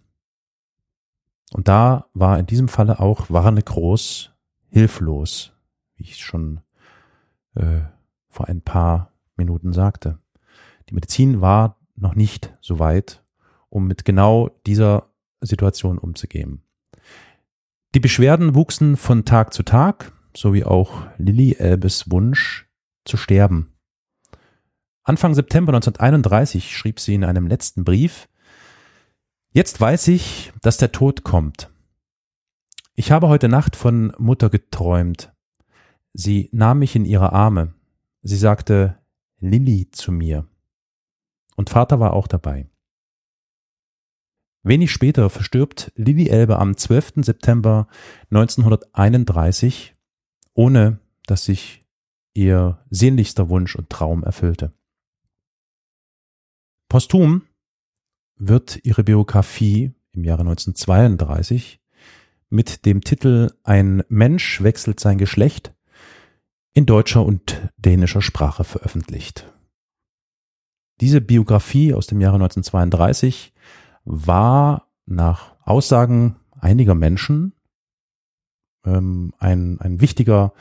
Und 1.54 1.68
da 1.68 2.10
war 2.12 2.38
in 2.38 2.44
diesem 2.44 2.68
Falle 2.68 3.00
auch 3.00 3.30
Warne 3.30 3.62
Groß 3.62 4.30
hilflos, 4.68 5.54
wie 5.94 6.02
ich 6.02 6.18
schon 6.18 6.60
äh, 7.54 7.80
vor 8.28 8.48
ein 8.48 8.60
paar 8.60 9.10
Minuten 9.36 9.72
sagte. 9.72 10.18
Die 10.90 10.94
Medizin 10.94 11.40
war 11.40 11.80
noch 11.94 12.14
nicht 12.14 12.54
so 12.60 12.78
weit, 12.78 13.24
um 13.70 13.86
mit 13.86 14.04
genau 14.04 14.50
dieser 14.66 15.08
Situation 15.40 15.96
umzugehen. 15.96 16.65
Die 17.96 18.00
Beschwerden 18.00 18.54
wuchsen 18.54 18.98
von 18.98 19.24
Tag 19.24 19.54
zu 19.54 19.62
Tag, 19.62 20.12
sowie 20.36 20.64
auch 20.64 21.06
Lilly 21.16 21.54
Elbes 21.54 22.10
Wunsch 22.10 22.68
zu 23.06 23.16
sterben. 23.16 23.72
Anfang 25.02 25.32
September 25.32 25.72
1931 25.72 26.76
schrieb 26.76 27.00
sie 27.00 27.14
in 27.14 27.24
einem 27.24 27.46
letzten 27.46 27.84
Brief, 27.84 28.28
Jetzt 29.50 29.80
weiß 29.80 30.08
ich, 30.08 30.52
dass 30.60 30.76
der 30.76 30.92
Tod 30.92 31.24
kommt. 31.24 31.70
Ich 32.96 33.12
habe 33.12 33.28
heute 33.28 33.48
Nacht 33.48 33.76
von 33.76 34.12
Mutter 34.18 34.50
geträumt. 34.50 35.32
Sie 36.12 36.50
nahm 36.52 36.80
mich 36.80 36.96
in 36.96 37.06
ihre 37.06 37.32
Arme. 37.32 37.72
Sie 38.20 38.36
sagte 38.36 38.98
Lilly 39.38 39.88
zu 39.90 40.12
mir. 40.12 40.46
Und 41.56 41.70
Vater 41.70 41.98
war 41.98 42.12
auch 42.12 42.26
dabei. 42.26 42.68
Wenig 44.66 44.90
später 44.90 45.30
verstirbt 45.30 45.92
Lilly 45.94 46.28
Elbe 46.28 46.58
am 46.58 46.76
12. 46.76 47.24
September 47.24 47.86
1931, 48.32 49.94
ohne 50.54 50.98
dass 51.26 51.44
sich 51.44 51.84
ihr 52.34 52.84
sehnlichster 52.90 53.48
Wunsch 53.48 53.76
und 53.76 53.90
Traum 53.90 54.24
erfüllte. 54.24 54.72
Posthum 56.88 57.42
wird 58.34 58.80
ihre 58.82 59.04
Biografie 59.04 59.94
im 60.10 60.24
Jahre 60.24 60.40
1932 60.40 61.80
mit 62.48 62.86
dem 62.86 63.02
Titel 63.02 63.52
Ein 63.62 64.02
Mensch 64.08 64.64
wechselt 64.64 64.98
sein 64.98 65.18
Geschlecht 65.18 65.74
in 66.72 66.86
deutscher 66.86 67.24
und 67.24 67.70
dänischer 67.76 68.20
Sprache 68.20 68.64
veröffentlicht. 68.64 69.46
Diese 71.00 71.20
Biografie 71.20 71.94
aus 71.94 72.08
dem 72.08 72.20
Jahre 72.20 72.36
1932 72.36 73.52
war 74.06 74.88
nach 75.04 75.54
Aussagen 75.64 76.36
einiger 76.58 76.94
Menschen 76.94 77.52
ähm, 78.84 79.34
ein, 79.38 79.78
ein 79.80 80.00
wichtiger 80.00 80.52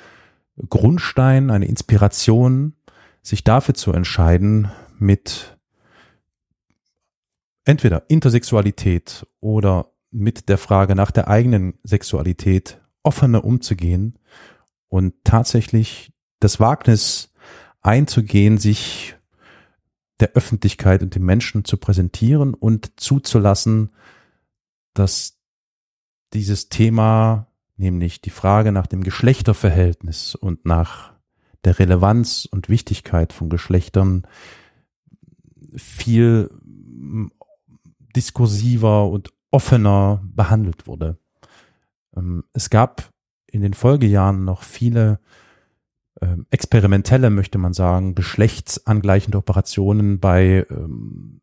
Grundstein, 0.67 1.51
eine 1.51 1.65
Inspiration, 1.65 2.73
sich 3.21 3.43
dafür 3.43 3.75
zu 3.75 3.93
entscheiden, 3.93 4.71
mit 4.97 5.57
entweder 7.65 8.03
Intersexualität 8.09 9.27
oder 9.39 9.91
mit 10.11 10.49
der 10.49 10.57
Frage 10.57 10.95
nach 10.95 11.11
der 11.11 11.27
eigenen 11.27 11.75
Sexualität 11.83 12.81
offener 13.03 13.43
umzugehen 13.43 14.17
und 14.87 15.13
tatsächlich 15.23 16.13
das 16.39 16.59
Wagnis 16.59 17.33
einzugehen, 17.81 18.57
sich 18.57 19.15
der 20.19 20.31
Öffentlichkeit 20.33 21.03
und 21.03 21.15
den 21.15 21.23
Menschen 21.23 21.65
zu 21.65 21.77
präsentieren 21.77 22.53
und 22.53 22.99
zuzulassen, 22.99 23.91
dass 24.93 25.37
dieses 26.33 26.69
Thema, 26.69 27.47
nämlich 27.77 28.21
die 28.21 28.29
Frage 28.29 28.71
nach 28.71 28.87
dem 28.87 29.03
Geschlechterverhältnis 29.03 30.35
und 30.35 30.65
nach 30.65 31.13
der 31.63 31.79
Relevanz 31.79 32.47
und 32.49 32.69
Wichtigkeit 32.69 33.33
von 33.33 33.49
Geschlechtern 33.49 34.25
viel 35.75 36.49
diskursiver 38.15 39.09
und 39.09 39.33
offener 39.51 40.21
behandelt 40.23 40.87
wurde. 40.87 41.17
Ähm, 42.15 42.43
es 42.53 42.69
gab 42.69 43.09
in 43.47 43.61
den 43.61 43.73
Folgejahren 43.73 44.45
noch 44.45 44.63
viele 44.63 45.19
ähm, 46.21 46.45
experimentelle, 46.49 47.29
möchte 47.29 47.57
man 47.57 47.73
sagen, 47.73 48.15
geschlechtsangleichende 48.15 49.37
Operationen 49.37 50.19
bei 50.19 50.65
ähm, 50.69 51.41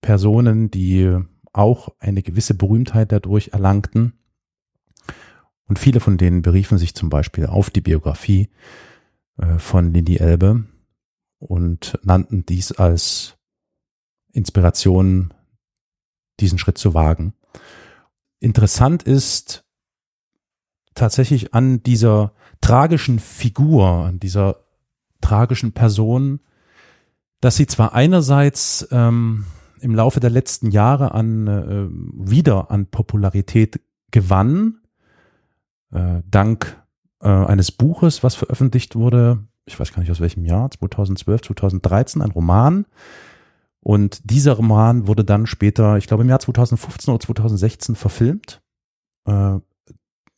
Personen, 0.00 0.70
die 0.70 1.18
auch 1.52 1.88
eine 1.98 2.22
gewisse 2.22 2.54
Berühmtheit 2.54 3.10
dadurch 3.10 3.48
erlangten. 3.48 4.12
Und 5.66 5.78
viele 5.78 6.00
von 6.00 6.18
denen 6.18 6.42
beriefen 6.42 6.78
sich 6.78 6.94
zum 6.94 7.08
Beispiel 7.08 7.46
auf 7.46 7.70
die 7.70 7.80
Biografie 7.80 8.50
äh, 9.38 9.58
von 9.58 9.92
Lili 9.92 10.18
Elbe 10.18 10.64
und 11.38 11.98
nannten 12.02 12.46
dies 12.46 12.72
als 12.72 13.36
Inspiration 14.32 15.34
diesen 16.38 16.58
Schritt 16.58 16.78
zu 16.78 16.94
wagen. 16.94 17.34
Interessant 18.38 19.02
ist 19.02 19.65
tatsächlich 20.96 21.54
an 21.54 21.82
dieser 21.82 22.32
tragischen 22.60 23.20
Figur, 23.20 23.86
an 23.86 24.18
dieser 24.18 24.64
tragischen 25.20 25.72
Person, 25.72 26.40
dass 27.40 27.56
sie 27.56 27.66
zwar 27.66 27.94
einerseits 27.94 28.88
ähm, 28.90 29.46
im 29.80 29.94
Laufe 29.94 30.20
der 30.20 30.30
letzten 30.30 30.70
Jahre 30.70 31.12
an 31.12 31.46
äh, 31.46 31.86
wieder 32.28 32.70
an 32.70 32.86
Popularität 32.86 33.80
gewann, 34.10 34.78
äh, 35.92 36.22
dank 36.28 36.82
äh, 37.20 37.28
eines 37.28 37.70
Buches, 37.70 38.22
was 38.22 38.34
veröffentlicht 38.34 38.96
wurde, 38.96 39.46
ich 39.66 39.78
weiß 39.78 39.92
gar 39.92 40.00
nicht 40.00 40.10
aus 40.10 40.20
welchem 40.20 40.44
Jahr, 40.44 40.70
2012, 40.70 41.42
2013, 41.42 42.22
ein 42.22 42.30
Roman, 42.30 42.86
und 43.86 44.28
dieser 44.28 44.54
Roman 44.54 45.06
wurde 45.06 45.24
dann 45.24 45.46
später, 45.46 45.96
ich 45.96 46.08
glaube 46.08 46.24
im 46.24 46.28
Jahr 46.28 46.40
2015 46.40 47.14
oder 47.14 47.20
2016 47.20 47.94
verfilmt. 47.94 48.60
Äh, 49.26 49.60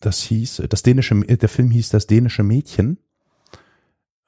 das 0.01 0.23
hieß, 0.23 0.63
das 0.69 0.83
dänische, 0.83 1.15
der 1.15 1.49
Film 1.49 1.71
hieß 1.71 1.89
Das 1.91 2.07
dänische 2.07 2.43
Mädchen. 2.43 2.99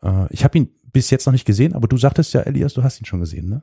Äh, 0.02 0.32
ich 0.32 0.44
habe 0.44 0.58
ihn 0.58 0.70
bis 0.92 1.10
jetzt 1.10 1.26
noch 1.26 1.32
nicht 1.32 1.44
gesehen, 1.44 1.74
aber 1.74 1.88
du 1.88 1.96
sagtest 1.96 2.34
ja, 2.34 2.40
Elias, 2.40 2.74
du 2.74 2.82
hast 2.82 3.00
ihn 3.00 3.06
schon 3.06 3.20
gesehen, 3.20 3.48
ne? 3.48 3.62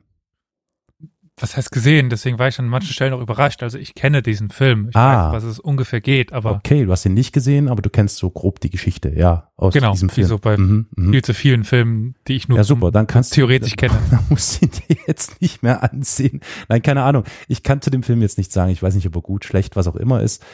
was 1.42 1.56
heißt 1.56 1.70
gesehen? 1.70 2.10
Deswegen 2.10 2.38
war 2.38 2.48
ich 2.48 2.58
an 2.58 2.66
manchen 2.66 2.92
Stellen 2.92 3.12
auch 3.12 3.20
überrascht. 3.20 3.62
Also 3.62 3.78
ich 3.78 3.94
kenne 3.94 4.22
diesen 4.22 4.50
Film. 4.50 4.88
Ich 4.90 4.96
ah. 4.96 5.32
weiß, 5.32 5.36
was 5.36 5.44
es 5.44 5.58
ungefähr 5.58 6.00
geht, 6.00 6.32
aber. 6.32 6.52
Okay, 6.52 6.84
du 6.84 6.92
hast 6.92 7.04
ihn 7.06 7.14
nicht 7.14 7.32
gesehen, 7.32 7.68
aber 7.68 7.82
du 7.82 7.90
kennst 7.90 8.16
so 8.16 8.30
grob 8.30 8.60
die 8.60 8.70
Geschichte, 8.70 9.10
ja, 9.10 9.50
aus 9.56 9.74
genau, 9.74 9.92
diesem 9.92 10.08
Film. 10.08 10.26
Genau, 10.26 10.36
so 10.36 10.40
bei 10.40 10.56
mhm, 10.56 10.86
mhm, 10.94 11.12
viel 11.12 11.22
zu 11.22 11.34
vielen 11.34 11.64
Filmen, 11.64 12.14
die 12.26 12.36
ich 12.36 12.48
nur 12.48 12.58
ja, 12.58 12.64
super, 12.64 12.90
dann 12.90 13.06
kannst 13.06 13.34
theoretisch 13.34 13.70
du, 13.76 13.76
kenne. 13.76 13.98
Dann 14.10 14.24
musst 14.28 14.60
du 14.60 14.66
ihn 14.66 14.72
dir 14.72 14.96
jetzt 15.06 15.40
nicht 15.40 15.62
mehr 15.62 15.82
ansehen. 15.82 16.40
Nein, 16.68 16.82
keine 16.82 17.02
Ahnung. 17.02 17.24
Ich 17.48 17.62
kann 17.62 17.80
zu 17.80 17.90
dem 17.90 18.02
Film 18.02 18.22
jetzt 18.22 18.38
nicht 18.38 18.52
sagen. 18.52 18.70
Ich 18.70 18.82
weiß 18.82 18.94
nicht, 18.94 19.06
ob 19.06 19.16
er 19.16 19.22
gut, 19.22 19.44
schlecht, 19.44 19.76
was 19.76 19.86
auch 19.86 19.96
immer 19.96 20.22
ist. 20.22 20.44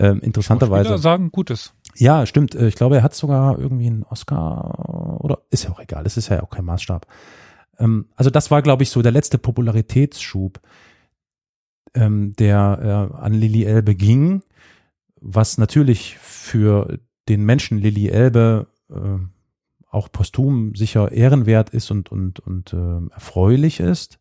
Ähm, 0.00 0.20
interessanterweise. 0.20 0.96
sagen 0.96 1.30
Gutes. 1.30 1.74
Ja, 1.94 2.24
stimmt. 2.24 2.54
Äh, 2.54 2.68
ich 2.68 2.74
glaube, 2.74 2.96
er 2.96 3.02
hat 3.02 3.14
sogar 3.14 3.58
irgendwie 3.58 3.86
einen 3.86 4.04
Oscar 4.04 5.20
oder 5.22 5.42
ist 5.50 5.64
ja 5.64 5.70
auch 5.70 5.80
egal. 5.80 6.06
Es 6.06 6.16
ist 6.16 6.28
ja 6.28 6.42
auch 6.42 6.48
kein 6.48 6.64
Maßstab. 6.64 7.06
Ähm, 7.78 8.06
also 8.16 8.30
das 8.30 8.50
war, 8.50 8.62
glaube 8.62 8.82
ich, 8.82 8.90
so 8.90 9.02
der 9.02 9.12
letzte 9.12 9.36
Popularitätsschub, 9.36 10.60
ähm, 11.94 12.34
der 12.36 13.10
äh, 13.12 13.16
an 13.16 13.34
Lili 13.34 13.64
Elbe 13.64 13.94
ging, 13.94 14.42
was 15.20 15.58
natürlich 15.58 16.16
für 16.18 16.98
den 17.28 17.44
Menschen 17.44 17.78
Lili 17.78 18.08
Elbe 18.08 18.68
äh, 18.90 19.18
auch 19.90 20.10
posthum 20.10 20.74
sicher 20.76 21.10
ehrenwert 21.10 21.70
ist 21.70 21.90
und 21.90 22.12
und 22.12 22.40
und 22.40 22.72
äh, 22.72 23.12
erfreulich 23.12 23.80
ist. 23.80 24.19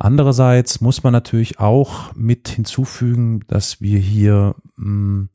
Andererseits 0.00 0.80
muss 0.80 1.02
man 1.02 1.12
natürlich 1.12 1.58
auch 1.58 2.14
mit 2.14 2.46
hinzufügen, 2.48 3.40
dass 3.48 3.80
wir 3.80 3.98
hier 3.98 4.54
mh, 4.76 4.86
mm, 4.86 5.28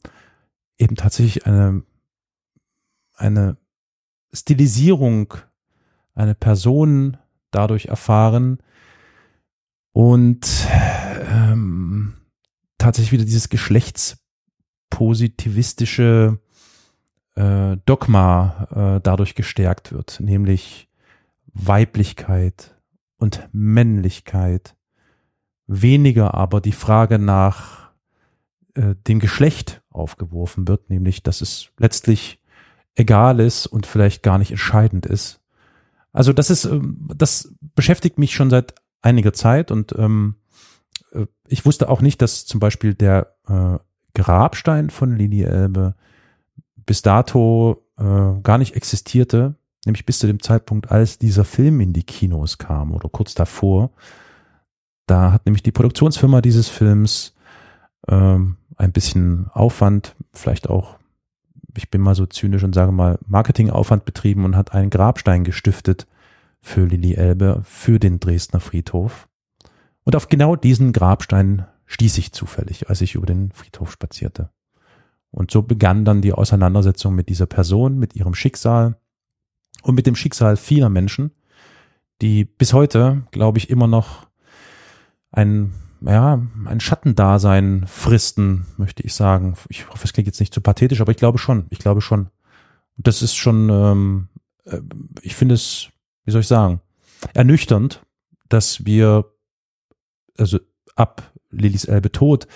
eben 0.78 0.96
tatsächlich 0.96 1.46
eine 1.46 1.84
eine 3.16 3.58
Stilisierung, 4.32 5.34
eine 6.16 6.34
Person 6.34 7.18
dadurch 7.52 7.88
erfahren 7.88 8.60
und 9.92 10.66
ähm, 11.30 12.14
tatsächlich 12.78 13.12
wieder 13.12 13.26
dieses 13.26 13.50
geschlechtspositivistische 13.50 16.40
äh, 17.36 17.76
Dogma 17.86 18.96
äh, 18.98 19.02
dadurch 19.02 19.36
gestärkt 19.36 19.92
wird, 19.92 20.22
nämlich 20.22 20.88
Weiblichkeit 21.54 22.73
und 23.24 23.50
Männlichkeit, 23.54 24.76
weniger 25.66 26.34
aber 26.34 26.60
die 26.60 26.74
Frage 26.74 27.20
nach 27.20 27.92
äh, 28.76 28.96
dem 29.08 29.20
Geschlecht 29.20 29.82
aufgeworfen 29.90 30.68
wird, 30.68 30.90
nämlich 30.90 31.24
dass 31.24 31.40
es 31.40 31.70
letztlich 31.78 32.42
egal 32.96 33.40
ist 33.40 33.66
und 33.66 33.86
vielleicht 33.86 34.24
gar 34.24 34.38
nicht 34.38 34.52
entscheidend 34.52 35.06
ist, 35.06 35.40
also 36.14 36.32
das 36.32 36.50
ist, 36.50 36.66
ähm, 36.66 37.10
das 37.16 37.56
beschäftigt 37.76 38.20
mich 38.20 38.36
schon 38.36 38.50
seit 38.50 38.76
einiger 39.02 39.34
Zeit 39.34 39.72
und 39.72 39.96
ähm, 39.98 40.36
äh, 41.12 41.26
ich 41.48 41.66
wusste 41.66 41.90
auch 41.90 42.02
nicht, 42.02 42.22
dass 42.22 42.46
zum 42.46 42.60
Beispiel 42.60 42.94
der 42.94 43.36
äh, 43.48 43.80
Grabstein 44.14 44.90
von 44.92 45.16
Linie 45.16 45.48
Elbe 45.48 45.96
bis 46.86 47.02
dato 47.02 47.84
äh, 47.98 48.42
gar 48.44 48.58
nicht 48.60 48.76
existierte, 48.76 49.56
nämlich 49.86 50.06
bis 50.06 50.20
zu 50.20 50.28
dem 50.28 50.42
Zeitpunkt, 50.42 50.92
als 50.92 51.18
dieser 51.18 51.46
Film 51.46 51.82
in 51.82 51.94
die 51.94 52.04
Kinos 52.04 52.58
kam 52.58 52.94
oder 52.94 53.10
kurz 53.10 53.34
davor. 53.34 53.92
Da 55.06 55.32
hat 55.32 55.46
nämlich 55.46 55.64
die 55.64 55.72
Produktionsfirma 55.72 56.42
dieses 56.42 56.70
Films 56.70 57.36
ähm, 58.08 58.58
ein 58.78 58.92
bisschen 58.92 59.50
Aufwand, 59.54 60.16
vielleicht 60.34 60.70
auch 60.70 60.98
ich 61.78 61.90
bin 61.90 62.02
mal 62.02 62.16
so 62.16 62.26
zynisch 62.26 62.64
und 62.64 62.74
sage 62.74 62.92
mal, 62.92 63.18
Marketingaufwand 63.26 64.06
betrieben 64.06 64.46
und 64.46 64.56
hat 64.56 64.74
einen 64.74 64.90
Grabstein 64.90 65.44
gestiftet 65.44 66.08
für 66.62 66.86
Lili 66.86 67.14
Elbe, 67.14 67.62
für 67.64 68.00
den 68.00 68.20
Dresdner 68.20 68.60
Friedhof. 68.60 69.28
Und 70.04 70.16
auf 70.16 70.30
genau 70.30 70.56
diesen 70.56 70.94
Grabstein 70.94 71.66
stieß 71.86 72.18
ich 72.18 72.32
zufällig, 72.32 72.90
als 72.90 73.02
ich 73.02 73.16
über 73.16 73.26
den 73.26 73.52
Friedhof 73.52 73.92
spazierte. 73.92 74.50
Und 75.32 75.52
so 75.52 75.64
begann 75.64 76.06
dann 76.06 76.22
die 76.22 76.34
Auseinandersetzung 76.34 77.16
mit 77.16 77.30
dieser 77.30 77.48
Person, 77.48 77.98
mit 77.98 78.16
ihrem 78.16 78.36
Schicksal 78.36 78.98
und 79.84 79.96
mit 79.96 80.08
dem 80.08 80.16
Schicksal 80.16 80.58
vieler 80.58 80.90
Menschen, 80.90 81.32
die 82.22 82.46
bis 82.46 82.74
heute, 82.74 83.24
glaube 83.32 83.60
ich, 83.60 83.70
immer 83.70 83.88
noch 83.88 84.28
ein 85.32 85.74
ja, 86.06 86.42
ein 86.66 86.80
Schattendasein 86.80 87.86
fristen, 87.88 88.66
möchte 88.78 89.04
ich 89.04 89.14
sagen. 89.14 89.56
Ich 89.70 89.90
hoffe, 89.90 90.04
es 90.04 90.14
klingt 90.14 90.28
jetzt 90.28 90.40
nicht 90.40 90.54
zu 90.54 90.62
pathetisch, 90.62 91.02
aber 91.02 91.12
ich 91.12 91.18
glaube 91.18 91.38
schon. 91.38 91.66
Ich 91.70 91.80
glaube 91.80 92.02
schon. 92.02 92.30
Das 92.98 93.22
ist 93.22 93.36
schon, 93.36 93.70
ähm, 93.70 94.28
äh, 94.66 94.82
ich 95.22 95.36
finde 95.36 95.56
es, 95.56 95.90
wie 96.26 96.32
soll 96.32 96.42
ich 96.42 96.48
sagen, 96.48 96.82
ernüchternd, 97.34 98.06
dass 98.50 98.86
wir, 98.86 99.26
also 100.38 100.60
ab 100.96 101.32
Lillys 101.50 101.86
Elbe 101.86 102.12
Tod, 102.12 102.48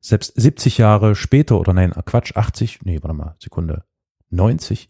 selbst 0.00 0.38
70 0.38 0.78
Jahre 0.78 1.14
später, 1.14 1.58
oder 1.58 1.72
nein, 1.72 1.92
Quatsch, 2.04 2.36
80, 2.36 2.80
nee, 2.84 2.98
warte 3.02 3.16
mal, 3.16 3.36
Sekunde, 3.38 3.84
90, 4.30 4.88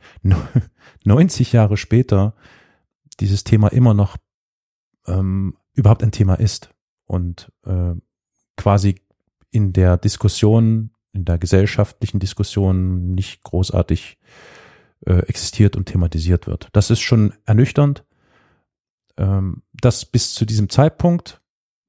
90 1.05 1.53
Jahre 1.53 1.77
später 1.77 2.35
dieses 3.19 3.45
Thema 3.45 3.69
immer 3.69 3.95
noch 3.95 4.17
ähm, 5.07 5.57
überhaupt 5.75 6.03
ein 6.03 6.13
Thema 6.13 6.35
ist 6.35 6.71
und 7.07 7.53
äh, 7.65 7.95
quasi 8.57 9.01
in 9.51 9.73
der 9.73 9.97
Diskussion, 9.97 10.91
in 11.13 11.25
der 11.25 11.39
gesellschaftlichen 11.39 12.21
Diskussion 12.21 13.15
nicht 13.15 13.43
großartig 13.43 14.19
äh, 15.07 15.21
existiert 15.27 15.77
und 15.77 15.87
thematisiert 15.87 16.47
wird. 16.47 16.69
Das 16.73 16.91
ist 16.91 17.01
schon 17.01 17.35
ernüchternd, 17.47 18.05
ähm, 19.17 19.63
dass 19.73 20.05
bis 20.05 20.35
zu 20.35 20.45
diesem 20.45 20.69
Zeitpunkt, 20.69 21.41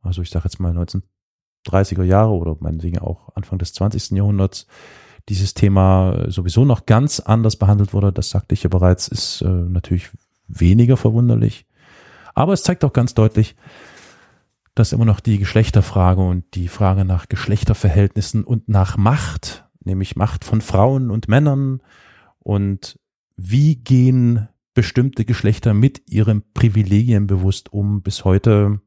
also 0.01 0.21
ich 0.21 0.29
sage 0.29 0.45
jetzt 0.45 0.59
mal 0.59 0.75
1930er 0.75 2.03
Jahre 2.03 2.31
oder 2.31 2.57
meinetwegen 2.59 2.99
auch 2.99 3.35
Anfang 3.35 3.59
des 3.59 3.73
20. 3.73 4.11
Jahrhunderts, 4.11 4.65
dieses 5.29 5.53
Thema 5.53 6.25
sowieso 6.29 6.65
noch 6.65 6.85
ganz 6.85 7.19
anders 7.19 7.55
behandelt 7.55 7.93
wurde, 7.93 8.11
das 8.11 8.29
sagte 8.29 8.53
ich 8.53 8.63
ja 8.63 8.69
bereits, 8.69 9.07
ist 9.07 9.41
äh, 9.41 9.47
natürlich 9.47 10.09
weniger 10.47 10.97
verwunderlich. 10.97 11.65
Aber 12.33 12.53
es 12.53 12.63
zeigt 12.63 12.83
auch 12.83 12.93
ganz 12.93 13.13
deutlich, 13.13 13.55
dass 14.75 14.93
immer 14.93 15.05
noch 15.05 15.19
die 15.19 15.37
Geschlechterfrage 15.37 16.21
und 16.21 16.45
die 16.55 16.67
Frage 16.67 17.05
nach 17.05 17.27
Geschlechterverhältnissen 17.27 18.43
und 18.43 18.69
nach 18.69 18.97
Macht, 18.97 19.65
nämlich 19.83 20.15
Macht 20.15 20.45
von 20.45 20.61
Frauen 20.61 21.11
und 21.11 21.27
Männern 21.27 21.81
und 22.39 22.99
wie 23.35 23.75
gehen 23.75 24.47
bestimmte 24.73 25.25
Geschlechter 25.25 25.73
mit 25.73 26.09
ihren 26.09 26.43
Privilegien 26.53 27.27
bewusst 27.27 27.73
um, 27.73 28.01
bis 28.01 28.23
heute, 28.23 28.79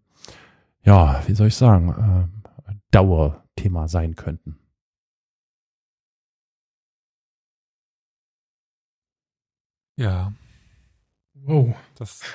ja, 0.83 1.23
wie 1.27 1.35
soll 1.35 1.49
ich 1.49 1.57
sagen, 1.57 2.31
äh, 2.69 2.75
Dauerthema 2.91 3.89
sein 3.89 4.15
könnten. 4.15 4.57
Ja. 9.97 10.33
Wow. 11.35 11.75
Das 11.97 12.23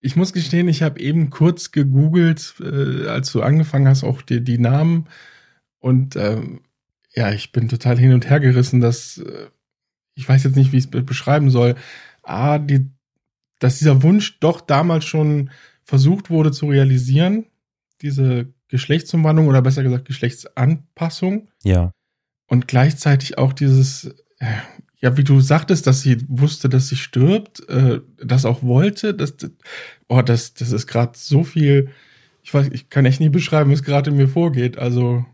Ich 0.00 0.14
muss 0.14 0.32
gestehen, 0.32 0.68
ich 0.68 0.82
habe 0.82 1.00
eben 1.00 1.28
kurz 1.30 1.72
gegoogelt, 1.72 2.54
äh, 2.60 3.08
als 3.08 3.32
du 3.32 3.42
angefangen 3.42 3.88
hast, 3.88 4.04
auch 4.04 4.22
die, 4.22 4.42
die 4.42 4.58
Namen. 4.58 5.08
Und 5.80 6.14
äh, 6.14 6.40
ja, 7.14 7.32
ich 7.32 7.50
bin 7.50 7.68
total 7.68 7.98
hin 7.98 8.12
und 8.12 8.30
her 8.30 8.38
gerissen, 8.38 8.80
dass 8.80 9.18
äh, 9.18 9.48
ich 10.14 10.28
weiß 10.28 10.44
jetzt 10.44 10.56
nicht, 10.56 10.72
wie 10.72 10.78
ich 10.78 10.88
es 10.92 11.04
beschreiben 11.04 11.50
soll. 11.50 11.74
Ah, 12.22 12.58
die, 12.58 12.90
dass 13.58 13.78
dieser 13.78 14.02
Wunsch 14.02 14.38
doch 14.40 14.60
damals 14.60 15.04
schon 15.04 15.50
versucht 15.84 16.30
wurde 16.30 16.52
zu 16.52 16.66
realisieren, 16.66 17.46
diese 18.02 18.52
Geschlechtsumwandlung 18.68 19.48
oder 19.48 19.62
besser 19.62 19.82
gesagt 19.82 20.04
Geschlechtsanpassung. 20.04 21.48
Ja. 21.64 21.92
Und 22.46 22.68
gleichzeitig 22.68 23.38
auch 23.38 23.52
dieses, 23.52 24.14
äh, 24.38 24.46
ja, 25.00 25.16
wie 25.16 25.24
du 25.24 25.40
sagtest, 25.40 25.86
dass 25.86 26.02
sie 26.02 26.24
wusste, 26.28 26.68
dass 26.68 26.88
sie 26.88 26.96
stirbt, 26.96 27.68
äh, 27.68 28.00
das 28.22 28.44
auch 28.44 28.62
wollte, 28.62 29.14
das, 29.14 29.34
oh, 30.08 30.22
das, 30.22 30.54
das 30.54 30.72
ist 30.72 30.86
gerade 30.86 31.12
so 31.14 31.44
viel. 31.44 31.90
Ich 32.42 32.52
weiß, 32.52 32.68
ich 32.72 32.88
kann 32.88 33.06
echt 33.06 33.20
nie 33.20 33.28
beschreiben, 33.28 33.70
was 33.70 33.82
gerade 33.82 34.10
in 34.10 34.16
mir 34.16 34.28
vorgeht. 34.28 34.78
Also 34.78 35.24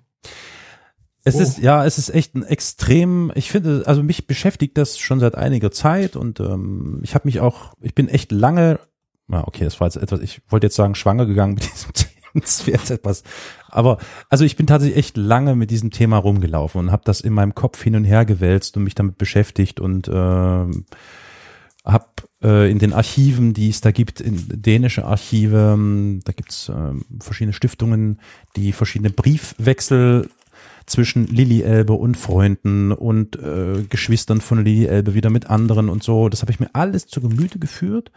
es 1.25 1.37
oh. 1.37 1.41
ist, 1.41 1.59
ja, 1.59 1.85
es 1.87 1.97
ist 1.97 2.11
echt 2.11 2.35
ein 2.35 2.43
extrem, 2.43 3.33
ich 3.35 3.51
finde, 3.51 3.85
also 3.87 4.03
mich 4.03 4.27
beschäftigt 4.27 4.77
das 4.77 4.99
schon 4.99 5.21
seit 5.21 5.35
einiger 5.35 5.71
Zeit 5.71 6.17
und 6.17 6.39
ähm, 6.41 7.01
ich 7.03 7.15
habe 7.15 7.27
mich 7.27 7.41
auch, 7.41 7.73
ich 7.81 7.95
bin 7.95 8.09
echt 8.09 8.31
lange, 8.31 8.79
na 9.27 9.47
okay, 9.47 9.65
das 9.65 9.81
war 9.81 9.87
jetzt 9.87 9.97
etwas, 9.97 10.21
ich 10.21 10.43
wollte 10.49 10.67
jetzt 10.67 10.77
sagen, 10.77 10.95
schwanger 10.95 11.25
gegangen 11.25 11.55
mit 11.55 11.65
diesem 11.65 11.93
Thema. 11.95 12.14
Das 12.35 12.67
wäre 12.67 12.79
jetzt 12.79 12.91
etwas. 12.91 13.23
Aber 13.69 13.99
also 14.29 14.45
ich 14.45 14.57
bin 14.57 14.67
tatsächlich 14.67 14.99
echt 14.99 15.17
lange 15.17 15.55
mit 15.55 15.71
diesem 15.71 15.91
Thema 15.91 16.19
rumgelaufen 16.19 16.81
und 16.81 16.93
habe 16.93 17.03
das 17.05 17.21
in 17.21 17.33
meinem 17.33 17.55
Kopf 17.55 17.83
hin 17.83 17.97
und 17.97 18.05
her 18.05 18.25
gewälzt 18.25 18.77
und 18.77 18.85
mich 18.85 18.95
damit 18.95 19.19
beschäftigt 19.19 19.81
und 19.81 20.09
äh, 20.09 20.13
habe 20.13 22.07
äh, 22.43 22.71
in 22.71 22.79
den 22.79 22.93
Archiven, 22.93 23.55
die 23.55 23.69
es 23.69 23.81
da 23.81 23.91
gibt, 23.91 24.21
in 24.21 24.43
dänische 24.49 25.05
Archive, 25.05 26.21
da 26.25 26.33
gibt's 26.33 26.69
äh, 26.69 26.93
verschiedene 27.21 27.53
Stiftungen, 27.53 28.21
die 28.57 28.73
verschiedene 28.73 29.11
Briefwechsel 29.11 30.29
zwischen 30.87 31.27
Lilly 31.27 31.63
Elbe 31.63 31.95
und 31.95 32.17
Freunden 32.17 32.93
und 32.93 33.37
äh, 33.37 33.85
Geschwistern 33.89 34.41
von 34.41 34.65
Lilly 34.65 34.87
Elbe 34.87 35.15
wieder 35.15 35.31
mit 35.31 35.51
anderen 35.51 35.89
und 35.89 36.03
so. 36.03 36.29
Das 36.29 36.43
habe 36.43 36.53
ich 36.53 36.61
mir 36.61 36.71
alles 36.73 37.07
zu 37.07 37.21
Gemüte 37.21 37.59
geführt 37.59 38.11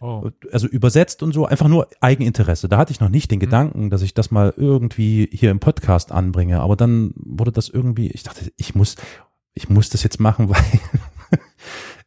Oh. 0.00 0.30
Also 0.52 0.66
übersetzt 0.66 1.22
und 1.22 1.32
so, 1.32 1.46
einfach 1.46 1.68
nur 1.68 1.88
Eigeninteresse. 2.00 2.68
Da 2.68 2.78
hatte 2.78 2.92
ich 2.92 3.00
noch 3.00 3.08
nicht 3.08 3.30
den 3.30 3.38
mhm. 3.38 3.44
Gedanken, 3.44 3.90
dass 3.90 4.02
ich 4.02 4.14
das 4.14 4.30
mal 4.30 4.52
irgendwie 4.56 5.28
hier 5.32 5.50
im 5.50 5.60
Podcast 5.60 6.12
anbringe. 6.12 6.60
Aber 6.60 6.76
dann 6.76 7.12
wurde 7.16 7.52
das 7.52 7.68
irgendwie, 7.68 8.08
ich 8.08 8.22
dachte, 8.22 8.52
ich 8.56 8.74
muss, 8.74 8.96
ich 9.54 9.68
muss 9.68 9.90
das 9.90 10.02
jetzt 10.02 10.20
machen, 10.20 10.48
weil 10.50 11.40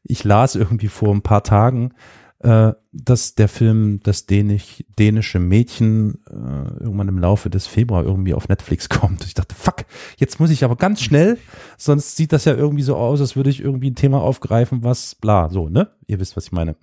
ich 0.03 0.23
las 0.23 0.55
irgendwie 0.55 0.87
vor 0.87 1.13
ein 1.13 1.21
paar 1.21 1.43
Tagen, 1.43 1.93
äh, 2.41 2.71
dass 2.91 3.35
der 3.35 3.49
Film 3.49 3.99
Das 4.03 4.25
Dänisch, 4.25 4.83
dänische 4.97 5.39
Mädchen 5.39 6.23
äh, 6.29 6.83
irgendwann 6.83 7.09
im 7.09 7.19
Laufe 7.19 7.49
des 7.49 7.67
Februar 7.67 8.03
irgendwie 8.03 8.33
auf 8.33 8.47
Netflix 8.47 8.87
kommt. 8.89 9.25
Ich 9.25 9.33
dachte, 9.33 9.55
fuck, 9.55 9.85
jetzt 10.17 10.39
muss 10.39 10.49
ich 10.49 10.63
aber 10.63 10.75
ganz 10.75 11.01
schnell, 11.01 11.37
sonst 11.77 12.15
sieht 12.15 12.31
das 12.31 12.45
ja 12.45 12.55
irgendwie 12.55 12.83
so 12.83 12.95
aus, 12.95 13.19
als 13.19 13.35
würde 13.35 13.49
ich 13.49 13.61
irgendwie 13.61 13.91
ein 13.91 13.95
Thema 13.95 14.21
aufgreifen, 14.21 14.83
was 14.83 15.15
bla, 15.15 15.49
so, 15.49 15.69
ne? 15.69 15.89
Ihr 16.07 16.19
wisst, 16.19 16.37
was 16.37 16.45
ich 16.45 16.51
meine. 16.53 16.75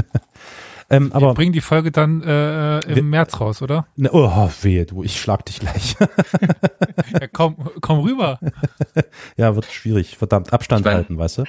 ähm, 0.90 1.12
aber 1.12 1.28
Wir 1.28 1.34
bringen 1.34 1.52
die 1.52 1.60
Folge 1.60 1.92
dann 1.92 2.22
äh, 2.22 2.80
im 2.80 2.94
wir, 2.94 3.02
März 3.02 3.38
raus, 3.38 3.60
oder? 3.60 3.86
Ne, 3.96 4.08
oh, 4.12 4.50
wehe, 4.62 4.86
du, 4.86 5.02
ich 5.02 5.20
schlag 5.20 5.44
dich 5.44 5.60
gleich. 5.60 5.96
ja, 7.20 7.26
komm, 7.30 7.56
komm 7.80 8.00
rüber. 8.00 8.40
ja, 9.36 9.54
wird 9.54 9.66
schwierig. 9.66 10.16
Verdammt, 10.16 10.52
Abstand 10.54 10.80
ich 10.80 10.84
mein, 10.86 10.94
halten, 10.94 11.18
weißt 11.18 11.38
du? 11.38 11.44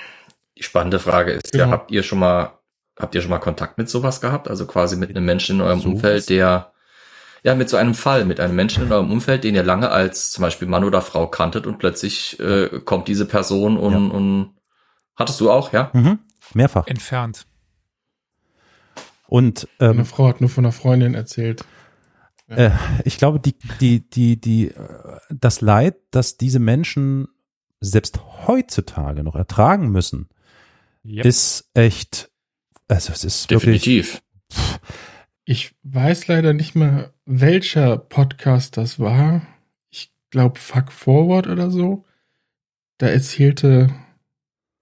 Die 0.58 0.64
spannende 0.64 1.00
Frage 1.00 1.32
ist 1.32 1.54
genau. 1.54 1.64
ja, 1.64 1.72
habt 1.72 1.92
ihr 1.92 2.04
schon 2.04 2.20
mal 2.20 2.61
Habt 3.02 3.16
ihr 3.16 3.22
schon 3.22 3.32
mal 3.32 3.40
Kontakt 3.40 3.78
mit 3.78 3.90
sowas 3.90 4.22
gehabt? 4.22 4.48
Also 4.48 4.68
quasi 4.68 4.96
mit 4.96 5.10
einem 5.10 5.26
Menschen 5.26 5.58
in 5.58 5.62
eurem 5.62 5.80
so 5.80 5.90
Umfeld, 5.90 6.30
der, 6.30 6.72
ja, 7.44 7.56
mit 7.56 7.70
so 7.70 7.78
einem 7.78 7.96
Fall, 7.96 8.26
mit 8.26 8.40
einem 8.40 8.56
Menschen 8.56 8.84
in 8.84 8.92
eurem 8.92 9.12
Umfeld, 9.12 9.44
den 9.44 9.56
ihr 9.56 9.64
lange 9.64 9.90
als 9.90 10.32
zum 10.32 10.44
Beispiel 10.44 10.68
Mann 10.68 10.84
oder 10.84 11.02
Frau 11.02 11.28
kanntet 11.28 11.66
und 11.66 11.80
plötzlich 11.80 12.40
äh, 12.40 12.80
kommt 12.86 13.08
diese 13.08 13.26
Person 13.26 13.78
und, 13.78 13.94
ja. 13.94 14.16
und 14.16 14.56
hattest 15.16 15.42
du 15.42 15.50
auch, 15.50 15.74
ja? 15.74 15.90
Mhm. 15.94 16.20
Mehrfach. 16.54 16.88
Entfernt. 16.88 17.48
Und 19.28 19.68
ähm, 19.80 19.92
eine 19.92 20.06
Frau 20.06 20.28
hat 20.28 20.42
nur 20.42 20.50
von 20.50 20.66
einer 20.66 20.74
Freundin 20.74 21.16
erzählt. 21.16 21.64
Ja. 22.50 22.56
Äh, 22.56 22.72
ich 23.06 23.18
glaube, 23.18 23.40
die, 23.40 23.56
die, 23.80 24.10
die, 24.10 24.40
die, 24.40 24.74
das 25.30 25.62
Leid, 25.62 25.96
das 26.12 26.38
diese 26.38 26.60
Menschen 26.60 27.30
selbst 27.80 28.20
heutzutage 28.46 29.24
noch 29.24 29.36
ertragen 29.36 29.90
müssen, 29.90 30.30
yep. 31.04 31.26
ist 31.26 31.70
echt 31.74 32.31
also 32.92 33.14
es 33.14 33.24
ist 33.24 33.50
definitiv. 33.50 34.22
Wirklich, 34.50 34.80
ich 35.46 35.76
weiß 35.84 36.28
leider 36.28 36.54
nicht 36.54 36.76
mehr, 36.76 37.14
welcher 37.26 37.98
Podcast 37.98 38.76
das 38.76 39.00
war. 39.00 39.42
Ich 39.90 40.12
glaube 40.30 40.60
Fuck 40.60 40.92
Forward 40.92 41.48
oder 41.48 41.72
so. 41.72 42.06
Da 42.98 43.08
erzählte 43.08 43.90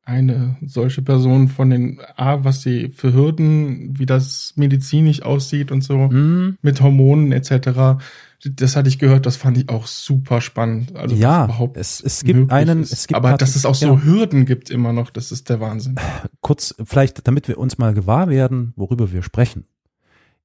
eine 0.09 0.57
solche 0.65 1.03
Person 1.03 1.47
von 1.47 1.69
den 1.69 2.01
A, 2.17 2.43
was 2.43 2.63
sie 2.63 2.89
für 2.89 3.13
Hürden, 3.13 3.99
wie 3.99 4.07
das 4.07 4.53
medizinisch 4.55 5.21
aussieht 5.21 5.71
und 5.71 5.83
so, 5.83 5.97
mhm. 5.97 6.57
mit 6.61 6.81
Hormonen 6.81 7.31
etc. 7.31 8.01
Das 8.43 8.75
hatte 8.75 8.89
ich 8.89 8.99
gehört, 8.99 9.27
das 9.27 9.37
fand 9.37 9.57
ich 9.57 9.69
auch 9.69 9.85
super 9.85 10.41
spannend. 10.41 10.95
Also 10.95 11.15
ja, 11.15 11.45
überhaupt 11.45 11.77
es, 11.77 12.01
es 12.01 12.23
gibt 12.23 12.51
einen, 12.51 12.81
es 12.81 13.05
gibt 13.07 13.17
aber 13.17 13.37
dass 13.37 13.55
es 13.55 13.65
auch 13.65 13.75
so. 13.75 14.01
Hürden 14.01 14.45
gibt 14.45 14.71
immer 14.71 14.93
noch, 14.93 15.11
das 15.11 15.31
ist 15.31 15.49
der 15.49 15.59
Wahnsinn. 15.59 15.97
Kurz, 16.41 16.73
vielleicht, 16.83 17.27
damit 17.27 17.47
wir 17.47 17.59
uns 17.59 17.77
mal 17.77 17.93
gewahr 17.93 18.29
werden, 18.29 18.73
worüber 18.75 19.11
wir 19.11 19.21
sprechen. 19.21 19.65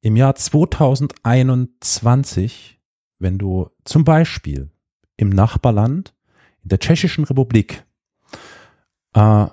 Im 0.03 0.17
Jahr 0.17 0.35
2021, 0.35 2.79
wenn 3.19 3.39
du 3.39 3.71
zum 3.85 4.05
Beispiel 4.05 4.69
im 5.17 5.31
Nachbarland, 5.31 6.13
in 6.63 6.69
der 6.69 6.81
Tschechischen 6.81 7.25
Republik, 7.25 7.85
äh, 9.15 9.47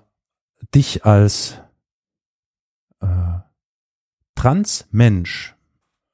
dich 0.76 1.06
als 1.06 1.58
äh, 3.00 3.40
Transmensch 4.36 5.56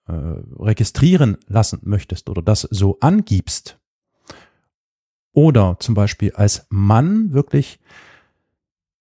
äh, 0.07 0.13
registrieren 0.13 1.37
lassen 1.47 1.79
möchtest 1.83 2.29
oder 2.29 2.41
das 2.41 2.61
so 2.61 2.99
angibst, 2.99 3.79
oder 5.37 5.77
zum 5.79 5.93
Beispiel 5.93 6.31
als 6.31 6.65
Mann 6.69 7.31
wirklich 7.31 7.79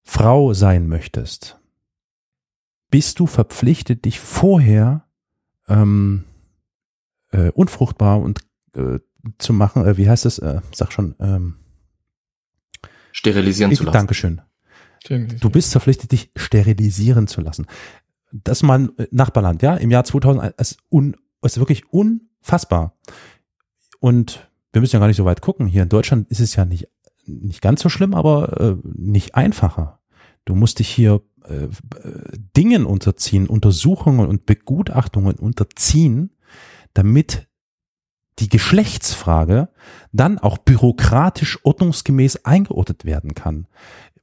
Frau 0.02 0.52
sein 0.52 0.86
möchtest, 0.86 1.58
bist 2.90 3.20
du 3.20 3.26
verpflichtet, 3.26 4.04
dich 4.04 4.20
vorher 4.20 5.08
ähm, 5.66 6.24
äh, 7.30 7.48
unfruchtbar 7.52 8.20
und 8.20 8.40
äh, 8.74 8.98
zu 9.38 9.54
machen, 9.54 9.86
äh, 9.86 9.96
wie 9.96 10.10
heißt 10.10 10.26
es, 10.26 10.38
äh, 10.38 10.60
sag 10.72 10.92
schon, 10.92 11.14
ähm, 11.20 11.56
sterilisieren 13.16 13.72
ich, 13.72 13.78
zu 13.78 13.84
lassen. 13.84 13.94
Dankeschön. 13.94 14.42
Du 15.40 15.50
bist 15.50 15.72
verpflichtet, 15.72 16.12
dich 16.12 16.30
sterilisieren 16.36 17.26
zu 17.28 17.40
lassen. 17.40 17.66
Das 18.30 18.62
mal 18.62 18.80
ein 18.80 18.90
Nachbarland, 19.10 19.62
ja, 19.62 19.76
im 19.76 19.90
Jahr 19.90 20.04
2001, 20.04 20.54
ist, 20.58 20.78
un, 20.90 21.16
ist 21.42 21.58
wirklich 21.58 21.90
unfassbar. 21.92 22.96
Und 24.00 24.50
wir 24.72 24.80
müssen 24.80 24.96
ja 24.96 25.00
gar 25.00 25.06
nicht 25.06 25.16
so 25.16 25.24
weit 25.24 25.40
gucken. 25.40 25.66
Hier 25.66 25.82
in 25.82 25.88
Deutschland 25.88 26.28
ist 26.28 26.40
es 26.40 26.56
ja 26.56 26.64
nicht, 26.64 26.88
nicht 27.24 27.62
ganz 27.62 27.80
so 27.80 27.88
schlimm, 27.88 28.14
aber 28.14 28.60
äh, 28.60 28.76
nicht 28.84 29.34
einfacher. 29.34 30.00
Du 30.44 30.54
musst 30.54 30.80
dich 30.80 30.88
hier 30.88 31.22
äh, 31.44 31.68
Dingen 32.56 32.84
unterziehen, 32.84 33.46
Untersuchungen 33.46 34.28
und 34.28 34.44
Begutachtungen 34.44 35.36
unterziehen, 35.36 36.32
damit 36.92 37.48
die 38.38 38.48
Geschlechtsfrage 38.48 39.68
dann 40.12 40.38
auch 40.38 40.58
bürokratisch 40.58 41.58
ordnungsgemäß 41.64 42.44
eingeordnet 42.44 43.04
werden 43.04 43.34
kann. 43.34 43.66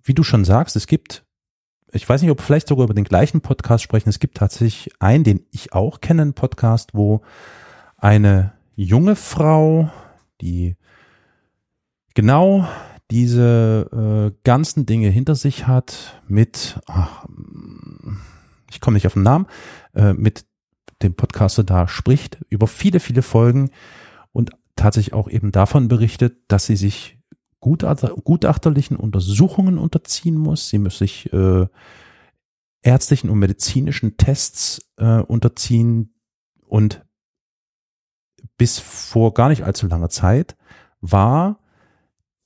Wie 0.04 0.14
du 0.14 0.24
schon 0.24 0.46
sagst, 0.46 0.76
es 0.76 0.88
gibt, 0.88 1.26
ich 1.92 2.08
weiß 2.08 2.22
nicht, 2.22 2.32
ob 2.32 2.40
wir 2.40 2.44
vielleicht 2.44 2.68
sogar 2.68 2.86
über 2.86 2.94
den 2.94 3.06
gleichen 3.06 3.42
Podcast 3.42 3.84
sprechen, 3.84 4.10
es 4.10 4.20
gibt 4.20 4.38
tatsächlich 4.38 4.92
einen, 5.00 5.24
den 5.24 5.46
ich 5.52 5.74
auch 5.74 6.02
kenne, 6.02 6.22
einen 6.22 6.34
Podcast, 6.34 6.94
wo 6.94 7.22
eine 7.98 8.54
junge 8.76 9.16
Frau, 9.16 9.90
die 10.42 10.76
genau 12.14 12.68
diese 13.10 14.34
äh, 14.34 14.38
ganzen 14.44 14.86
Dinge 14.86 15.10
hinter 15.10 15.36
sich 15.36 15.68
hat, 15.68 16.22
mit, 16.28 16.80
ach, 16.88 17.26
ich 18.70 18.82
komme 18.82 18.96
nicht 18.96 19.08
auf 19.08 19.14
den 19.14 19.24
Namen, 19.24 19.48
äh, 19.94 20.14
mit 20.14 20.46
dem 21.02 21.16
Podcaster 21.16 21.64
da 21.64 21.88
spricht, 21.88 22.40
über 22.50 22.68
viele, 22.68 23.00
viele 23.00 23.22
Folgen 23.22 23.70
tatsächlich 24.76 25.14
auch 25.14 25.30
eben 25.30 25.52
davon 25.52 25.88
berichtet, 25.88 26.38
dass 26.48 26.66
sie 26.66 26.76
sich 26.76 27.20
gutachterlichen 27.60 28.98
Untersuchungen 28.98 29.78
unterziehen 29.78 30.38
muss. 30.38 30.70
Sie 30.70 30.80
muss 30.80 30.98
sich 30.98 31.32
äh, 31.32 31.66
ärztlichen 32.82 33.30
und 33.30 33.40
medizinischen 33.40 34.18
Tests 34.18 34.82
äh, 34.98 35.20
unterziehen 35.20 36.14
und 36.68 37.06
bis 38.58 38.80
vor 38.80 39.34
gar 39.34 39.50
nicht 39.50 39.64
allzu 39.64 39.88
langer 39.88 40.10
Zeit 40.10 40.58
war 41.00 41.60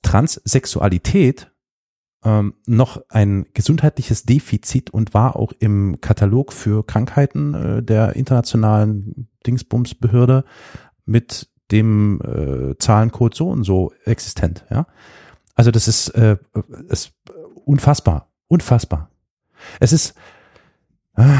Transsexualität 0.02 1.52
ähm, 2.24 2.54
noch 2.66 3.02
ein 3.08 3.46
gesundheitliches 3.54 4.24
Defizit 4.24 4.90
und 4.90 5.14
war 5.14 5.36
auch 5.36 5.52
im 5.58 6.00
Katalog 6.00 6.52
für 6.52 6.84
Krankheiten 6.84 7.54
äh, 7.54 7.82
der 7.82 8.16
internationalen 8.16 9.28
Dingsbumsbehörde 9.46 10.44
mit 11.04 11.50
dem 11.70 12.20
äh, 12.22 12.78
Zahlencode 12.78 13.34
so 13.34 13.48
und 13.50 13.64
so 13.64 13.92
existent. 14.04 14.64
Ja, 14.70 14.86
also 15.54 15.70
das 15.70 15.88
ist, 15.88 16.08
äh, 16.10 16.36
ist 16.88 17.12
unfassbar, 17.64 18.30
unfassbar. 18.46 19.10
Es 19.80 19.92
ist 19.92 20.14
äh, 21.16 21.36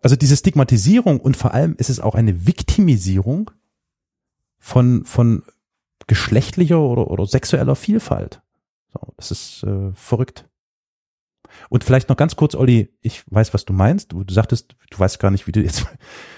also 0.00 0.16
diese 0.16 0.36
Stigmatisierung 0.36 1.20
und 1.20 1.36
vor 1.36 1.54
allem 1.54 1.74
ist 1.78 1.90
es 1.90 2.00
auch 2.00 2.14
eine 2.14 2.46
Viktimisierung 2.46 3.50
von 4.58 5.04
von 5.04 5.42
geschlechtlicher 6.06 6.80
oder, 6.80 7.10
oder 7.10 7.26
sexueller 7.26 7.76
Vielfalt. 7.76 8.42
So, 8.92 9.12
das 9.16 9.30
ist 9.30 9.62
äh, 9.64 9.92
verrückt. 9.94 10.48
Und 11.68 11.84
vielleicht 11.84 12.08
noch 12.08 12.16
ganz 12.16 12.36
kurz, 12.36 12.54
Olli, 12.54 12.92
ich 13.00 13.24
weiß, 13.30 13.54
was 13.54 13.64
du 13.64 13.72
meinst. 13.72 14.12
Du, 14.12 14.24
du 14.24 14.34
sagtest, 14.34 14.76
du 14.90 14.98
weißt 14.98 15.18
gar 15.20 15.30
nicht, 15.30 15.46
wie 15.46 15.52
du 15.52 15.60
jetzt 15.60 15.86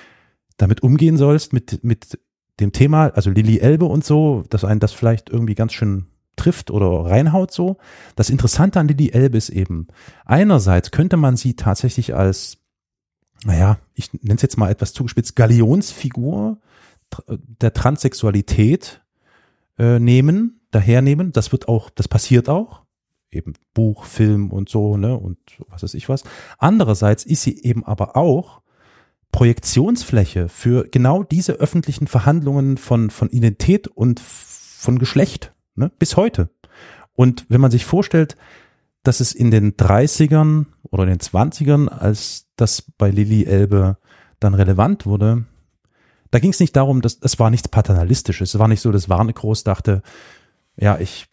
damit 0.57 0.83
umgehen 0.83 1.17
sollst 1.17 1.53
mit, 1.53 1.83
mit 1.85 2.19
dem 2.61 2.73
Thema, 2.73 3.09
also 3.15 3.31
Lilly 3.31 3.59
Elbe 3.59 3.85
und 3.85 4.05
so, 4.05 4.45
dass 4.49 4.65
einen 4.65 4.81
das 4.81 4.93
vielleicht 4.93 5.29
irgendwie 5.29 5.55
ganz 5.55 5.73
schön 5.73 6.07
trifft 6.37 6.71
oder 6.71 7.11
reinhaut 7.11 7.51
so. 7.51 7.79
Das 8.15 8.31
Interessante 8.31 8.79
an 8.81 8.89
Lilly 8.89 9.11
Elbe 9.11 9.37
ist 9.39 9.49
eben, 9.49 9.89
einerseits 10.25 10.91
könnte 10.91 11.17
man 11.17 11.37
sie 11.37 11.55
tatsächlich 11.55 12.15
als, 12.15 12.59
naja, 13.45 13.79
ich 13.95 14.13
nenne 14.13 14.37
es 14.37 14.43
jetzt 14.43 14.59
mal 14.59 14.71
etwas 14.71 14.93
zugespitzt, 14.93 15.37
Galionsfigur 15.37 16.59
der 17.29 17.73
Transsexualität 17.73 19.03
äh, 19.79 19.99
nehmen, 19.99 20.61
dahernehmen. 20.71 21.33
Das 21.33 21.53
wird 21.53 21.69
auch, 21.69 21.91
das 21.91 22.09
passiert 22.09 22.49
auch. 22.49 22.83
Eben 23.31 23.55
Buch, 23.75 24.05
Film 24.05 24.51
und 24.51 24.69
so, 24.69 24.97
ne, 24.97 25.17
und 25.17 25.39
was 25.69 25.83
weiß 25.83 25.95
ich 25.95 26.09
was. 26.09 26.25
Andererseits 26.59 27.25
ist 27.25 27.43
sie 27.43 27.63
eben 27.63 27.85
aber 27.85 28.17
auch 28.17 28.63
Projektionsfläche 29.33 30.49
für 30.49 30.89
genau 30.89 31.22
diese 31.22 31.55
öffentlichen 31.55 32.07
Verhandlungen 32.07 32.79
von, 32.79 33.11
von 33.11 33.29
Identität 33.29 33.87
und 33.89 34.20
von 34.20 34.99
Geschlecht, 34.99 35.53
ne, 35.74 35.91
bis 35.99 36.16
heute. 36.16 36.51
Und 37.12 37.47
wenn 37.49 37.61
man 37.61 37.70
sich 37.70 37.85
vorstellt, 37.85 38.37
dass 39.03 39.20
es 39.20 39.33
in 39.33 39.51
den 39.51 39.77
30ern 39.77 40.66
oder 40.83 41.07
den 41.07 41.18
20ern, 41.18 41.89
als 41.89 42.49
das 42.57 42.83
bei 42.83 43.11
Lilly 43.11 43.45
Elbe 43.45 43.99
dann 44.41 44.55
relevant 44.55 45.07
wurde, 45.07 45.45
da 46.31 46.39
ging 46.39 46.51
es 46.51 46.61
nicht 46.61 46.77
darum, 46.77 47.03
dass 47.03 47.18
es 47.20 47.39
war 47.39 47.51
nichts 47.51 47.68
paternalistisches. 47.68 48.55
Es 48.55 48.59
war 48.59 48.68
nicht 48.68 48.81
so, 48.81 48.91
dass 48.93 49.09
Warnegroß 49.09 49.64
dachte, 49.64 50.03
ja, 50.77 50.99
ich 50.99 51.27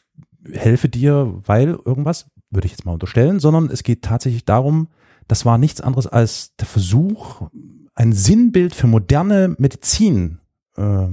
helfe 0.52 0.90
dir, 0.90 1.42
weil 1.46 1.78
irgendwas, 1.86 2.28
würde 2.50 2.68
ich 2.68 2.74
jetzt 2.74 2.86
mal 2.86 2.94
unterstellen, 2.94 3.40
sondern 3.40 3.70
es 3.70 3.84
geht 3.84 4.04
tatsächlich 4.04 4.46
darum, 4.46 4.90
das 5.28 5.46
war 5.46 5.58
nichts 5.58 5.82
anderes 5.82 6.08
als 6.08 6.56
der 6.58 6.68
Versuch, 6.68 7.50
ein 7.96 8.14
Sinnbild 8.14 8.74
für 8.74 8.88
moderne 8.88 9.56
Medizin 9.58 10.40
äh, 10.76 11.08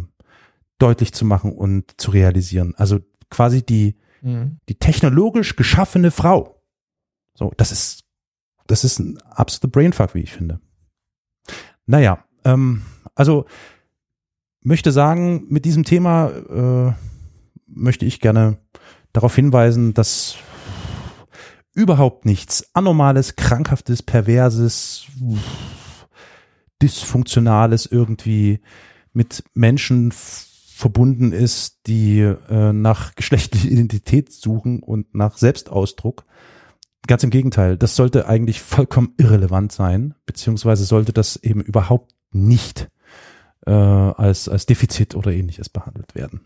deutlich 0.78 1.12
zu 1.12 1.24
machen 1.24 1.53
und 1.53 2.01
zu 2.01 2.11
realisieren. 2.11 2.74
Also 2.76 3.01
quasi 3.31 3.64
die, 3.64 3.97
mhm. 4.22 4.59
die 4.68 4.76
technologisch 4.76 5.57
geschaffene 5.57 6.11
Frau. 6.11 6.62
So, 7.35 7.53
das 7.57 7.72
ist, 7.72 8.05
das 8.66 8.85
ist 8.85 8.99
ein 8.99 9.18
absoluter 9.22 9.68
Brainfuck, 9.68 10.14
wie 10.14 10.20
ich 10.20 10.33
finde. 10.33 10.61
Naja, 11.87 12.24
ähm, 12.45 12.83
also 13.14 13.47
möchte 14.62 14.93
sagen, 14.93 15.47
mit 15.49 15.64
diesem 15.64 15.85
Thema 15.85 16.28
äh, 16.28 16.93
möchte 17.66 18.05
ich 18.05 18.20
gerne 18.20 18.59
darauf 19.12 19.35
hinweisen, 19.35 19.95
dass 19.95 20.37
überhaupt 21.74 22.26
nichts 22.26 22.74
Anormales, 22.74 23.37
Krankhaftes, 23.37 24.03
Perverses, 24.03 25.07
Dysfunktionales 26.83 27.87
irgendwie 27.87 28.61
mit 29.12 29.45
Menschen 29.55 30.12
verbunden 30.12 31.33
ist, 31.33 31.87
die 31.87 32.20
äh, 32.20 32.72
nach 32.72 33.14
geschlechtlicher 33.14 33.68
Identität 33.70 34.33
suchen 34.33 34.83
und 34.83 35.14
nach 35.14 35.37
Selbstausdruck. 35.37 36.24
Ganz 37.07 37.22
im 37.22 37.31
Gegenteil, 37.31 37.76
das 37.76 37.97
sollte 37.97 38.26
eigentlich 38.26 38.61
vollkommen 38.61 39.14
irrelevant 39.16 39.72
sein, 39.72 40.14
beziehungsweise 40.26 40.85
sollte 40.85 41.12
das 41.12 41.37
eben 41.37 41.62
überhaupt 41.62 42.14
nicht 42.31 42.91
äh, 43.66 43.70
als, 43.72 44.49
als 44.49 44.66
Defizit 44.66 45.14
oder 45.14 45.33
ähnliches 45.33 45.68
behandelt 45.68 46.14
werden. 46.14 46.41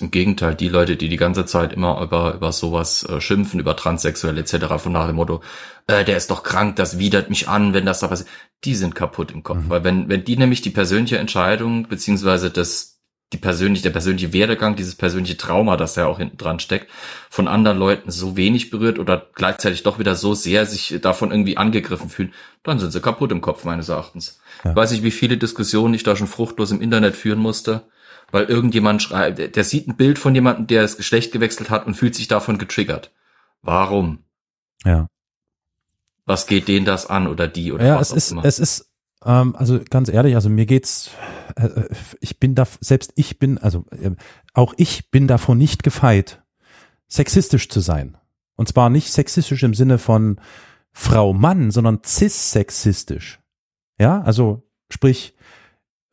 Im 0.00 0.10
Gegenteil, 0.10 0.54
die 0.54 0.68
Leute, 0.68 0.96
die 0.96 1.10
die 1.10 1.18
ganze 1.18 1.44
Zeit 1.44 1.74
immer 1.74 2.00
über, 2.00 2.34
über 2.34 2.50
sowas 2.52 3.04
äh, 3.04 3.20
schimpfen, 3.20 3.60
über 3.60 3.76
Transsexuelle 3.76 4.40
etc., 4.40 4.66
von 4.78 4.92
nach 4.92 5.06
dem 5.06 5.16
Motto, 5.16 5.42
äh, 5.86 6.04
der 6.04 6.16
ist 6.16 6.30
doch 6.30 6.42
krank, 6.42 6.76
das 6.76 6.98
widert 6.98 7.28
mich 7.28 7.46
an, 7.48 7.74
wenn 7.74 7.84
das 7.84 8.00
da 8.00 8.08
passiert, 8.08 8.30
die 8.64 8.74
sind 8.74 8.94
kaputt 8.94 9.30
im 9.30 9.42
Kopf. 9.42 9.64
Mhm. 9.64 9.70
Weil 9.70 9.84
wenn, 9.84 10.08
wenn 10.08 10.24
die 10.24 10.36
nämlich 10.36 10.60
die 10.60 10.70
persönliche 10.70 11.18
Entscheidung, 11.18 11.88
beziehungsweise 11.88 12.50
das, 12.50 13.00
die 13.32 13.38
persönliche, 13.38 13.82
der 13.82 13.90
persönliche 13.90 14.32
Werdegang, 14.32 14.76
dieses 14.76 14.94
persönliche 14.94 15.36
Trauma, 15.36 15.76
das 15.76 15.96
ja 15.96 16.06
auch 16.06 16.18
hinten 16.18 16.36
dran 16.36 16.60
steckt, 16.60 16.90
von 17.30 17.48
anderen 17.48 17.78
Leuten 17.78 18.10
so 18.10 18.36
wenig 18.36 18.70
berührt 18.70 18.98
oder 18.98 19.26
gleichzeitig 19.34 19.82
doch 19.82 19.98
wieder 19.98 20.14
so 20.14 20.34
sehr 20.34 20.66
sich 20.66 20.98
davon 21.00 21.30
irgendwie 21.30 21.56
angegriffen 21.56 22.08
fühlen, 22.08 22.32
dann 22.62 22.78
sind 22.78 22.92
sie 22.92 23.00
kaputt 23.00 23.32
im 23.32 23.40
Kopf, 23.40 23.64
meines 23.64 23.88
Erachtens. 23.88 24.40
Ja. 24.64 24.70
Ich 24.70 24.76
weiß 24.76 24.92
nicht, 24.92 25.02
wie 25.02 25.10
viele 25.10 25.38
Diskussionen 25.38 25.94
ich 25.94 26.02
da 26.02 26.14
schon 26.14 26.26
fruchtlos 26.26 26.70
im 26.70 26.80
Internet 26.80 27.16
führen 27.16 27.38
musste 27.38 27.86
weil 28.32 28.46
irgendjemand 28.46 29.02
schreibt, 29.02 29.56
der 29.56 29.64
sieht 29.64 29.86
ein 29.86 29.96
Bild 29.96 30.18
von 30.18 30.34
jemandem, 30.34 30.66
der 30.66 30.82
das 30.82 30.96
Geschlecht 30.96 31.32
gewechselt 31.32 31.70
hat 31.70 31.86
und 31.86 31.94
fühlt 31.94 32.14
sich 32.14 32.28
davon 32.28 32.58
getriggert. 32.58 33.12
Warum? 33.60 34.24
Ja. 34.84 35.06
Was 36.32 36.46
geht 36.46 36.66
denen 36.66 36.86
das 36.86 37.06
an 37.06 37.26
oder 37.26 37.46
die 37.46 37.72
oder 37.72 37.84
ja, 37.84 37.96
was 37.96 38.10
es 38.10 38.16
ist, 38.16 38.30
immer? 38.32 38.44
es 38.44 38.58
ist, 38.58 38.90
ähm, 39.24 39.54
also 39.54 39.80
ganz 39.90 40.08
ehrlich, 40.08 40.34
also 40.34 40.48
mir 40.48 40.64
geht's, 40.64 41.10
äh, 41.56 41.66
äh, 41.66 41.88
ich 42.20 42.40
bin 42.40 42.54
da, 42.54 42.66
selbst 42.80 43.12
ich 43.16 43.38
bin, 43.38 43.58
also 43.58 43.84
äh, 43.90 44.12
auch 44.54 44.72
ich 44.78 45.10
bin 45.10 45.28
davon 45.28 45.58
nicht 45.58 45.82
gefeit, 45.82 46.42
sexistisch 47.06 47.68
zu 47.68 47.80
sein. 47.80 48.16
Und 48.56 48.68
zwar 48.68 48.88
nicht 48.88 49.12
sexistisch 49.12 49.62
im 49.62 49.74
Sinne 49.74 49.98
von 49.98 50.40
Frau 50.90 51.34
Mann, 51.34 51.70
sondern 51.70 52.00
cis-sexistisch. 52.02 53.40
Ja, 53.98 54.22
also 54.22 54.62
sprich, 54.90 55.34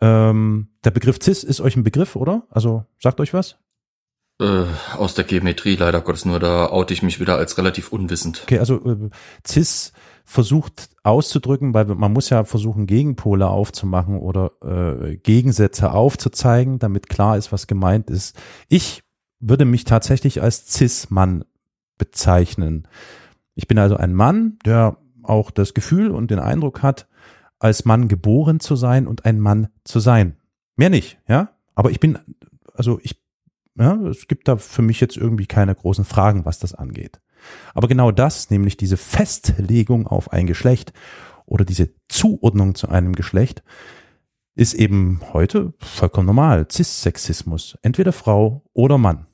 ähm, 0.02 0.68
der 0.84 0.92
Begriff 0.92 1.20
cis 1.22 1.44
ist 1.44 1.62
euch 1.62 1.78
ein 1.78 1.84
Begriff, 1.84 2.16
oder? 2.18 2.44
Also 2.50 2.86
sagt 3.00 3.20
euch 3.20 3.34
was? 3.34 3.58
Äh, 4.42 4.66
aus 4.96 5.16
der 5.16 5.26
Geometrie 5.26 5.76
leider 5.76 6.00
Gottes 6.02 6.24
nur, 6.24 6.40
da 6.40 6.68
oute 6.68 6.94
ich 6.94 7.04
mich 7.04 7.20
wieder 7.20 7.36
als 7.36 7.58
relativ 7.58 7.92
unwissend. 7.92 8.42
Okay, 8.44 8.60
also 8.60 8.76
äh, 8.86 9.10
cis 9.46 9.92
versucht 10.30 10.92
auszudrücken, 11.02 11.74
weil 11.74 11.86
man 11.86 12.14
muss 12.14 12.30
ja 12.30 12.44
versuchen, 12.44 12.86
Gegenpole 12.86 13.50
aufzumachen 13.50 14.20
oder 14.20 14.52
äh, 14.62 15.18
Gegensätze 15.18 15.92
aufzuzeigen, 15.92 16.78
damit 16.78 17.10
klar 17.10 17.36
ist, 17.36 17.52
was 17.52 17.66
gemeint 17.66 18.12
ist. 18.12 18.40
Ich 18.68 19.02
würde 19.40 19.66
mich 19.66 19.86
tatsächlich 19.86 20.44
als 20.44 20.72
cis-Mann 20.72 21.46
bezeichnen. 21.98 22.88
Ich 23.56 23.68
bin 23.68 23.80
also 23.80 23.98
ein 23.98 24.14
Mann, 24.14 24.60
der 24.66 24.98
auch 25.24 25.50
das 25.50 25.74
Gefühl 25.74 26.12
und 26.12 26.30
den 26.30 26.38
Eindruck 26.38 26.84
hat, 26.84 27.08
als 27.58 27.86
Mann 27.86 28.08
geboren 28.08 28.60
zu 28.60 28.76
sein 28.76 29.08
und 29.08 29.26
ein 29.26 29.40
Mann 29.40 29.70
zu 29.84 30.00
sein. 30.00 30.38
Mehr 30.76 30.92
nicht, 30.92 31.18
ja. 31.28 31.56
Aber 31.74 31.90
ich 31.90 32.00
bin, 32.00 32.20
also 32.76 33.00
ich, 33.02 33.20
ja, 33.74 33.96
es 34.04 34.28
gibt 34.28 34.48
da 34.48 34.58
für 34.58 34.84
mich 34.84 35.00
jetzt 35.00 35.18
irgendwie 35.18 35.48
keine 35.48 35.74
großen 35.74 36.06
Fragen, 36.06 36.46
was 36.46 36.60
das 36.60 36.76
angeht. 36.76 37.20
Aber 37.74 37.88
genau 37.88 38.12
das, 38.12 38.50
nämlich 38.50 38.78
diese 38.78 38.98
Festlegung 38.98 40.08
auf 40.08 40.32
ein 40.32 40.48
Geschlecht 40.48 40.94
oder 41.46 41.66
diese 41.66 41.90
Zuordnung 42.08 42.76
zu 42.76 42.90
einem 42.90 43.14
Geschlecht, 43.14 43.64
ist 44.56 44.74
eben 44.74 45.22
heute 45.34 45.74
vollkommen 45.80 46.28
normal. 46.28 46.68
Cis-Sexismus. 46.72 47.78
Entweder 47.82 48.12
Frau 48.12 48.64
oder 48.74 48.98
Mann. 48.98 49.28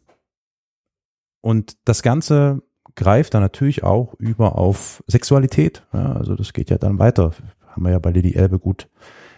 Und 1.41 1.77
das 1.85 2.03
Ganze 2.03 2.63
greift 2.95 3.33
dann 3.33 3.41
natürlich 3.41 3.83
auch 3.83 4.13
über 4.19 4.57
auf 4.57 5.03
Sexualität. 5.07 5.85
Ja, 5.93 6.13
also 6.13 6.35
das 6.35 6.53
geht 6.53 6.69
ja 6.69 6.77
dann 6.77 6.99
weiter 6.99 7.33
haben 7.75 7.83
wir 7.83 7.91
ja 7.91 7.99
bei 7.99 8.11
Lady 8.11 8.33
Elbe 8.33 8.57
gut 8.57 8.87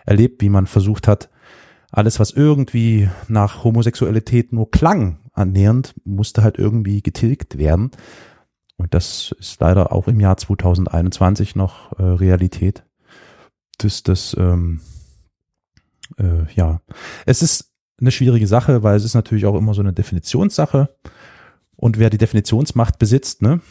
erlebt, 0.05 0.41
wie 0.41 0.49
man 0.49 0.67
versucht 0.67 1.07
hat, 1.07 1.29
alles, 1.91 2.19
was 2.19 2.31
irgendwie 2.31 3.09
nach 3.27 3.63
Homosexualität 3.63 4.53
nur 4.53 4.69
klang, 4.69 5.19
annähernd, 5.33 5.95
musste 6.03 6.43
halt 6.43 6.57
irgendwie 6.59 7.01
getilgt 7.01 7.57
werden. 7.57 7.91
Und 8.77 8.93
das 8.93 9.35
ist 9.39 9.59
leider 9.59 9.91
auch 9.91 10.07
im 10.07 10.19
Jahr 10.19 10.37
2021 10.37 11.55
noch 11.55 11.97
äh, 11.99 12.03
Realität. 12.03 12.83
Das, 13.79 14.03
das, 14.03 14.35
ähm, 14.39 14.81
äh, 16.17 16.51
ja, 16.53 16.81
es 17.25 17.41
ist 17.41 17.71
eine 17.99 18.11
schwierige 18.11 18.47
Sache, 18.47 18.83
weil 18.83 18.95
es 18.95 19.03
ist 19.03 19.15
natürlich 19.15 19.45
auch 19.45 19.55
immer 19.55 19.73
so 19.73 19.81
eine 19.81 19.93
Definitionssache. 19.93 20.95
Und 21.75 21.99
wer 21.99 22.09
die 22.09 22.17
Definitionsmacht 22.17 22.99
besitzt, 22.99 23.41
ne, 23.41 23.61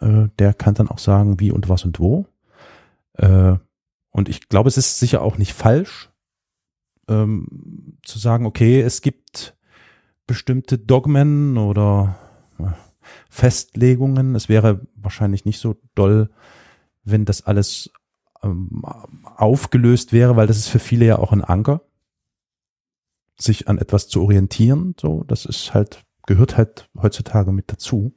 äh, 0.00 0.28
der 0.38 0.54
kann 0.54 0.74
dann 0.74 0.88
auch 0.88 0.98
sagen, 0.98 1.40
wie 1.40 1.52
und 1.52 1.68
was 1.68 1.84
und 1.84 2.00
wo. 2.00 2.26
Äh, 3.14 3.54
und 4.10 4.28
ich 4.28 4.48
glaube, 4.48 4.68
es 4.68 4.76
ist 4.76 4.98
sicher 4.98 5.22
auch 5.22 5.38
nicht 5.38 5.52
falsch, 5.52 6.10
ähm, 7.08 7.98
zu 8.02 8.18
sagen, 8.18 8.46
okay, 8.46 8.80
es 8.80 9.02
gibt 9.02 9.56
bestimmte 10.26 10.78
Dogmen 10.78 11.56
oder 11.56 12.16
Festlegungen. 13.28 14.34
Es 14.34 14.48
wäre 14.48 14.86
wahrscheinlich 14.94 15.44
nicht 15.44 15.58
so 15.58 15.76
doll, 15.94 16.30
wenn 17.04 17.24
das 17.24 17.46
alles 17.46 17.90
ähm, 18.42 18.82
aufgelöst 19.36 20.12
wäre, 20.12 20.36
weil 20.36 20.46
das 20.46 20.58
ist 20.58 20.68
für 20.68 20.78
viele 20.78 21.06
ja 21.06 21.18
auch 21.18 21.32
ein 21.32 21.44
Anker, 21.44 21.82
sich 23.38 23.68
an 23.68 23.78
etwas 23.78 24.08
zu 24.08 24.22
orientieren. 24.22 24.94
So, 25.00 25.24
das 25.24 25.44
ist 25.44 25.74
halt 25.74 26.06
gehört 26.26 26.56
halt 26.56 26.90
heutzutage 27.00 27.52
mit 27.52 27.72
dazu. 27.72 28.12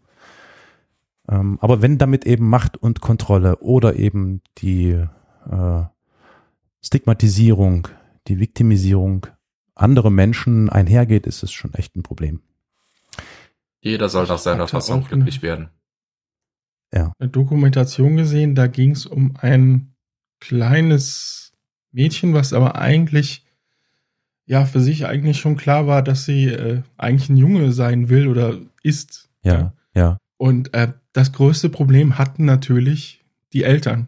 Ähm, 1.30 1.60
aber 1.62 1.82
wenn 1.82 1.98
damit 1.98 2.26
eben 2.26 2.50
Macht 2.50 2.76
und 2.76 3.02
Kontrolle 3.02 3.58
oder 3.60 3.96
eben 3.96 4.42
die 4.58 4.92
äh, 5.50 5.84
Stigmatisierung, 6.82 7.88
die 8.28 8.40
Viktimisierung 8.40 9.28
anderer 9.76 10.10
Menschen 10.10 10.70
einhergeht, 10.70 11.26
ist 11.26 11.44
es 11.44 11.52
schon 11.52 11.74
echt 11.74 11.96
ein 11.96 12.04
Problem. 12.04 12.42
Jeder 13.82 14.10
soll 14.10 14.28
nach 14.28 14.38
seiner 14.38 14.68
Fassung 14.68 15.06
glücklich 15.06 15.42
werden. 15.42 15.70
Ja. 16.94 17.14
Eine 17.20 17.30
Dokumentation 17.30 18.18
gesehen, 18.18 18.56
da 18.56 18.68
ging 18.68 18.92
es 18.92 19.06
um 19.06 19.36
ein 19.38 19.94
kleines 20.40 21.54
Mädchen, 21.92 22.34
was 22.34 22.54
aber 22.54 22.76
eigentlich 22.76 23.46
ja 24.46 24.66
für 24.66 24.80
sich 24.80 25.06
eigentlich 25.06 25.40
schon 25.40 25.56
klar 25.56 25.86
war, 25.86 26.02
dass 26.02 26.26
sie 26.26 26.46
äh, 26.46 26.82
eigentlich 26.98 27.30
ein 27.30 27.38
Junge 27.38 27.72
sein 27.72 28.10
will 28.10 28.28
oder 28.28 28.58
ist. 28.82 29.30
Ja, 29.44 29.74
ja. 29.94 30.18
Und 30.38 30.74
äh, 30.74 30.94
das 31.14 31.32
größte 31.32 31.70
Problem 31.70 32.18
hatten 32.18 32.46
natürlich 32.46 33.24
die 33.54 33.64
Eltern 33.64 34.08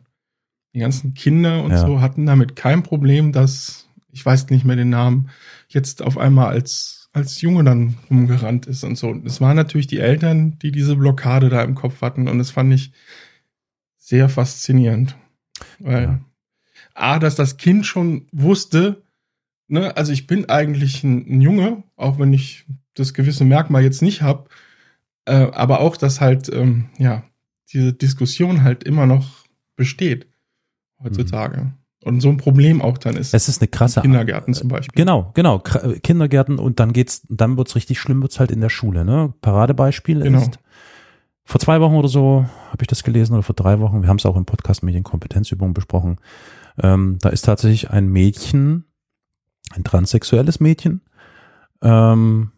die 0.74 0.80
ganzen 0.80 1.14
Kinder 1.14 1.64
und 1.64 1.72
ja. 1.72 1.86
so 1.86 2.02
hatten 2.02 2.26
damit 2.26 2.56
kein 2.56 2.84
Problem, 2.84 3.32
dass, 3.32 3.88
ich 4.12 4.26
weiß 4.26 4.50
nicht 4.50 4.66
mehr 4.66 4.76
den 4.76 4.90
Namen, 4.90 5.30
jetzt 5.68 6.02
auf 6.02 6.18
einmal 6.18 6.48
als, 6.48 7.01
als 7.14 7.42
Junge 7.42 7.64
dann 7.64 7.98
rumgerannt 8.10 8.68
ist 8.68 8.84
und 8.84 8.98
so. 8.98 9.10
Und 9.10 9.26
es 9.26 9.42
waren 9.42 9.56
natürlich 9.56 9.88
die 9.88 10.00
Eltern, 10.00 10.58
die 10.60 10.72
diese 10.72 10.96
Blockade 10.96 11.50
da 11.50 11.62
im 11.64 11.76
Kopf 11.76 12.02
hatten 12.02 12.28
und 12.28 12.38
das 12.38 12.52
fand 12.52 12.74
ich 12.74 12.92
sehr 13.98 14.30
faszinierend. 14.30 15.18
Weil, 15.80 16.04
ja. 16.04 16.20
A, 16.94 17.20
dass 17.20 17.36
das 17.36 17.58
Kind 17.58 17.86
schon 17.86 18.28
wusste, 18.32 19.04
ne, 19.68 19.96
also 19.96 20.12
ich 20.12 20.28
bin 20.28 20.50
eigentlich 20.50 21.04
ein, 21.04 21.26
ein 21.28 21.42
Junge, 21.42 21.84
auch 21.96 22.20
wenn 22.20 22.34
ich 22.34 22.66
das 22.94 23.14
gewisse 23.14 23.46
Merkmal 23.46 23.84
jetzt 23.84 24.02
nicht 24.02 24.22
habe, 24.22 24.50
äh, 25.26 25.52
aber 25.52 25.80
auch, 25.80 25.98
dass 25.98 26.22
halt, 26.22 26.50
ähm, 26.50 26.90
ja, 26.98 27.24
diese 27.72 27.94
Diskussion 27.94 28.64
halt 28.64 28.84
immer 28.84 29.06
noch 29.06 29.46
besteht 29.76 30.28
heutzutage. 31.02 31.62
Mhm. 31.62 31.74
Und 32.04 32.20
so 32.20 32.30
ein 32.30 32.38
Problem 32.38 32.82
auch 32.82 32.98
dann 32.98 33.16
ist. 33.16 33.34
Es 33.34 33.48
ist 33.48 33.62
eine 33.62 33.68
krasse 33.68 34.02
Kindergärten 34.02 34.56
zum 34.56 34.70
Beispiel. 34.70 34.96
Genau, 34.96 35.32
genau. 35.36 35.60
Kindergärten 35.60 36.58
und 36.58 36.80
dann 36.80 36.94
geht's, 36.94 37.22
dann 37.30 37.58
wird's 37.58 37.76
richtig 37.76 38.00
schlimm, 38.00 38.22
wird's 38.24 38.40
halt 38.40 38.50
in 38.50 38.60
der 38.60 38.70
Schule. 38.70 39.06
Ne? 39.06 39.34
Paradebeispiel 39.42 40.22
genau. 40.22 40.40
ist 40.40 40.58
vor 41.44 41.60
zwei 41.60 41.82
Wochen 41.82 41.96
oder 41.96 42.08
so 42.08 42.46
habe 42.70 42.82
ich 42.82 42.88
das 42.88 43.04
gelesen 43.04 43.34
oder 43.34 43.44
vor 43.44 43.56
drei 43.56 43.80
Wochen. 43.80 44.02
Wir 44.02 44.10
haben 44.10 44.18
es 44.18 44.26
auch 44.26 44.38
im 44.38 44.46
Podcast 44.46 44.84
Medienkompetenzübungen 44.84 45.74
besprochen. 45.74 46.18
Ähm, 46.82 47.18
da 47.22 47.30
ist 47.30 47.44
tatsächlich 47.44 47.92
ein 47.92 48.08
Mädchen, 48.08 48.86
ein 49.72 49.84
transsexuelles 49.84 50.60
Mädchen, 50.60 51.02
ähm, 51.82 52.52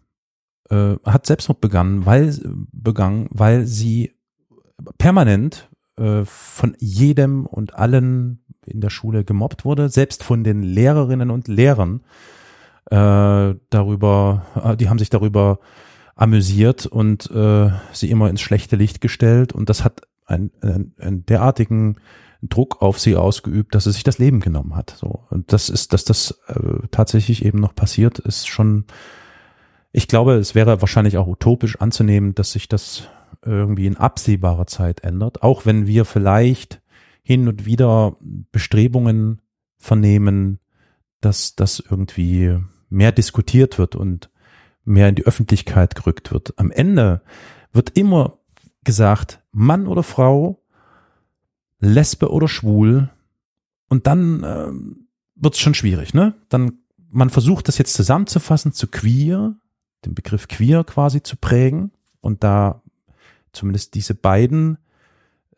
äh, 0.69 0.95
hat 1.05 1.25
Selbstmord 1.25 1.59
begangen, 1.59 2.05
weil 2.05 2.37
begangen, 2.71 3.27
weil 3.31 3.65
sie 3.65 4.13
permanent 4.97 5.69
äh, 5.97 6.23
von 6.25 6.75
jedem 6.79 7.45
und 7.45 7.73
allen 7.75 8.42
in 8.67 8.81
der 8.81 8.89
Schule 8.89 9.23
gemobbt 9.23 9.65
wurde, 9.65 9.89
selbst 9.89 10.23
von 10.23 10.43
den 10.43 10.63
Lehrerinnen 10.63 11.29
und 11.29 11.47
Lehrern 11.47 12.01
äh, 12.91 13.55
darüber, 13.69 14.45
äh, 14.63 14.77
die 14.77 14.89
haben 14.89 14.99
sich 14.99 15.09
darüber 15.09 15.59
amüsiert 16.15 16.85
und 16.85 17.29
äh, 17.31 17.69
sie 17.91 18.09
immer 18.09 18.29
ins 18.29 18.41
schlechte 18.41 18.75
Licht 18.75 19.01
gestellt 19.01 19.53
und 19.53 19.69
das 19.69 19.83
hat 19.83 20.01
einen, 20.25 20.51
einen, 20.61 20.93
einen 20.99 21.25
derartigen 21.25 21.97
Druck 22.41 22.81
auf 22.81 22.99
sie 22.99 23.15
ausgeübt, 23.15 23.73
dass 23.73 23.85
sie 23.85 23.91
sich 23.91 24.03
das 24.03 24.19
Leben 24.19 24.41
genommen 24.41 24.75
hat. 24.75 24.95
So 24.97 25.25
und 25.29 25.53
das 25.53 25.69
ist, 25.69 25.93
dass 25.93 26.03
das 26.03 26.39
äh, 26.47 26.87
tatsächlich 26.91 27.45
eben 27.45 27.59
noch 27.59 27.75
passiert, 27.75 28.19
ist 28.19 28.47
schon. 28.47 28.85
Ich 29.95 30.07
glaube, 30.07 30.33
es 30.33 30.55
wäre 30.55 30.81
wahrscheinlich 30.81 31.17
auch 31.17 31.27
utopisch 31.27 31.79
anzunehmen, 31.79 32.33
dass 32.33 32.53
sich 32.53 32.67
das 32.67 33.07
irgendwie 33.45 33.85
in 33.85 33.97
absehbarer 33.97 34.65
Zeit 34.65 35.03
ändert, 35.03 35.43
auch 35.43 35.65
wenn 35.65 35.85
wir 35.85 36.05
vielleicht 36.05 36.81
hin 37.23 37.47
und 37.47 37.65
wieder 37.65 38.17
Bestrebungen 38.51 39.41
vernehmen, 39.77 40.59
dass 41.21 41.55
das 41.55 41.79
irgendwie 41.79 42.59
mehr 42.89 43.11
diskutiert 43.11 43.79
wird 43.79 43.95
und 43.95 44.29
mehr 44.83 45.09
in 45.09 45.15
die 45.15 45.25
Öffentlichkeit 45.25 45.95
gerückt 45.95 46.31
wird. 46.31 46.53
Am 46.59 46.69
Ende 46.69 47.21
wird 47.71 47.97
immer 47.97 48.37
gesagt, 48.83 49.41
Mann 49.51 49.87
oder 49.87 50.03
Frau, 50.03 50.61
Lesbe 51.79 52.29
oder 52.31 52.47
schwul 52.47 53.09
und 53.89 54.07
dann 54.07 54.43
äh, 54.43 54.71
wird 55.35 55.55
es 55.55 55.59
schon 55.59 55.73
schwierig, 55.73 56.13
ne? 56.13 56.33
Dann 56.49 56.79
man 57.09 57.29
versucht 57.29 57.67
das 57.67 57.77
jetzt 57.77 57.93
zusammenzufassen 57.93 58.73
zu 58.73 58.87
queer, 58.87 59.55
den 60.03 60.15
Begriff 60.15 60.47
queer 60.47 60.83
quasi 60.83 61.21
zu 61.21 61.37
prägen 61.37 61.91
und 62.21 62.43
da 62.43 62.81
zumindest 63.51 63.93
diese 63.93 64.15
beiden 64.15 64.79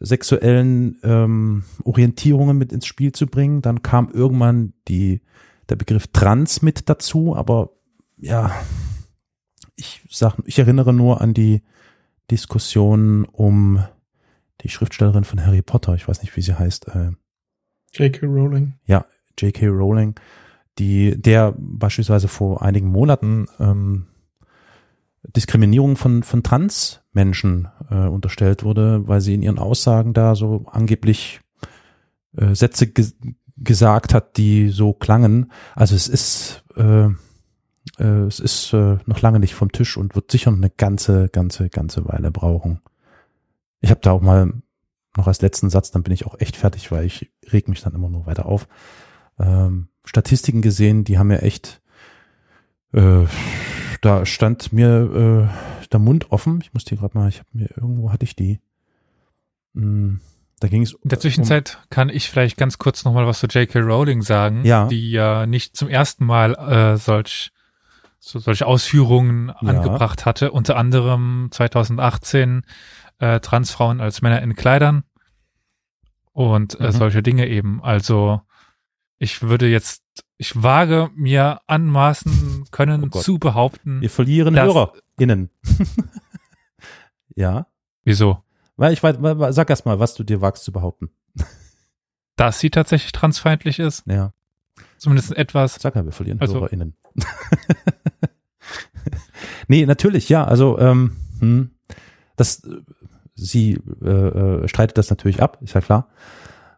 sexuellen 0.06 1.00
ähm, 1.04 1.64
Orientierungen 1.84 2.58
mit 2.58 2.72
ins 2.72 2.86
Spiel 2.86 3.12
zu 3.12 3.28
bringen. 3.28 3.62
Dann 3.62 3.82
kam 3.82 4.10
irgendwann 4.12 4.74
die, 4.88 5.22
der 5.70 5.76
Begriff 5.76 6.08
Trans 6.08 6.62
mit 6.62 6.90
dazu, 6.90 7.36
aber 7.36 7.72
ja, 8.18 8.52
ich 9.76 10.08
sag, 10.10 10.36
ich 10.46 10.60
erinnere 10.60 10.94
nur 10.94 11.22
an 11.22 11.34
die 11.34 11.64
Diskussion 12.32 13.26
um 13.26 13.84
die 14.62 14.70
Schriftstellerin 14.70 15.26
von 15.26 15.46
Harry 15.46 15.62
Potter, 15.62 15.96
ich 15.96 16.08
weiß 16.08 16.22
nicht, 16.22 16.36
wie 16.36 16.42
sie 16.42 16.58
heißt. 16.58 16.88
Äh, 16.88 17.12
J.K. 17.94 18.26
Rowling. 18.26 18.74
Ja, 18.86 19.06
J.K. 19.38 19.68
Rowling, 19.68 20.16
die, 20.80 21.20
der 21.22 21.54
beispielsweise 21.58 22.28
vor 22.28 22.62
einigen 22.62 22.88
Monaten 22.88 23.48
ähm, 23.60 24.08
Diskriminierung 25.24 25.98
von, 25.98 26.24
von 26.24 26.44
Transmenschen 27.16 27.70
äh, 27.90 27.96
unterstellt 27.96 28.64
wurde, 28.64 29.08
weil 29.08 29.22
sie 29.22 29.34
in 29.34 29.42
ihren 29.42 29.60
Aussagen 29.60 30.14
da 30.14 30.36
so 30.36 30.66
angeblich 30.72 31.40
äh, 32.38 32.54
Sätze 32.54 32.88
ge 32.88 33.08
gesagt 33.58 34.14
hat, 34.14 34.36
die 34.36 34.68
so 34.68 34.92
klangen. 34.92 35.50
Also 35.76 35.96
es 35.96 36.10
ist, 36.10 36.66
äh, 36.76 37.06
äh, 37.98 38.26
es 38.28 38.42
ist 38.42 38.74
äh, 38.74 38.98
noch 39.06 39.22
lange 39.22 39.40
nicht 39.40 39.56
vom 39.56 39.72
Tisch 39.72 39.96
und 39.96 40.14
wird 40.14 40.30
sicher 40.30 40.52
eine 40.52 40.70
ganze, 40.70 41.30
ganze, 41.30 41.70
ganze 41.70 42.06
Weile 42.06 42.32
brauchen. 42.32 42.82
Ich 43.80 43.92
habe 43.92 44.02
da 44.04 44.12
auch 44.12 44.22
mal 44.22 44.52
noch 45.16 45.28
als 45.28 45.42
letzten 45.42 45.70
Satz, 45.70 45.92
dann 45.92 46.04
bin 46.04 46.14
ich 46.14 46.26
auch 46.26 46.38
echt 46.42 46.58
fertig, 46.58 46.92
weil 46.92 47.06
ich 47.06 47.32
reg 47.54 47.70
mich 47.70 47.82
dann 47.82 47.96
immer 47.96 48.10
nur 48.10 48.26
weiter 48.26 48.46
auf. 48.46 48.68
Ähm, 49.40 49.88
Statistiken 50.04 50.62
gesehen, 50.62 51.06
die 51.06 51.18
haben 51.18 51.32
ja 51.32 51.38
echt 51.38 51.82
äh, 52.92 53.26
da 54.02 54.26
stand 54.26 54.72
mir 54.72 55.50
äh, 55.50 55.75
der 55.88 56.00
Mund 56.00 56.32
offen. 56.32 56.60
Ich 56.62 56.74
musste 56.74 56.96
gerade 56.96 57.18
mal, 57.18 57.30
ich 57.30 57.40
habe 57.40 57.50
mir 57.54 57.70
irgendwo 57.76 58.12
hatte 58.12 58.26
ich 58.26 58.36
die. 58.36 58.60
Hm, 59.74 60.20
da 60.60 60.68
ging 60.68 60.82
es. 60.82 60.94
In 60.94 61.10
der 61.10 61.20
Zwischenzeit 61.20 61.80
um, 61.82 61.90
kann 61.90 62.10
ich 62.10 62.30
vielleicht 62.30 62.58
ganz 62.58 62.78
kurz 62.78 63.04
noch 63.06 63.14
mal 63.14 63.28
was 63.28 63.40
zu 63.40 63.48
J.K. 63.48 63.80
Rowling 63.80 64.22
sagen, 64.22 64.64
ja. 64.64 64.88
die 64.88 65.12
ja 65.12 65.46
nicht 65.46 65.76
zum 65.76 65.90
ersten 65.90 66.26
Mal 66.26 66.56
äh, 66.56 66.98
solch 66.98 67.52
so 68.20 68.40
solche 68.40 68.66
Ausführungen 68.66 69.50
ja. 69.50 69.70
angebracht 69.70 70.26
hatte, 70.26 70.52
unter 70.52 70.78
anderem 70.78 71.50
2018 71.52 72.64
äh, 73.20 73.40
Transfrauen 73.40 74.02
als 74.02 74.24
Männer 74.24 74.42
in 74.42 74.56
Kleidern 74.56 75.04
und 76.32 76.80
äh, 76.80 76.88
mhm. 76.88 76.92
solche 76.92 77.22
Dinge 77.22 77.48
eben. 77.48 77.84
Also 77.84 78.42
ich 79.20 79.44
würde 79.44 79.68
jetzt 79.68 80.04
ich 80.38 80.62
wage 80.62 81.10
mir 81.16 81.62
anmaßen 81.68 82.66
können 82.72 83.10
oh 83.12 83.20
zu 83.20 83.40
behaupten. 83.40 84.02
Wir 84.02 84.10
verlieren 84.10 84.56
dass, 84.56 84.74
HörerInnen. 84.74 85.50
ja. 87.36 87.68
Wieso? 88.04 88.44
Weil 88.78 88.94
ich 88.94 89.02
weiß, 89.02 89.18
sag 89.56 89.70
erst 89.70 89.86
mal, 89.86 90.00
was 90.00 90.16
du 90.16 90.24
dir 90.24 90.42
wagst 90.42 90.64
zu 90.64 90.72
behaupten. 90.72 91.10
Dass 92.36 92.60
sie 92.60 92.70
tatsächlich 92.70 93.14
transfeindlich 93.14 93.80
ist. 93.80 94.06
Ja. 94.08 94.34
Zumindest 94.98 95.36
etwas. 95.36 95.76
Sag 95.76 95.96
mal, 95.96 96.06
wir 96.06 96.12
verlieren 96.12 96.42
also, 96.42 96.56
HörerInnen. 96.56 96.98
nee, 99.70 99.86
natürlich, 99.86 100.28
ja. 100.28 100.44
Also, 100.44 100.78
ähm, 100.78 101.16
hm, 101.40 101.72
das, 102.36 102.68
sie 103.36 103.80
äh, 104.04 104.10
äh, 104.10 104.68
streitet 104.68 104.98
das 104.98 105.10
natürlich 105.10 105.42
ab, 105.42 105.60
ist 105.62 105.76
ja 105.76 105.82
klar. 105.82 106.10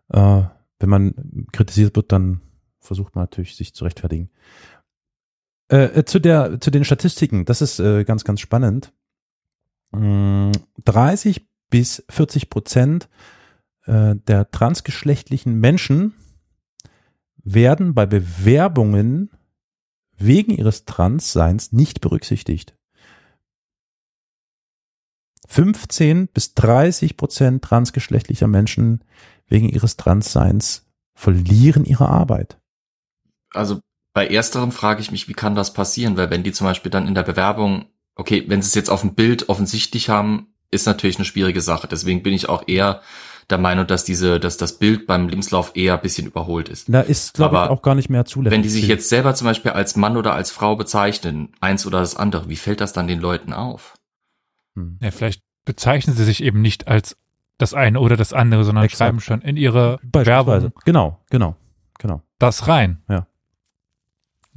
Äh, 0.09 0.43
wenn 0.79 0.89
man 0.89 1.47
kritisiert 1.51 1.95
wird, 1.95 2.11
dann 2.11 2.41
versucht 2.87 3.15
man 3.15 3.23
natürlich 3.23 3.55
sich 3.55 3.73
zu 3.73 3.83
rechtfertigen. 3.83 4.29
Äh, 5.69 5.99
äh, 5.99 6.05
zu 6.05 6.19
der, 6.19 6.59
zu 6.61 6.71
den 6.71 6.85
Statistiken, 6.85 7.45
das 7.45 7.61
ist 7.61 7.79
äh, 7.79 8.03
ganz, 8.03 8.23
ganz 8.23 8.39
spannend. 8.39 8.93
30 9.91 11.41
mm, 11.41 11.43
bis 11.69 12.03
40 12.09 12.49
Prozent 12.49 13.09
äh, 13.85 14.15
der 14.15 14.49
transgeschlechtlichen 14.51 15.59
Menschen 15.59 16.13
werden 17.37 17.93
bei 17.93 18.05
Bewerbungen 18.05 19.31
wegen 20.17 20.51
ihres 20.51 20.85
Transseins 20.85 21.71
nicht 21.71 22.01
berücksichtigt. 22.01 22.75
15 25.47 26.27
bis 26.27 26.53
30 26.55 27.15
Prozent 27.15 27.63
transgeschlechtlicher 27.63 28.47
Menschen 28.47 29.03
wegen 29.47 29.69
ihres 29.69 29.95
Transseins 29.95 30.85
verlieren 31.13 31.85
ihre 31.85 32.09
Arbeit 32.09 32.59
also 33.53 33.79
bei 34.17 34.27
ersterem 34.27 34.71
frage 34.71 34.99
ich 34.99 35.11
mich, 35.11 35.27
wie 35.27 35.33
kann 35.33 35.53
das 35.53 35.73
passieren? 35.73 36.17
Weil 36.17 36.31
wenn 36.31 36.41
die 36.41 36.51
zum 36.51 36.65
Beispiel 36.65 36.89
dann 36.89 37.07
in 37.07 37.13
der 37.13 37.21
Bewerbung, 37.21 37.85
okay, 38.15 38.43
wenn 38.47 38.63
sie 38.63 38.67
es 38.67 38.73
jetzt 38.73 38.89
auf 38.89 39.01
dem 39.01 39.13
Bild 39.13 39.47
offensichtlich 39.47 40.09
haben, 40.09 40.47
ist 40.71 40.87
natürlich 40.87 41.17
eine 41.17 41.25
schwierige 41.25 41.61
Sache. 41.61 41.87
Deswegen 41.87 42.23
bin 42.23 42.33
ich 42.33 42.49
auch 42.49 42.63
eher 42.67 43.01
der 43.51 43.59
Meinung, 43.59 43.85
dass 43.85 44.05
diese, 44.05 44.39
dass 44.39 44.57
das 44.57 44.79
Bild 44.79 45.05
beim 45.05 45.29
Lebenslauf 45.29 45.75
eher 45.75 45.93
ein 45.93 46.01
bisschen 46.01 46.25
überholt 46.25 46.67
ist. 46.67 46.91
Da 46.91 47.01
ist, 47.01 47.35
glaube 47.35 47.57
ich, 47.57 47.61
auch 47.61 47.83
gar 47.83 47.93
nicht 47.93 48.09
mehr 48.09 48.25
zulässig. 48.25 48.55
Wenn 48.55 48.63
die 48.63 48.69
sich 48.69 48.87
jetzt 48.87 49.07
selber 49.07 49.35
zum 49.35 49.45
Beispiel 49.45 49.69
als 49.71 49.95
Mann 49.95 50.17
oder 50.17 50.33
als 50.33 50.49
Frau 50.49 50.75
bezeichnen, 50.75 51.49
eins 51.61 51.85
oder 51.85 51.99
das 51.99 52.15
andere, 52.15 52.49
wie 52.49 52.55
fällt 52.55 52.81
das 52.81 52.93
dann 52.93 53.07
den 53.07 53.21
Leuten 53.21 53.53
auf? 53.53 53.99
Hm. 54.75 54.97
Ja, 54.99 55.11
vielleicht 55.11 55.43
bezeichnen 55.63 56.15
sie 56.15 56.25
sich 56.25 56.41
eben 56.41 56.61
nicht 56.61 56.87
als 56.87 57.15
das 57.59 57.75
eine 57.75 57.99
oder 57.99 58.17
das 58.17 58.33
andere, 58.33 58.63
sondern 58.63 58.83
Exakt. 58.83 58.97
schreiben 58.97 59.19
schon 59.19 59.41
in 59.41 59.57
ihre 59.57 59.99
Bewerbung. 60.01 60.71
Genau, 60.85 61.23
genau, 61.29 61.55
genau. 61.99 62.23
Das 62.39 62.67
rein. 62.67 63.03
Ja 63.07 63.27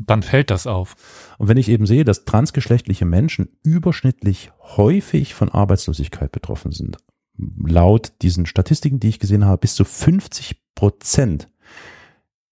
dann 0.07 0.23
fällt 0.23 0.51
das 0.51 0.67
auf. 0.67 0.97
Und 1.39 1.49
wenn 1.49 1.57
ich 1.57 1.69
eben 1.69 1.87
sehe, 1.87 2.05
dass 2.05 2.25
transgeschlechtliche 2.25 3.05
Menschen 3.05 3.51
überschnittlich 3.63 4.51
häufig 4.61 5.35
von 5.35 5.49
Arbeitslosigkeit 5.51 6.33
betroffen 6.33 6.73
sind, 6.73 6.97
laut 7.37 8.13
diesen 8.23 8.47
Statistiken, 8.47 9.01
die 9.01 9.09
ich 9.09 9.19
gesehen 9.19 9.45
habe, 9.45 9.59
bis 9.59 9.75
zu 9.75 9.85
50 9.85 10.61
Prozent 10.75 11.49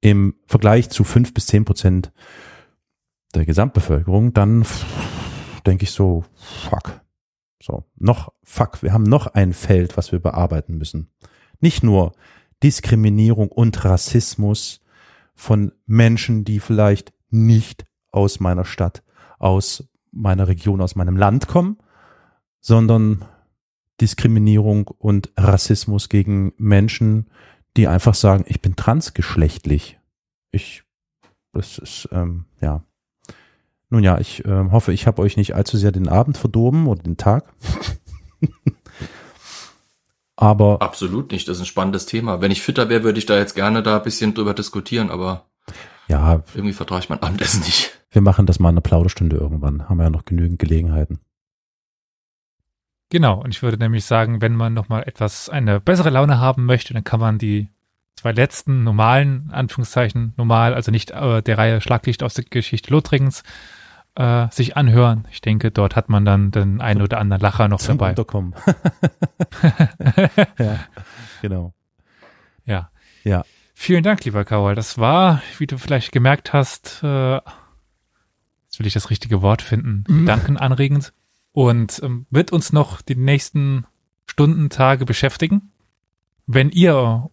im 0.00 0.34
Vergleich 0.46 0.90
zu 0.90 1.04
fünf 1.04 1.34
bis 1.34 1.46
zehn 1.46 1.64
Prozent 1.64 2.12
der 3.34 3.44
Gesamtbevölkerung, 3.44 4.32
dann 4.32 4.64
denke 5.66 5.84
ich 5.84 5.90
so, 5.90 6.24
fuck. 6.34 7.00
So, 7.60 7.84
noch, 7.96 8.32
fuck, 8.44 8.82
wir 8.82 8.92
haben 8.92 9.02
noch 9.02 9.26
ein 9.26 9.52
Feld, 9.52 9.96
was 9.96 10.12
wir 10.12 10.20
bearbeiten 10.20 10.78
müssen. 10.78 11.10
Nicht 11.60 11.82
nur 11.82 12.12
Diskriminierung 12.62 13.48
und 13.48 13.84
Rassismus 13.84 14.80
von 15.34 15.72
Menschen, 15.86 16.44
die 16.44 16.60
vielleicht 16.60 17.12
nicht 17.30 17.84
aus 18.10 18.40
meiner 18.40 18.64
Stadt, 18.64 19.02
aus 19.38 19.88
meiner 20.10 20.48
Region, 20.48 20.80
aus 20.80 20.96
meinem 20.96 21.16
Land 21.16 21.48
kommen, 21.48 21.78
sondern 22.60 23.24
Diskriminierung 24.00 24.88
und 24.88 25.30
Rassismus 25.36 26.08
gegen 26.08 26.52
Menschen, 26.56 27.30
die 27.76 27.88
einfach 27.88 28.14
sagen, 28.14 28.44
ich 28.46 28.60
bin 28.60 28.76
transgeschlechtlich. 28.76 29.98
Ich, 30.50 30.84
das 31.52 31.78
ist, 31.78 32.08
ähm, 32.12 32.46
ja. 32.60 32.84
Nun 33.90 34.04
ja, 34.04 34.18
ich 34.18 34.44
äh, 34.44 34.70
hoffe, 34.70 34.92
ich 34.92 35.06
habe 35.06 35.22
euch 35.22 35.36
nicht 35.36 35.54
allzu 35.54 35.76
sehr 35.76 35.92
den 35.92 36.08
Abend 36.08 36.36
verdorben 36.36 36.86
oder 36.86 37.02
den 37.02 37.16
Tag. 37.16 37.52
aber. 40.36 40.80
Absolut 40.80 41.32
nicht, 41.32 41.48
das 41.48 41.56
ist 41.56 41.62
ein 41.62 41.66
spannendes 41.66 42.06
Thema. 42.06 42.40
Wenn 42.40 42.52
ich 42.52 42.62
fitter 42.62 42.88
wäre, 42.88 43.02
würde 43.02 43.18
ich 43.18 43.26
da 43.26 43.36
jetzt 43.36 43.54
gerne 43.54 43.82
da 43.82 43.96
ein 43.96 44.02
bisschen 44.02 44.34
drüber 44.34 44.54
diskutieren, 44.54 45.10
aber 45.10 45.47
ja, 46.08 46.42
irgendwie 46.54 46.72
vertraue 46.72 46.98
ich 46.98 47.08
mein 47.08 47.22
Abendessen 47.22 47.60
nicht. 47.60 47.98
Wir 48.10 48.22
machen 48.22 48.46
das 48.46 48.58
mal 48.58 48.70
eine 48.70 48.80
Plauderstunde 48.80 49.36
irgendwann. 49.36 49.88
Haben 49.88 49.98
wir 49.98 50.04
ja 50.04 50.10
noch 50.10 50.24
genügend 50.24 50.58
Gelegenheiten. 50.58 51.20
Genau, 53.10 53.40
und 53.42 53.54
ich 53.54 53.62
würde 53.62 53.78
nämlich 53.78 54.04
sagen, 54.04 54.42
wenn 54.42 54.54
man 54.54 54.74
nochmal 54.74 55.04
etwas, 55.06 55.48
eine 55.48 55.80
bessere 55.80 56.10
Laune 56.10 56.38
haben 56.38 56.66
möchte, 56.66 56.92
dann 56.92 57.04
kann 57.04 57.20
man 57.20 57.38
die 57.38 57.68
zwei 58.16 58.32
letzten 58.32 58.84
normalen, 58.84 59.50
Anführungszeichen 59.50 60.34
normal, 60.36 60.74
also 60.74 60.90
nicht 60.90 61.12
äh, 61.12 61.42
der 61.42 61.56
Reihe 61.56 61.80
Schlaglicht 61.80 62.22
aus 62.22 62.34
der 62.34 62.44
Geschichte 62.44 62.90
Lothringens, 62.90 63.44
äh, 64.14 64.48
sich 64.50 64.76
anhören. 64.76 65.26
Ich 65.30 65.40
denke, 65.40 65.70
dort 65.70 65.96
hat 65.96 66.08
man 66.08 66.24
dann 66.24 66.50
den 66.50 66.80
einen 66.80 67.00
oder 67.00 67.18
anderen 67.18 67.40
Lacher 67.40 67.68
noch 67.68 67.78
Zum 67.78 67.96
dabei. 67.96 68.10
Unterkommen. 68.10 68.54
ja, 70.58 70.80
genau. 71.40 71.72
Ja. 72.64 72.90
Ja. 73.24 73.44
Vielen 73.80 74.02
Dank, 74.02 74.24
lieber 74.24 74.44
Karol. 74.44 74.74
Das 74.74 74.98
war, 74.98 75.40
wie 75.58 75.68
du 75.68 75.78
vielleicht 75.78 76.10
gemerkt 76.10 76.52
hast, 76.52 77.00
äh, 77.04 77.36
jetzt 77.36 78.78
will 78.80 78.88
ich 78.88 78.92
das 78.92 79.08
richtige 79.08 79.40
Wort 79.40 79.62
finden, 79.62 80.02
Mhm. 80.08 80.20
gedankenanregend 80.22 81.12
und 81.52 82.00
ähm, 82.02 82.26
wird 82.28 82.50
uns 82.50 82.72
noch 82.72 83.00
die 83.02 83.14
nächsten 83.14 83.86
Stunden, 84.26 84.68
Tage 84.68 85.04
beschäftigen. 85.04 85.70
Wenn 86.44 86.70
ihr 86.70 87.30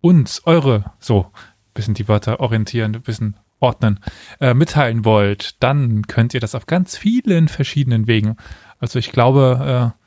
uns 0.00 0.40
eure, 0.46 0.92
so, 1.00 1.30
bisschen 1.74 1.92
die 1.92 2.08
Wörter 2.08 2.40
orientieren, 2.40 2.94
ein 2.94 3.02
bisschen 3.02 3.36
ordnen, 3.60 4.00
äh, 4.40 4.54
mitteilen 4.54 5.04
wollt, 5.04 5.62
dann 5.62 6.06
könnt 6.06 6.32
ihr 6.32 6.40
das 6.40 6.54
auf 6.54 6.64
ganz 6.64 6.96
vielen 6.96 7.46
verschiedenen 7.46 8.06
Wegen. 8.06 8.38
Also 8.78 8.98
ich 8.98 9.12
glaube, 9.12 9.92
äh, 9.94 10.02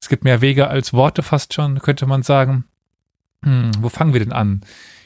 es 0.00 0.08
gibt 0.08 0.22
mehr 0.22 0.40
Wege 0.40 0.68
als 0.68 0.92
Worte 0.92 1.24
fast 1.24 1.54
schon, 1.54 1.80
könnte 1.80 2.06
man 2.06 2.22
sagen. 2.22 2.66
Hm, 3.44 3.70
wo 3.80 3.88
fangen 3.88 4.12
wir 4.12 4.20
denn 4.20 4.32
an? 4.32 4.60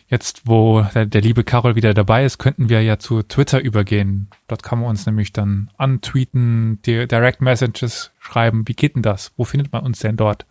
Jetzt, 0.07 0.43
wo 0.45 0.83
der, 0.95 1.07
der 1.07 1.23
liebe 1.23 1.45
Carol 1.45 1.77
wieder 1.77 1.95
dabei 1.95 2.25
ist, 2.25 2.39
könnten 2.39 2.69
wir 2.69 2.83
ja 2.83 2.99
zu 2.99 3.23
Twitter 3.23 3.61
übergehen. 3.63 4.29
Dort 4.49 4.63
kann 4.63 4.81
man 4.81 4.91
uns 4.91 5.07
nämlich 5.07 5.33
dann 5.33 5.71
antweeten, 5.79 6.81
Direct 6.85 7.41
Messages 7.41 8.13
schreiben. 8.19 8.69
Wie 8.69 8.75
geht 8.75 8.97
denn 8.97 9.03
das? 9.03 9.33
Wo 9.37 9.45
findet 9.45 9.73
man 9.73 9.83
uns 9.83 10.01
denn 10.01 10.17
dort? 10.17 10.47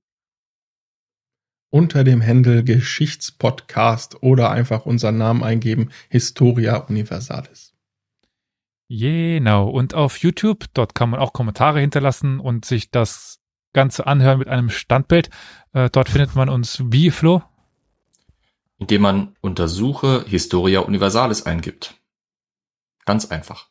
Unter 1.70 2.04
dem 2.04 2.24
Handle 2.24 2.62
Geschichtspodcast 2.62 4.22
oder 4.22 4.50
einfach 4.50 4.86
unseren 4.86 5.18
Namen 5.18 5.42
eingeben, 5.42 5.90
Historia 6.08 6.76
Universalis. 6.76 7.74
Genau. 8.88 9.70
Und 9.70 9.94
auf 9.94 10.18
YouTube, 10.18 10.66
dort 10.74 10.94
kann 10.94 11.10
man 11.10 11.20
auch 11.20 11.32
Kommentare 11.32 11.80
hinterlassen 11.80 12.38
und 12.38 12.64
sich 12.64 12.90
das 12.90 13.40
Ganze 13.74 14.06
anhören 14.06 14.38
mit 14.38 14.48
einem 14.48 14.70
Standbild. 14.70 15.28
Äh, 15.74 15.90
dort 15.90 16.08
findet 16.08 16.34
man 16.34 16.48
uns 16.48 16.82
wie, 16.86 17.10
Flo? 17.10 17.42
Indem 18.78 19.02
man 19.02 19.36
Untersuche 19.42 20.24
Historia 20.26 20.80
Universalis 20.80 21.44
eingibt. 21.44 21.94
Ganz 23.04 23.26
einfach. 23.26 23.68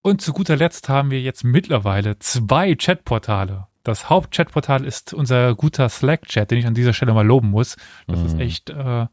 Und 0.00 0.22
zu 0.22 0.32
guter 0.32 0.56
Letzt 0.56 0.88
haben 0.88 1.10
wir 1.10 1.20
jetzt 1.20 1.44
mittlerweile 1.44 2.18
zwei 2.18 2.74
Chatportale. 2.74 3.66
Das 3.84 4.08
Hauptchatportal 4.10 4.84
ist 4.84 5.14
unser 5.14 5.54
guter 5.54 5.88
Slack-Chat, 5.88 6.50
den 6.50 6.58
ich 6.58 6.66
an 6.66 6.74
dieser 6.74 6.92
Stelle 6.92 7.14
mal 7.14 7.26
loben 7.26 7.50
muss. 7.50 7.76
Das 8.06 8.20
ist 8.20 8.34
Mhm. 8.34 8.40
echt 8.40 8.70
äh, 8.70 9.06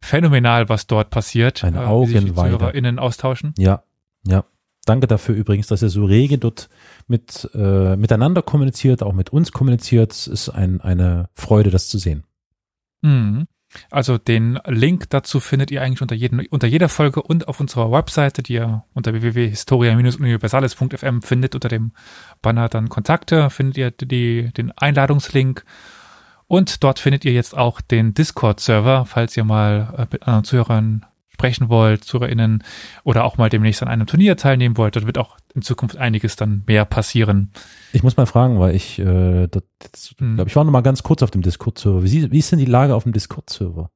phänomenal, 0.00 0.68
was 0.68 0.86
dort 0.86 1.10
passiert. 1.10 1.64
Eine 1.64 1.82
äh, 1.82 1.88
wie 1.88 2.06
sich 2.06 2.12
die 2.24 2.30
Augenweide. 2.30 2.56
ZuhörerInnen 2.56 2.98
austauschen. 2.98 3.54
Ja, 3.58 3.82
ja. 4.26 4.44
Danke 4.84 5.06
dafür 5.06 5.34
übrigens, 5.34 5.66
dass 5.66 5.82
ihr 5.82 5.88
so 5.88 6.04
rege 6.04 6.38
dort 6.38 6.68
mit 7.06 7.48
äh, 7.54 7.96
miteinander 7.96 8.42
kommuniziert, 8.42 9.02
auch 9.02 9.12
mit 9.12 9.30
uns 9.30 9.52
kommuniziert. 9.52 10.12
Es 10.12 10.26
ist 10.26 10.48
ein, 10.48 10.80
eine 10.80 11.28
Freude, 11.34 11.70
das 11.70 11.88
zu 11.88 11.98
sehen. 11.98 12.24
Mhm. 13.02 13.46
Also 13.90 14.18
den 14.18 14.58
Link 14.66 15.10
dazu 15.10 15.40
findet 15.40 15.70
ihr 15.70 15.82
eigentlich 15.82 16.02
unter, 16.02 16.14
jedem, 16.14 16.46
unter 16.50 16.66
jeder 16.66 16.88
Folge 16.88 17.22
und 17.22 17.48
auf 17.48 17.60
unserer 17.60 17.90
Webseite, 17.90 18.42
die 18.42 18.54
ihr 18.54 18.84
unter 18.94 19.12
www.historia-universales.fm 19.12 21.22
findet, 21.22 21.54
unter 21.54 21.68
dem 21.68 21.92
Banner 22.40 22.68
dann 22.68 22.88
Kontakte, 22.88 23.50
findet 23.50 23.76
ihr 23.76 23.90
die, 23.90 24.52
den 24.52 24.72
Einladungslink. 24.72 25.64
Und 26.46 26.84
dort 26.84 26.98
findet 26.98 27.24
ihr 27.24 27.32
jetzt 27.32 27.56
auch 27.56 27.80
den 27.80 28.14
Discord-Server, 28.14 29.06
falls 29.06 29.36
ihr 29.36 29.44
mal 29.44 29.94
äh, 29.96 30.06
mit 30.10 30.22
anderen 30.22 30.44
Zuhörern 30.44 31.06
sprechen 31.44 31.68
wollt, 31.68 32.04
ZuhörerInnen, 32.04 32.62
oder 33.04 33.24
auch 33.24 33.36
mal 33.36 33.50
demnächst 33.50 33.82
an 33.82 33.88
einem 33.88 34.06
Turnier 34.06 34.36
teilnehmen 34.36 34.76
wollt. 34.76 34.96
Dort 34.96 35.06
wird 35.06 35.18
auch 35.18 35.36
in 35.54 35.62
Zukunft 35.62 35.96
einiges 35.96 36.36
dann 36.36 36.62
mehr 36.66 36.84
passieren. 36.84 37.50
Ich 37.92 38.02
muss 38.02 38.16
mal 38.16 38.26
fragen, 38.26 38.58
weil 38.58 38.74
ich, 38.74 38.98
äh, 38.98 39.46
das, 39.48 39.62
das, 39.78 40.14
Hm. 40.18 40.36
glaub, 40.36 40.48
ich 40.48 40.56
war 40.56 40.64
noch 40.64 40.72
mal 40.72 40.80
ganz 40.80 41.02
kurz 41.02 41.22
auf 41.22 41.30
dem 41.30 41.42
Discord-Server. 41.42 42.02
Wie, 42.02 42.30
wie 42.32 42.38
ist 42.38 42.50
denn 42.50 42.58
die 42.58 42.64
Lage 42.64 42.94
auf 42.94 43.02
dem 43.02 43.12
Discord-Server? 43.12 43.90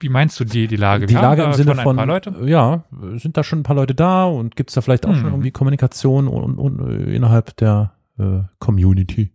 Wie 0.00 0.08
meinst 0.08 0.38
du 0.38 0.44
die, 0.44 0.68
die 0.68 0.76
Lage? 0.76 1.06
Die 1.06 1.14
Wir 1.14 1.20
Lage 1.20 1.42
im 1.42 1.52
Sinne 1.54 1.74
von, 1.74 1.98
ja, 2.46 2.84
sind 3.16 3.36
da 3.36 3.42
schon 3.42 3.60
ein 3.60 3.62
paar 3.64 3.74
Leute 3.74 3.96
da 3.96 4.26
und 4.26 4.54
gibt's 4.54 4.74
da 4.74 4.80
vielleicht 4.80 5.04
auch 5.06 5.10
Hm. 5.10 5.20
schon 5.20 5.30
irgendwie 5.30 5.50
Kommunikation 5.50 6.28
und, 6.28 6.58
und, 6.58 6.78
äh, 6.88 7.16
innerhalb 7.16 7.56
der 7.56 7.92
äh, 8.20 8.42
Community? 8.60 9.32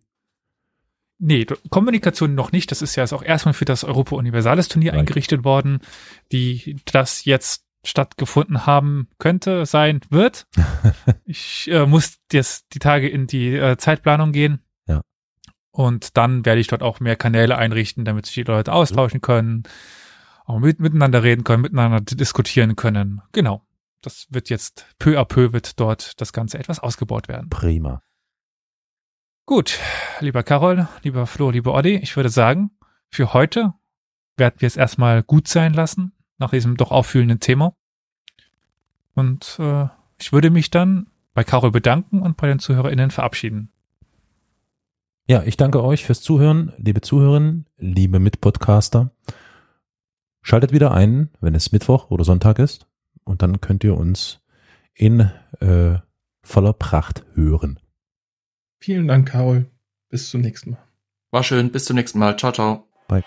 Nee, 1.26 1.46
Kommunikation 1.70 2.36
noch 2.36 2.52
nicht. 2.52 2.70
Das 2.70 2.82
ist 2.82 2.98
ja 2.98 3.04
jetzt 3.04 3.14
auch 3.14 3.24
erstmal 3.24 3.54
für 3.54 3.64
das 3.64 3.86
Europa 3.86 4.18
Universalis 4.18 4.68
Turnier 4.68 4.92
Right. 4.92 5.00
eingerichtet 5.00 5.46
worden, 5.46 5.80
die 6.34 6.76
das 6.84 7.24
jetzt 7.24 7.64
stattgefunden 7.86 8.66
haben 8.66 9.08
könnte, 9.20 9.66
sein 9.66 10.02
wird. 10.10 10.48
ich 11.26 11.70
äh, 11.72 11.86
muss 11.86 12.18
jetzt 12.34 12.74
die 12.74 12.80
Tage 12.80 13.08
in 13.08 13.26
die 13.28 13.56
äh, 13.56 13.78
Zeitplanung 13.78 14.34
gehen. 14.34 14.60
Ja. 14.86 15.02
Und 15.72 16.18
dann 16.18 16.46
werde 16.46 16.60
ich 16.60 16.68
dort 16.68 16.84
auch 16.84 17.00
mehr 17.00 17.16
Kanäle 17.16 17.58
einrichten, 17.58 18.04
damit 18.04 18.26
sich 18.26 18.36
die 18.36 18.44
Leute 18.44 18.74
austauschen 18.74 19.22
können, 19.22 19.64
auch 20.46 20.60
mit, 20.60 20.82
miteinander 20.82 21.24
reden 21.24 21.46
können, 21.46 21.62
miteinander 21.62 22.02
diskutieren 22.02 22.76
können. 22.76 23.22
Genau. 23.32 23.66
Das 24.02 24.28
wird 24.30 24.50
jetzt 24.50 24.88
peu 25.00 25.18
à 25.18 25.24
peu 25.24 25.54
wird 25.54 25.80
dort 25.80 26.20
das 26.20 26.34
Ganze 26.34 26.60
etwas 26.60 26.80
ausgebaut 26.80 27.30
werden. 27.30 27.50
Prima. 27.50 28.02
Gut, 29.46 29.78
lieber 30.22 30.42
Carol, 30.42 30.88
lieber 31.02 31.28
Flo, 31.28 31.50
lieber 31.50 31.74
Oddi, 31.74 31.98
ich 31.98 32.16
würde 32.16 32.30
sagen, 32.30 32.72
für 33.10 33.34
heute 33.34 33.74
werden 34.38 34.56
wir 34.60 34.68
es 34.68 34.78
erstmal 34.78 35.22
gut 35.22 35.50
sein 35.50 35.74
lassen, 35.74 36.14
nach 36.38 36.52
diesem 36.52 36.78
doch 36.78 36.92
auffühlenden 36.92 37.42
Thema. 37.42 37.76
Und 39.14 39.58
äh, 39.60 39.88
ich 40.18 40.32
würde 40.32 40.50
mich 40.50 40.72
dann 40.72 41.08
bei 41.34 41.44
Carol 41.44 41.72
bedanken 41.72 42.22
und 42.22 42.38
bei 42.38 42.48
den 42.48 42.60
ZuhörerInnen 42.60 43.12
verabschieden. 43.12 43.70
Ja, 45.28 45.44
ich 45.44 45.58
danke 45.58 45.84
euch 45.84 46.06
fürs 46.06 46.22
Zuhören, 46.22 46.72
liebe 46.78 47.02
Zuhörerinnen, 47.02 47.68
liebe 47.78 48.20
Mitpodcaster. 48.20 49.12
Schaltet 50.42 50.72
wieder 50.72 50.94
ein, 50.94 51.32
wenn 51.42 51.54
es 51.54 51.74
Mittwoch 51.74 52.12
oder 52.12 52.24
Sonntag 52.24 52.60
ist, 52.60 52.88
und 53.26 53.42
dann 53.42 53.60
könnt 53.60 53.84
ihr 53.84 53.98
uns 53.98 54.42
in 54.94 55.32
äh, 55.60 55.96
voller 56.44 56.74
Pracht 56.74 57.26
hören. 57.34 57.80
Vielen 58.84 59.08
Dank, 59.08 59.30
Carol. 59.30 59.66
Bis 60.10 60.30
zum 60.30 60.42
nächsten 60.42 60.72
Mal. 60.72 60.84
War 61.32 61.42
schön. 61.42 61.72
Bis 61.72 61.86
zum 61.86 61.96
nächsten 61.96 62.20
Mal. 62.20 62.36
Ciao, 62.36 62.52
ciao. 62.52 62.86
Bye. 63.08 63.24